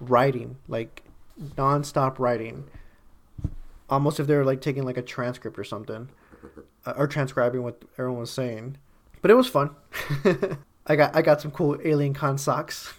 writing, 0.00 0.56
like 0.68 1.02
nonstop 1.56 2.18
writing. 2.18 2.64
Almost 3.90 4.18
if 4.20 4.26
they 4.26 4.34
were 4.36 4.44
like 4.44 4.60
taking 4.60 4.84
like 4.84 4.96
a 4.96 5.02
transcript 5.02 5.58
or 5.58 5.64
something, 5.64 6.08
uh, 6.86 6.94
or 6.96 7.06
transcribing 7.06 7.62
what 7.62 7.82
everyone 7.98 8.20
was 8.20 8.30
saying. 8.30 8.78
But 9.20 9.30
it 9.30 9.34
was 9.34 9.48
fun. 9.48 9.74
I 10.86 10.96
got 10.96 11.14
I 11.14 11.22
got 11.22 11.40
some 11.40 11.50
cool 11.50 11.78
Alien 11.84 12.14
Con 12.14 12.38
socks. 12.38 12.94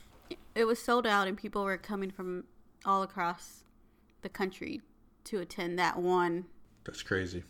It 0.53 0.65
was 0.65 0.79
sold 0.79 1.05
out, 1.05 1.27
and 1.27 1.37
people 1.37 1.63
were 1.63 1.77
coming 1.77 2.11
from 2.11 2.45
all 2.85 3.03
across 3.03 3.63
the 4.21 4.29
country 4.29 4.81
to 5.25 5.39
attend 5.39 5.77
that 5.79 5.97
one. 5.97 6.45
That's 6.85 7.03
crazy. 7.03 7.43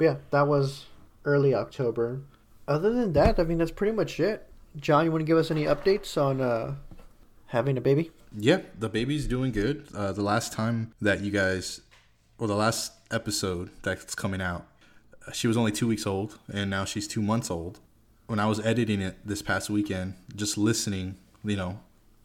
Yeah, 0.00 0.16
that 0.30 0.46
was 0.46 0.86
early 1.24 1.54
October. 1.54 2.20
Other 2.66 2.92
than 2.92 3.12
that, 3.14 3.38
I 3.38 3.44
mean 3.44 3.58
that's 3.58 3.70
pretty 3.70 3.94
much 3.94 4.18
it. 4.20 4.46
John, 4.76 5.04
you 5.04 5.12
want 5.12 5.22
to 5.22 5.26
give 5.26 5.38
us 5.38 5.50
any 5.50 5.64
updates 5.64 6.20
on 6.20 6.40
uh, 6.40 6.74
having 7.46 7.76
a 7.78 7.80
baby? 7.80 8.10
Yeah, 8.36 8.60
the 8.78 8.88
baby's 8.88 9.26
doing 9.26 9.52
good. 9.52 9.88
Uh, 9.94 10.12
the 10.12 10.22
last 10.22 10.52
time 10.52 10.92
that 11.00 11.20
you 11.20 11.30
guys, 11.30 11.80
or 12.38 12.46
the 12.46 12.54
last 12.54 12.92
episode 13.10 13.70
that's 13.82 14.14
coming 14.14 14.40
out, 14.40 14.66
uh, 15.26 15.32
she 15.32 15.46
was 15.48 15.56
only 15.56 15.72
two 15.72 15.88
weeks 15.88 16.06
old, 16.06 16.38
and 16.52 16.70
now 16.70 16.84
she's 16.84 17.08
two 17.08 17.22
months 17.22 17.50
old. 17.50 17.80
When 18.26 18.38
I 18.38 18.46
was 18.46 18.60
editing 18.60 19.00
it 19.00 19.16
this 19.26 19.40
past 19.40 19.70
weekend, 19.70 20.14
just 20.36 20.58
listening, 20.58 21.16
you 21.42 21.56
know, 21.56 21.80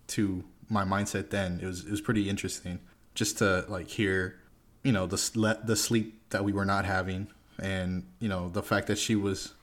to 0.08 0.43
my 0.69 0.84
mindset 0.84 1.30
then, 1.30 1.60
it 1.62 1.65
was 1.65 1.86
it 1.86 1.91
was 1.91 2.02
pretty 2.02 2.30
interesting 2.30 2.80
just 3.15 3.38
to 3.38 3.65
like 3.69 3.89
hear, 3.89 4.39
you 4.84 4.91
know, 4.91 5.08
the 5.08 5.58
the 5.63 5.76
sleep 5.76 6.22
that 6.34 6.43
we 6.43 6.52
were 6.52 6.65
not 6.65 6.86
having, 6.86 7.28
and 7.60 8.06
you 8.19 8.28
know 8.28 8.50
the 8.50 8.62
fact 8.62 8.88
that 8.88 8.98
she 8.98 9.15
was, 9.15 9.54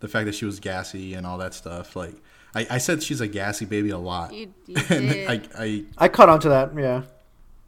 the 0.00 0.08
fact 0.08 0.26
that 0.26 0.34
she 0.34 0.44
was 0.44 0.60
gassy 0.60 1.14
and 1.14 1.26
all 1.26 1.38
that 1.38 1.54
stuff. 1.54 1.96
Like 1.96 2.14
I, 2.54 2.66
I 2.70 2.78
said, 2.78 3.02
she's 3.02 3.20
a 3.20 3.26
gassy 3.28 3.64
baby 3.64 3.90
a 3.90 3.98
lot. 3.98 4.34
You, 4.34 4.52
you 4.66 4.76
and 4.90 5.08
did. 5.08 5.28
I, 5.28 5.40
I 5.58 5.84
I 5.98 6.08
caught 6.08 6.28
on 6.28 6.40
to 6.40 6.48
that. 6.50 6.72
Yeah, 6.76 7.02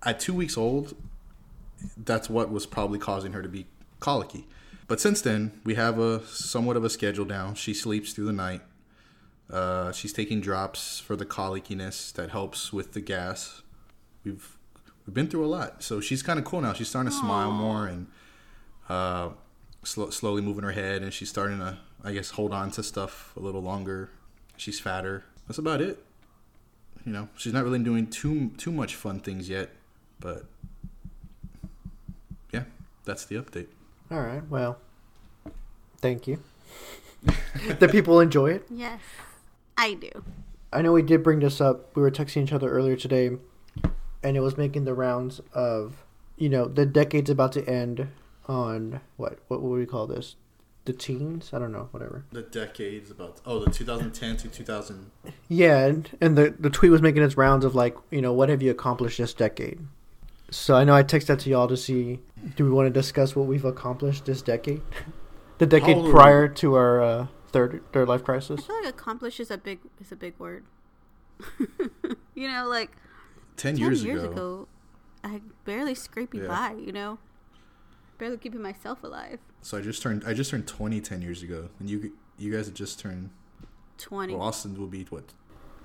at 0.02 0.20
two 0.20 0.34
weeks 0.34 0.58
old, 0.58 0.94
that's 1.96 2.28
what 2.28 2.50
was 2.50 2.66
probably 2.66 2.98
causing 2.98 3.32
her 3.32 3.42
to 3.42 3.48
be 3.48 3.66
colicky. 4.00 4.46
But 4.86 5.00
since 5.00 5.22
then, 5.22 5.60
we 5.64 5.76
have 5.76 5.98
a 5.98 6.24
somewhat 6.26 6.76
of 6.76 6.84
a 6.84 6.90
schedule 6.90 7.24
down. 7.24 7.54
She 7.54 7.72
sleeps 7.72 8.12
through 8.12 8.26
the 8.26 8.32
night. 8.32 8.60
Uh, 9.50 9.92
she's 9.92 10.12
taking 10.12 10.40
drops 10.40 11.00
for 11.00 11.16
the 11.16 11.24
colickiness 11.24 12.12
that 12.14 12.30
helps 12.30 12.72
with 12.72 12.92
the 12.92 13.00
gas. 13.00 13.62
We've 14.24 14.56
we've 15.06 15.14
been 15.14 15.28
through 15.28 15.44
a 15.44 15.48
lot, 15.48 15.82
so 15.82 16.00
she's 16.00 16.22
kind 16.22 16.38
of 16.38 16.44
cool 16.44 16.60
now. 16.60 16.72
She's 16.72 16.88
starting 16.88 17.10
to 17.10 17.16
smile 17.16 17.50
more 17.52 17.86
and 17.86 18.06
uh, 18.88 19.30
sl- 19.84 20.10
slowly 20.10 20.42
moving 20.42 20.64
her 20.64 20.72
head, 20.72 21.02
and 21.02 21.12
she's 21.12 21.28
starting 21.28 21.58
to, 21.58 21.78
I 22.02 22.12
guess, 22.12 22.30
hold 22.30 22.52
on 22.52 22.70
to 22.72 22.82
stuff 22.82 23.32
a 23.36 23.40
little 23.40 23.62
longer. 23.62 24.10
She's 24.56 24.80
fatter. 24.80 25.24
That's 25.46 25.58
about 25.58 25.80
it. 25.80 26.02
You 27.04 27.12
know, 27.12 27.28
she's 27.36 27.52
not 27.52 27.64
really 27.64 27.78
doing 27.80 28.06
too 28.06 28.50
too 28.56 28.72
much 28.72 28.94
fun 28.94 29.20
things 29.20 29.48
yet, 29.48 29.70
but 30.20 30.46
yeah, 32.52 32.64
that's 33.04 33.26
the 33.26 33.36
update. 33.36 33.66
all 34.10 34.20
right. 34.20 34.42
Well, 34.48 34.78
thank 35.98 36.26
you. 36.26 36.42
the 37.78 37.88
people 37.88 38.20
enjoy 38.20 38.50
it. 38.52 38.66
yes, 38.70 39.00
I 39.76 39.94
do. 39.94 40.24
I 40.72 40.82
know 40.82 40.92
we 40.92 41.02
did 41.02 41.22
bring 41.22 41.40
this 41.40 41.60
up. 41.60 41.94
We 41.96 42.02
were 42.02 42.10
texting 42.10 42.42
each 42.44 42.52
other 42.52 42.70
earlier 42.70 42.96
today, 42.96 43.30
and 44.22 44.36
it 44.36 44.40
was 44.40 44.56
making 44.56 44.84
the 44.84 44.94
rounds 44.94 45.40
of, 45.52 46.04
you 46.36 46.48
know, 46.48 46.66
the 46.66 46.84
decade's 46.84 47.30
about 47.30 47.52
to 47.52 47.68
end 47.68 48.08
on 48.46 49.00
what? 49.16 49.38
What 49.48 49.62
would 49.62 49.78
we 49.78 49.86
call 49.86 50.06
this? 50.06 50.36
The 50.84 50.92
teens? 50.92 51.50
I 51.52 51.58
don't 51.58 51.72
know. 51.72 51.88
Whatever. 51.92 52.24
The 52.30 52.42
decades 52.42 53.10
about 53.10 53.40
oh 53.46 53.58
the 53.64 53.70
2010 53.70 54.36
to 54.38 54.48
2000. 54.48 55.10
Yeah, 55.48 55.86
and, 55.86 56.10
and 56.20 56.36
the 56.36 56.54
the 56.58 56.70
tweet 56.70 56.90
was 56.92 57.00
making 57.02 57.22
its 57.22 57.36
rounds 57.36 57.64
of 57.64 57.74
like, 57.74 57.96
you 58.10 58.20
know, 58.20 58.32
what 58.32 58.48
have 58.48 58.62
you 58.62 58.70
accomplished 58.70 59.18
this 59.18 59.32
decade? 59.32 59.80
So 60.50 60.74
I 60.76 60.84
know 60.84 60.94
I 60.94 61.02
texted 61.02 61.26
that 61.26 61.38
to 61.40 61.50
y'all 61.50 61.68
to 61.68 61.76
see. 61.76 62.20
Do 62.56 62.64
we 62.64 62.70
want 62.70 62.86
to 62.86 62.90
discuss 62.92 63.34
what 63.34 63.46
we've 63.46 63.64
accomplished 63.64 64.26
this 64.26 64.42
decade? 64.42 64.82
the 65.58 65.66
decade 65.66 65.96
How 65.96 66.02
old 66.02 66.08
are 66.08 66.12
prior 66.12 66.48
to 66.48 66.74
our 66.74 67.02
uh, 67.02 67.26
third 67.50 67.82
third 67.92 68.08
life 68.08 68.22
crisis. 68.22 68.50
I 68.50 68.54
crisis. 68.54 68.66
feel 68.66 68.76
like 68.84 68.88
accomplish 68.94 69.40
is 69.40 69.50
a 69.50 69.58
big 69.58 69.78
is 70.00 70.12
a 70.12 70.16
big 70.16 70.34
word. 70.38 70.64
you 72.34 72.48
know, 72.48 72.68
like 72.68 72.90
10 73.56 73.76
ten 73.76 73.76
years, 73.78 74.04
years, 74.04 74.22
ago. 74.22 74.32
ago. 74.32 74.68
I 75.24 75.40
barely 75.64 75.94
scraping 75.94 76.42
Yeah. 76.42 76.48
by. 76.48 76.72
You 76.78 76.92
know, 76.92 77.18
barely 78.18 78.36
keeping 78.36 78.62
myself 78.62 79.02
alive. 79.02 79.38
So 79.62 79.78
I 79.78 79.80
just 79.80 80.02
turned 80.02 80.24
I 80.26 80.34
just 80.34 80.50
turned 80.50 80.66
20 80.66 81.00
10 81.00 81.22
years 81.22 81.42
ago, 81.42 81.68
and 81.78 81.88
you 81.88 82.12
you 82.38 82.52
guys 82.52 82.66
had 82.66 82.74
just 82.74 82.98
turned. 82.98 83.30
Twenty. 83.96 84.34
Well, 84.34 84.42
Austin 84.42 84.78
will 84.78 84.88
be 84.88 85.04
what? 85.10 85.32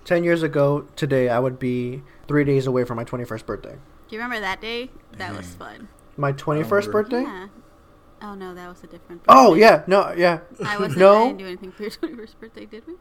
Ten 0.03 0.23
years 0.23 0.41
ago 0.41 0.87
today, 0.95 1.29
I 1.29 1.39
would 1.39 1.59
be 1.59 2.01
three 2.27 2.43
days 2.43 2.65
away 2.65 2.83
from 2.83 2.97
my 2.97 3.03
twenty 3.03 3.25
first 3.25 3.45
birthday. 3.45 3.73
Do 3.73 4.15
you 4.15 4.17
remember 4.17 4.39
that 4.39 4.59
day? 4.59 4.89
That 5.17 5.35
was 5.35 5.47
fun. 5.53 5.87
My 6.17 6.31
twenty 6.31 6.63
first 6.63 6.87
remember. 6.87 7.09
birthday? 7.09 7.29
Yeah. 7.29 7.47
Oh 8.21 8.33
no, 8.35 8.55
that 8.55 8.67
was 8.67 8.83
a 8.83 8.87
different. 8.87 9.21
Oh 9.27 9.53
yeah, 9.53 9.83
no, 9.85 10.11
yeah. 10.17 10.39
I 10.65 10.77
wasn't. 10.77 11.01
I 11.03 11.23
didn't 11.25 11.37
do 11.37 11.45
anything 11.45 11.71
for 11.71 11.83
your 11.83 11.91
twenty-first 11.99 12.39
birthday, 12.39 12.65
did 12.65 12.87
we? 12.87 12.93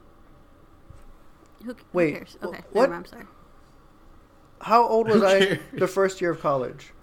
Who, 1.65 1.73
who 1.73 1.75
Wait, 1.91 2.13
cares? 2.13 2.37
Okay, 2.43 2.61
what? 2.71 2.83
never, 2.83 2.93
I'm 2.93 3.05
sorry. 3.05 3.25
How 4.61 4.87
old 4.87 5.07
was 5.07 5.23
I 5.23 5.59
the 5.73 5.87
first 5.87 6.21
year 6.21 6.31
of 6.31 6.41
college? 6.41 6.93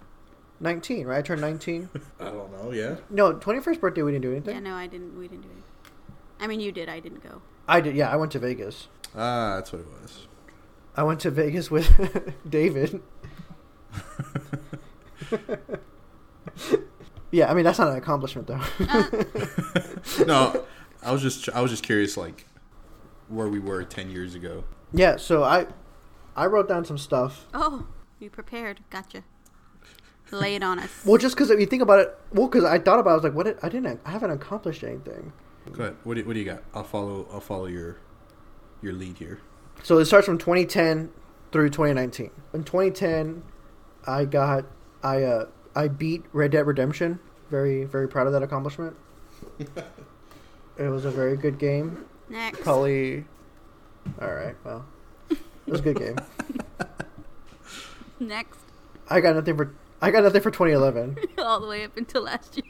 Nineteen, 0.59 1.05
right? 1.05 1.19
I 1.19 1.21
turned 1.21 1.41
nineteen. 1.41 1.89
I 2.19 2.25
don't 2.25 2.51
know. 2.51 2.71
Yeah. 2.71 2.95
No, 3.09 3.33
twenty 3.33 3.59
first 3.61 3.79
birthday. 3.79 4.01
We 4.01 4.11
didn't 4.11 4.23
do 4.23 4.31
anything. 4.31 4.55
Yeah, 4.55 4.59
no, 4.61 4.73
I 4.75 4.87
didn't. 4.87 5.17
We 5.17 5.27
didn't 5.27 5.43
do 5.43 5.49
anything. 5.49 5.63
I 6.39 6.47
mean, 6.47 6.59
you 6.59 6.71
did. 6.71 6.89
I 6.89 6.99
didn't 6.99 7.23
go. 7.23 7.41
I 7.67 7.79
did. 7.81 7.95
Yeah, 7.95 8.09
I 8.09 8.15
went 8.15 8.31
to 8.33 8.39
Vegas. 8.39 8.87
Ah, 9.15 9.55
that's 9.55 9.71
what 9.71 9.81
it 9.81 9.87
was. 10.01 10.27
I 10.95 11.03
went 11.03 11.19
to 11.21 11.31
Vegas 11.31 11.69
with 11.69 12.33
David. 12.49 13.01
yeah, 17.31 17.49
I 17.49 17.53
mean 17.53 17.63
that's 17.65 17.79
not 17.79 17.89
an 17.89 17.97
accomplishment 17.97 18.47
though. 18.47 18.61
no, 20.25 20.63
I 21.03 21.11
was 21.11 21.21
just 21.21 21.49
I 21.49 21.61
was 21.61 21.71
just 21.71 21.83
curious, 21.83 22.17
like 22.17 22.45
where 23.27 23.47
we 23.47 23.59
were 23.59 23.83
ten 23.83 24.09
years 24.09 24.33
ago. 24.35 24.63
yeah, 24.93 25.17
so 25.17 25.43
I 25.43 25.67
I 26.35 26.45
wrote 26.47 26.67
down 26.67 26.85
some 26.85 26.97
stuff. 26.97 27.45
Oh, 27.53 27.87
you 28.19 28.29
prepared. 28.29 28.81
Gotcha. 28.89 29.23
Lay 30.31 30.55
it 30.55 30.63
on 30.63 30.79
us. 30.79 30.89
Well, 31.05 31.17
just 31.17 31.35
because 31.35 31.49
if 31.49 31.59
you 31.59 31.65
think 31.65 31.81
about 31.81 31.99
it, 31.99 32.17
well, 32.33 32.47
because 32.47 32.63
I 32.63 32.79
thought 32.79 32.99
about, 32.99 33.11
it, 33.11 33.13
I 33.13 33.15
was 33.15 33.23
like, 33.23 33.33
what? 33.33 33.45
Did, 33.45 33.57
I 33.61 33.69
didn't. 33.69 34.01
I 34.05 34.11
haven't 34.11 34.31
accomplished 34.31 34.83
anything. 34.83 35.31
Go 35.71 35.83
ahead. 35.83 35.97
What 36.03 36.15
do, 36.15 36.25
what 36.25 36.33
do 36.33 36.39
you 36.39 36.45
got? 36.45 36.63
I'll 36.73 36.83
follow. 36.83 37.27
I'll 37.31 37.39
follow 37.39 37.65
your 37.65 37.97
your 38.81 38.93
lead 38.93 39.17
here. 39.17 39.39
So 39.83 39.97
it 39.97 40.05
starts 40.05 40.25
from 40.25 40.37
2010 40.37 41.11
through 41.51 41.69
2019. 41.69 42.31
In 42.53 42.63
2010, 42.63 43.43
I 44.05 44.25
got 44.25 44.65
I 45.03 45.23
uh 45.23 45.45
I 45.75 45.87
beat 45.87 46.25
Red 46.33 46.51
Dead 46.51 46.65
Redemption. 46.65 47.19
Very 47.49 47.83
very 47.83 48.07
proud 48.07 48.27
of 48.27 48.33
that 48.33 48.43
accomplishment. 48.43 48.95
it 49.59 50.89
was 50.89 51.05
a 51.05 51.11
very 51.11 51.37
good 51.37 51.59
game. 51.59 52.05
Next. 52.29 52.61
Probably. 52.61 53.25
All 54.21 54.33
right. 54.33 54.55
Well, 54.63 54.85
it 55.29 55.39
was 55.65 55.79
a 55.79 55.83
good 55.83 55.99
game. 55.99 56.17
Next. 58.19 58.59
I 59.09 59.21
got 59.21 59.35
nothing 59.35 59.55
for 59.55 59.73
I 60.01 60.11
got 60.11 60.23
nothing 60.23 60.41
for 60.41 60.51
2011. 60.51 61.17
All 61.39 61.59
the 61.59 61.67
way 61.67 61.83
up 61.83 61.97
until 61.97 62.23
last 62.23 62.57
year. 62.57 62.65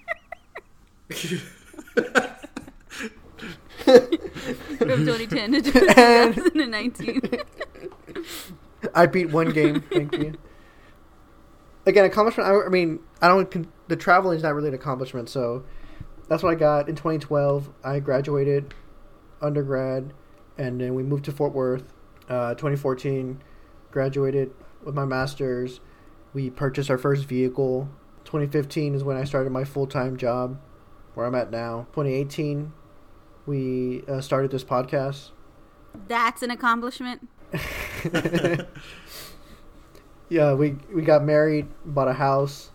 From 3.77 5.05
2010 5.05 5.51
to 5.53 5.61
2019. 5.71 7.21
I 8.93 9.05
beat 9.05 9.29
one 9.29 9.51
game. 9.51 9.81
Thank 9.81 10.13
you. 10.17 10.33
Again, 11.85 12.05
accomplishment. 12.05 12.49
I, 12.49 12.65
I 12.65 12.69
mean, 12.69 12.99
I 13.21 13.27
don't. 13.27 13.49
Con- 13.49 13.71
the 13.87 13.95
traveling 13.95 14.37
is 14.37 14.43
not 14.43 14.53
really 14.55 14.69
an 14.69 14.73
accomplishment, 14.73 15.29
so 15.29 15.63
that's 16.27 16.43
what 16.43 16.51
I 16.51 16.55
got 16.55 16.89
in 16.89 16.95
2012. 16.95 17.69
I 17.83 17.99
graduated 17.99 18.73
undergrad, 19.41 20.13
and 20.57 20.81
then 20.81 20.95
we 20.95 21.03
moved 21.03 21.25
to 21.25 21.31
Fort 21.31 21.53
Worth. 21.53 21.93
Uh, 22.29 22.53
2014, 22.55 23.41
graduated 23.91 24.51
with 24.83 24.93
my 24.95 25.05
master's. 25.05 25.79
We 26.37 26.51
purchased 26.51 26.91
our 26.91 26.99
first 26.99 27.25
vehicle. 27.25 27.89
2015 28.25 28.93
is 28.93 29.03
when 29.03 29.17
I 29.17 29.23
started 29.23 29.49
my 29.49 29.63
full 29.63 29.87
time 29.87 30.17
job, 30.17 30.59
where 31.15 31.25
I'm 31.25 31.33
at 31.33 31.49
now. 31.49 31.87
2018, 31.93 32.71
we 33.47 34.03
uh, 34.07 34.21
started 34.21 34.51
this 34.51 34.63
podcast. 34.63 35.31
That's 36.07 36.43
an 36.43 36.51
accomplishment. 36.51 37.27
yeah, 40.29 40.53
we 40.53 40.77
we 40.93 41.01
got 41.01 41.23
married, 41.23 41.69
bought 41.83 42.07
a 42.07 42.13
house, 42.13 42.69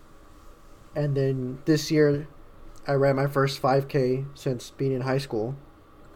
and 0.93 1.15
then 1.15 1.59
this 1.63 1.89
year, 1.89 2.27
I 2.85 2.95
ran 2.95 3.15
my 3.15 3.27
first 3.27 3.61
5K 3.61 4.25
since 4.33 4.71
being 4.71 4.91
in 4.91 4.99
high 4.99 5.19
school. 5.19 5.55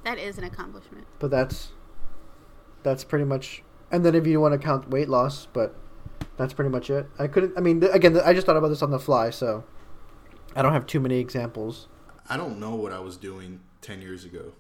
That 0.04 0.20
is 0.20 0.38
an 0.38 0.44
accomplishment. 0.44 1.08
But 1.18 1.32
that's 1.32 1.70
that's 2.84 3.06
pretty 3.06 3.24
much. 3.24 3.64
And 3.90 4.06
then 4.06 4.16
if 4.16 4.28
you 4.28 4.42
want 4.42 4.52
to 4.52 4.60
count 4.60 4.90
weight 4.90 5.08
loss, 5.08 5.48
but 5.54 5.74
that's 6.38 6.54
pretty 6.54 6.70
much 6.70 6.90
it. 6.90 7.08
I 7.20 7.28
couldn't. 7.28 7.54
I 7.58 7.62
mean, 7.62 7.82
th- 7.82 7.92
again, 7.94 8.14
th- 8.14 8.24
I 8.26 8.34
just 8.34 8.46
thought 8.46 8.58
about 8.58 8.70
this 8.70 8.82
on 8.82 8.92
the 8.92 9.00
fly, 9.00 9.30
so 9.30 9.64
I 10.56 10.62
don't 10.62 10.74
have 10.74 10.86
too 10.86 11.00
many 11.00 11.20
examples. 11.20 11.88
I 12.30 12.38
don't 12.38 12.60
know 12.60 12.76
what 12.76 12.92
I 12.94 13.00
was 13.00 13.18
doing 13.18 13.60
ten 13.82 14.02
years 14.02 14.24
ago. 14.26 14.54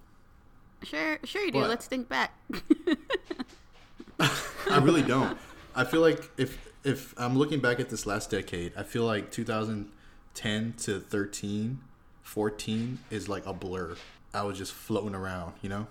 Sure, 0.83 1.17
sure 1.23 1.43
you 1.43 1.51
do. 1.51 1.59
What? 1.59 1.69
Let's 1.69 1.87
think 1.87 2.07
back. 2.09 2.33
I 4.19 4.79
really 4.81 5.01
don't. 5.03 5.37
I 5.75 5.83
feel 5.83 6.01
like 6.01 6.29
if 6.37 6.57
if 6.83 7.13
I'm 7.17 7.37
looking 7.37 7.59
back 7.59 7.79
at 7.79 7.89
this 7.89 8.05
last 8.05 8.29
decade, 8.31 8.73
I 8.75 8.83
feel 8.83 9.03
like 9.05 9.31
2010 9.31 10.73
to 10.77 10.99
13, 10.99 11.79
14 12.23 12.99
is 13.09 13.27
like 13.29 13.45
a 13.45 13.53
blur. 13.53 13.95
I 14.33 14.43
was 14.43 14.57
just 14.57 14.71
floating 14.73 15.15
around, 15.15 15.53
you 15.61 15.69
know, 15.69 15.87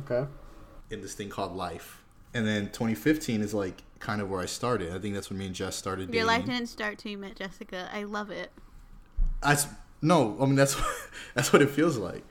Okay. 0.00 0.28
in 0.90 1.00
this 1.02 1.14
thing 1.14 1.28
called 1.28 1.54
life. 1.54 2.01
And 2.34 2.46
then 2.46 2.66
2015 2.66 3.42
is 3.42 3.52
like 3.52 3.82
kind 3.98 4.20
of 4.20 4.30
where 4.30 4.40
I 4.40 4.46
started. 4.46 4.94
I 4.94 4.98
think 4.98 5.14
that's 5.14 5.30
when 5.30 5.38
me 5.38 5.46
and 5.46 5.54
Jess 5.54 5.76
started 5.76 6.06
dating. 6.06 6.14
Your 6.16 6.26
life 6.26 6.44
didn't 6.44 6.66
start 6.66 6.98
till 6.98 7.12
you 7.12 7.18
met 7.18 7.36
Jessica. 7.36 7.88
I 7.92 8.04
love 8.04 8.30
it. 8.30 8.50
I 9.42 9.56
no, 10.00 10.36
I 10.40 10.46
mean 10.46 10.56
that's 10.56 10.76
that's 11.34 11.52
what 11.52 11.62
it 11.62 11.70
feels 11.70 11.96
like. 11.96 12.24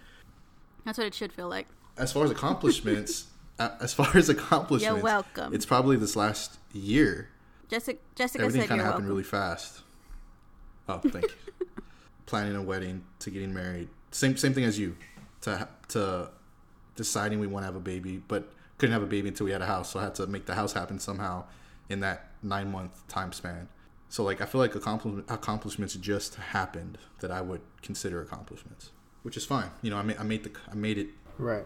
That's 0.86 0.98
what 0.98 1.08
it 1.08 1.14
should 1.14 1.32
feel 1.32 1.50
like. 1.50 1.68
As 1.98 2.12
far 2.12 2.26
as 2.26 2.32
accomplishments, 2.32 3.26
as 3.60 3.94
far 3.94 4.16
as 4.16 4.30
accomplishments, 4.30 4.84
You're 4.84 5.04
welcome. 5.04 5.54
It's 5.54 5.66
probably 5.66 5.98
this 5.98 6.16
last 6.16 6.58
year. 6.74 7.30
Jessica, 7.70 8.00
Jessica 8.16 8.44
Everything 8.44 8.68
kind 8.68 8.82
of 8.82 8.86
happened 8.88 9.06
welcome. 9.06 9.16
really 9.16 9.24
fast. 9.24 9.82
Oh, 10.90 10.98
thank 10.98 11.26
you. 11.26 11.68
Planning 12.26 12.56
a 12.56 12.62
wedding 12.62 13.04
to 13.20 13.30
getting 13.30 13.54
married. 13.54 13.90
Same 14.12 14.36
same 14.36 14.54
thing 14.54 14.66
as 14.66 14.78
you. 14.78 14.98
To 15.42 15.68
to 15.90 16.30
deciding 16.96 17.40
we 17.40 17.48
want 17.48 17.64
to 17.64 17.68
have 17.68 17.76
a 17.76 17.80
baby, 17.80 18.22
but 18.28 18.52
couldn't 18.82 18.94
have 18.94 19.04
a 19.04 19.06
baby 19.06 19.28
until 19.28 19.46
we 19.46 19.52
had 19.52 19.62
a 19.62 19.68
house, 19.68 19.92
so 19.92 20.00
I 20.00 20.04
had 20.06 20.16
to 20.16 20.26
make 20.26 20.48
the 20.48 20.56
house 20.56 20.74
happen 20.74 20.98
somehow 20.98 21.44
in 21.88 22.00
that 22.00 22.32
nine 22.42 22.72
month 22.72 23.08
time 23.08 23.32
span. 23.32 23.70
So 24.10 24.24
like 24.24 24.42
I 24.42 24.46
feel 24.46 24.60
like 24.60 24.74
accompli- 24.74 25.24
accomplishments 25.30 25.94
just 25.94 26.34
happened 26.34 26.98
that 27.20 27.30
I 27.30 27.42
would 27.42 27.62
consider 27.84 28.24
accomplishments, 28.24 28.90
which 29.22 29.38
is 29.38 29.46
fine. 29.46 29.70
You 29.84 29.92
know, 29.92 29.98
I 29.98 30.02
made 30.02 30.18
I 30.18 30.24
made 30.24 30.44
the 30.46 30.52
I 30.72 30.74
made 30.74 30.98
it 30.98 31.10
Right. 31.38 31.64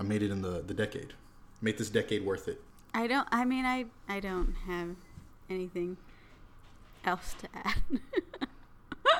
I 0.00 0.02
made 0.02 0.22
it 0.22 0.30
in 0.30 0.40
the 0.40 0.62
the 0.66 0.72
decade. 0.72 1.12
Made 1.60 1.76
this 1.76 1.90
decade 1.90 2.24
worth 2.24 2.48
it. 2.48 2.62
I 2.94 3.06
don't. 3.06 3.28
I 3.30 3.44
mean, 3.44 3.66
I 3.66 3.84
I 4.08 4.20
don't 4.20 4.54
have 4.66 4.96
anything 5.50 5.98
else 7.04 7.34
to 7.40 7.48
add. 7.54 7.82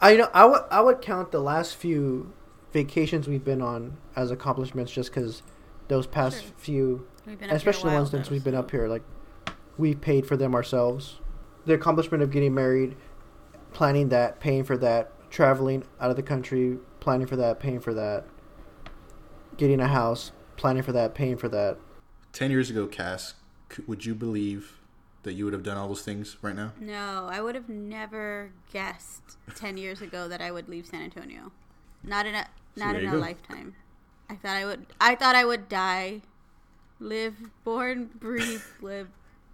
I 0.00 0.16
know. 0.16 0.30
I 0.32 0.44
would. 0.44 0.62
I 0.70 0.80
would 0.80 1.00
count 1.02 1.32
the 1.32 1.40
last 1.40 1.74
few 1.74 2.32
vacations 2.74 3.26
we've 3.28 3.44
been 3.44 3.62
on 3.62 3.96
as 4.16 4.30
accomplishments, 4.30 4.92
just 4.92 5.14
because 5.14 5.42
those 5.88 6.06
past 6.06 6.42
Sure. 6.42 6.52
few 6.58 7.06
We've 7.24 7.38
been 7.38 7.48
up 7.48 7.50
here 7.50 7.54
a 7.54 7.56
especially 7.56 7.90
the 7.90 7.96
ones 7.96 8.10
since 8.10 8.28
we've 8.28 8.44
been 8.44 8.54
up 8.54 8.70
here 8.70 8.88
like 8.88 9.02
we 9.78 9.94
paid 9.94 10.26
for 10.26 10.36
them 10.36 10.54
ourselves 10.54 11.20
the 11.66 11.74
accomplishment 11.74 12.22
of 12.22 12.30
getting 12.30 12.54
married 12.54 12.96
planning 13.72 14.08
that 14.10 14.40
paying 14.40 14.64
for 14.64 14.76
that 14.78 15.10
traveling 15.30 15.84
out 16.00 16.10
of 16.10 16.16
the 16.16 16.22
country 16.22 16.78
planning 17.00 17.26
for 17.26 17.36
that 17.36 17.60
paying 17.60 17.80
for 17.80 17.94
that 17.94 18.24
getting 19.56 19.80
a 19.80 19.88
house 19.88 20.32
planning 20.56 20.82
for 20.82 20.92
that 20.92 21.14
paying 21.14 21.36
for 21.36 21.48
that 21.48 21.78
Ten 22.32 22.50
years 22.50 22.68
ago, 22.68 22.88
Cass, 22.88 23.34
would 23.86 24.04
you 24.04 24.12
believe 24.12 24.80
that 25.22 25.34
you 25.34 25.44
would 25.44 25.52
have 25.52 25.62
done 25.62 25.76
all 25.76 25.86
those 25.86 26.02
things 26.02 26.36
right 26.42 26.56
now? 26.56 26.72
No, 26.80 27.28
I 27.30 27.40
would 27.40 27.54
have 27.54 27.68
never 27.68 28.50
guessed 28.72 29.36
ten 29.54 29.76
years 29.76 30.02
ago 30.02 30.26
that 30.26 30.40
I 30.40 30.50
would 30.50 30.68
leave 30.68 30.84
San 30.84 31.02
Antonio. 31.02 31.52
Not 32.02 32.26
in 32.26 32.34
a 32.34 32.46
not 32.76 32.92
there 32.92 33.02
in 33.02 33.08
a 33.08 33.12
go. 33.12 33.18
lifetime. 33.18 33.74
I 34.30 34.34
thought 34.36 34.56
I 34.56 34.64
would. 34.64 34.86
I 35.00 35.14
thought 35.14 35.34
I 35.36 35.44
would 35.44 35.68
die, 35.68 36.22
live, 37.00 37.34
born, 37.64 38.10
breathe, 38.18 38.62
live, 38.80 39.08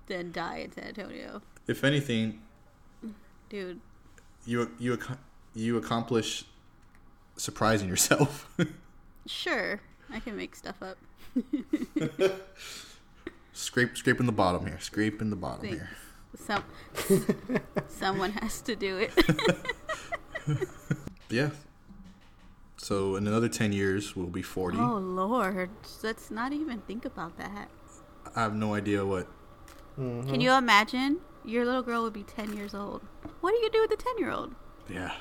then 0.07 0.33
die 0.33 0.59
in 0.59 0.73
San 0.73 0.85
Antonio, 0.85 1.43
If 1.67 1.83
anything, 1.85 2.41
dude. 3.49 3.81
you 4.47 4.71
you 4.79 4.99
you 5.55 5.77
accomplish 5.77 6.45
surprising 7.37 7.89
yourself. 7.89 8.49
Sure, 9.27 9.81
I 10.11 10.19
can 10.19 10.35
make 10.35 10.57
stuff 10.57 10.77
up. 10.83 10.97
Scrape 13.53 13.97
scraping 13.97 14.25
the 14.27 14.33
bottom 14.33 14.67
here. 14.67 14.79
Scraping 14.81 15.29
the 15.31 15.37
bottom 15.37 15.61
Thanks. 15.69 15.77
here. 15.77 15.91
Some 16.37 16.65
someone 17.89 18.33
has 18.33 18.63
to 18.63 18.75
do 18.75 18.97
it. 18.97 19.13
Yeah. 21.29 21.51
So 22.83 23.17
in 23.17 23.27
another 23.27 23.49
ten 23.49 23.73
years, 23.73 24.17
we'll 24.17 24.27
be 24.27 24.43
forty. 24.43 24.79
oh 24.79 24.97
Lord, 24.97 25.69
let's 26.03 26.31
not 26.31 26.53
even 26.53 26.81
think 26.81 27.05
about 27.05 27.37
that. 27.37 27.69
I 28.35 28.41
have 28.41 28.55
no 28.55 28.75
idea 28.75 29.05
what. 29.05 29.27
Mhm. 29.99 30.29
Can 30.31 30.41
you 30.41 30.53
imagine? 30.53 31.21
Your 31.45 31.65
little 31.67 31.83
girl 31.83 32.03
would 32.05 32.15
be 32.15 32.23
ten 32.23 32.57
years 32.57 32.75
old. 32.75 33.03
What 33.43 33.51
do 33.53 33.59
you 33.59 33.71
do 33.71 33.83
with 33.83 33.91
a 33.93 33.97
ten 34.03 34.17
year 34.19 34.31
old? 34.31 34.55
Yeah. 34.89 35.13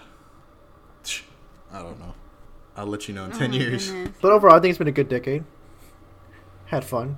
I 1.72 1.82
don't 1.84 2.00
know. 2.00 2.14
I'll 2.78 2.88
let 2.88 3.08
you 3.10 3.14
know 3.14 3.26
in 3.26 3.32
ten 3.32 3.52
years. 3.54 3.92
but 4.22 4.32
overall 4.32 4.56
i 4.56 4.60
think 4.60 4.70
it's 4.70 4.78
been 4.78 4.88
a 4.88 4.92
good 4.92 5.10
decade 5.10 5.44
had 6.68 6.86
fun 6.86 7.18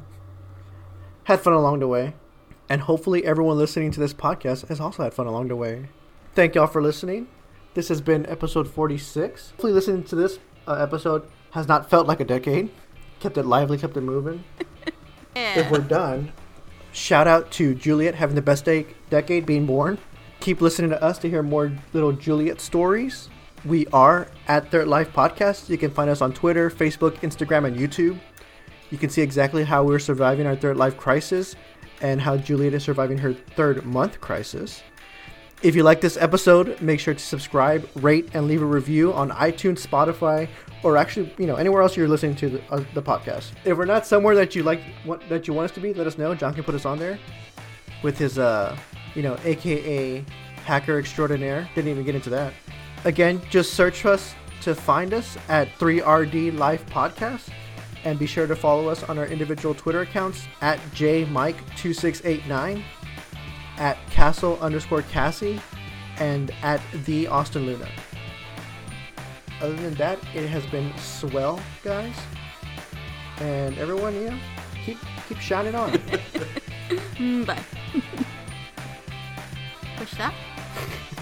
had 1.26 1.40
fun 1.40 1.54
along 1.54 1.80
the 1.80 1.88
way 1.88 2.16
and 2.68 2.82
hopefully 2.82 3.24
everyone 3.26 3.58
listening 3.58 3.92
to 3.92 4.00
this 4.00 4.12
podcast 4.14 4.68
has 4.70 4.80
also 4.80 5.04
had 5.04 5.14
fun 5.14 5.28
along 5.28 5.50
the 5.50 5.56
way 5.56 5.88
thank 6.34 6.56
y'all 6.56 6.66
for 6.68 6.82
listening 6.82 7.28
This 7.74 7.88
has 7.88 8.02
been 8.02 8.26
episode 8.26 8.68
46. 8.68 9.52
Hopefully, 9.52 9.72
listening 9.74 10.04
to 10.06 10.16
this 10.16 10.40
uh, 10.68 10.74
episode 10.74 11.24
has 11.52 11.68
not 11.68 11.90
felt 11.90 12.06
like 12.08 12.20
a 12.20 12.26
decade. 12.26 12.70
Kept 13.20 13.38
it 13.38 13.46
lively, 13.46 13.78
kept 13.78 13.98
it 13.98 14.02
moving. 14.02 14.44
Yeah. 15.34 15.60
If 15.60 15.72
we're 15.72 15.78
done, 15.80 16.34
shout 16.92 17.26
out 17.26 17.52
to 17.52 17.74
Juliet 17.74 18.16
having 18.16 18.36
the 18.36 18.42
best 18.42 18.66
day, 18.66 18.86
decade 19.10 19.46
being 19.46 19.66
born. 19.66 19.98
Keep 20.42 20.60
listening 20.60 20.90
to 20.90 21.02
us 21.02 21.18
to 21.20 21.30
hear 21.30 21.42
more 21.42 21.72
little 21.94 22.12
Juliet 22.12 22.60
stories. 22.60 23.30
We 23.64 23.88
are 23.94 24.28
at 24.50 24.70
Third 24.72 24.90
Life 24.90 25.14
Podcast. 25.14 25.70
You 25.70 25.78
can 25.78 25.90
find 25.90 26.10
us 26.10 26.22
on 26.22 26.34
Twitter, 26.34 26.70
Facebook, 26.70 27.14
Instagram, 27.22 27.66
and 27.66 27.78
YouTube. 27.78 28.20
You 28.90 28.98
can 28.98 29.10
see 29.10 29.22
exactly 29.22 29.64
how 29.64 29.86
we're 29.86 30.00
surviving 30.00 30.46
our 30.46 30.56
third 30.58 30.76
life 30.76 30.98
crisis 30.98 31.56
and 32.02 32.20
how 32.20 32.36
Juliet 32.36 32.74
is 32.74 32.84
surviving 32.84 33.18
her 33.20 33.34
third 33.34 33.86
month 33.86 34.20
crisis. 34.20 34.84
If 35.64 35.76
you 35.76 35.84
like 35.84 36.02
this 36.02 36.18
episode, 36.18 36.82
make 36.82 37.00
sure 37.00 37.14
to 37.14 37.20
subscribe, 37.20 37.88
rate, 37.96 38.30
and 38.34 38.48
leave 38.48 38.64
a 38.64 38.66
review 38.66 39.14
on 39.14 39.30
iTunes, 39.30 39.86
Spotify, 39.86 40.48
or 40.82 40.98
actually, 40.98 41.32
you 41.38 41.46
know, 41.46 41.56
anywhere 41.56 41.84
else 41.84 41.96
you're 41.96 42.08
listening 42.08 42.36
to 42.38 42.50
the, 42.50 42.72
uh, 42.72 42.84
the 42.96 43.02
podcast. 43.02 43.52
If 43.64 43.78
we're 43.78 43.86
not 43.86 44.08
somewhere 44.08 44.34
that 44.36 44.56
you 44.56 44.64
like, 44.64 44.82
what, 45.04 45.22
that 45.30 45.48
you 45.48 45.54
want 45.54 45.66
us 45.66 45.72
to 45.76 45.80
be, 45.80 45.94
let 45.94 46.08
us 46.08 46.18
know. 46.18 46.34
John 46.34 46.56
can 46.56 46.64
put 46.64 46.74
us 46.74 46.86
on 46.86 46.98
there 46.98 47.20
with 48.02 48.18
his, 48.18 48.40
uh, 48.40 48.76
you 49.14 49.22
know, 49.22 49.38
AKA 49.44 50.26
hacker 50.66 50.98
extraordinaire. 50.98 51.70
Didn't 51.76 51.92
even 51.92 52.06
get 52.06 52.16
into 52.16 52.32
that. 52.32 52.54
Again, 53.06 53.40
just 53.52 53.76
search 53.76 54.04
us 54.06 54.34
to 54.62 54.74
find 54.74 55.14
us 55.14 55.38
at 55.48 55.68
3RD 55.78 56.58
Life 56.58 56.86
Podcast. 56.88 57.50
And 58.04 58.18
be 58.18 58.26
sure 58.26 58.48
to 58.48 58.56
follow 58.56 58.90
us 58.90 59.04
on 59.04 59.20
our 59.20 59.28
individual 59.28 59.76
Twitter 59.76 60.02
accounts 60.02 60.48
at 60.62 60.80
jmike2689, 60.96 62.84
at 63.82 63.98
castle 64.12 64.60
underscore 64.62 65.02
Cassie, 65.02 65.60
and 66.18 66.52
at 66.62 66.80
the 67.06 67.26
Austin 67.26 67.66
Luna. 67.66 67.90
Other 69.60 69.76
than 69.76 69.96
that, 69.96 70.20
it 70.36 70.48
has 70.48 70.64
been 70.68 70.96
swell, 70.98 71.60
guys. 71.84 72.16
And 73.40 73.76
everyone, 73.80 74.14
you 74.14 74.30
know, 74.30 74.38
keep 74.86 75.00
keep 75.28 75.40
shining 75.40 75.74
on. 75.74 75.94
Mm, 77.18 77.46
bye. 77.48 77.58
push 79.98 80.14
that? 80.14 80.34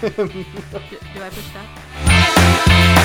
do, 0.00 0.10
do 0.18 1.22
I 1.22 1.30
push 1.30 1.52
that? 1.54 2.96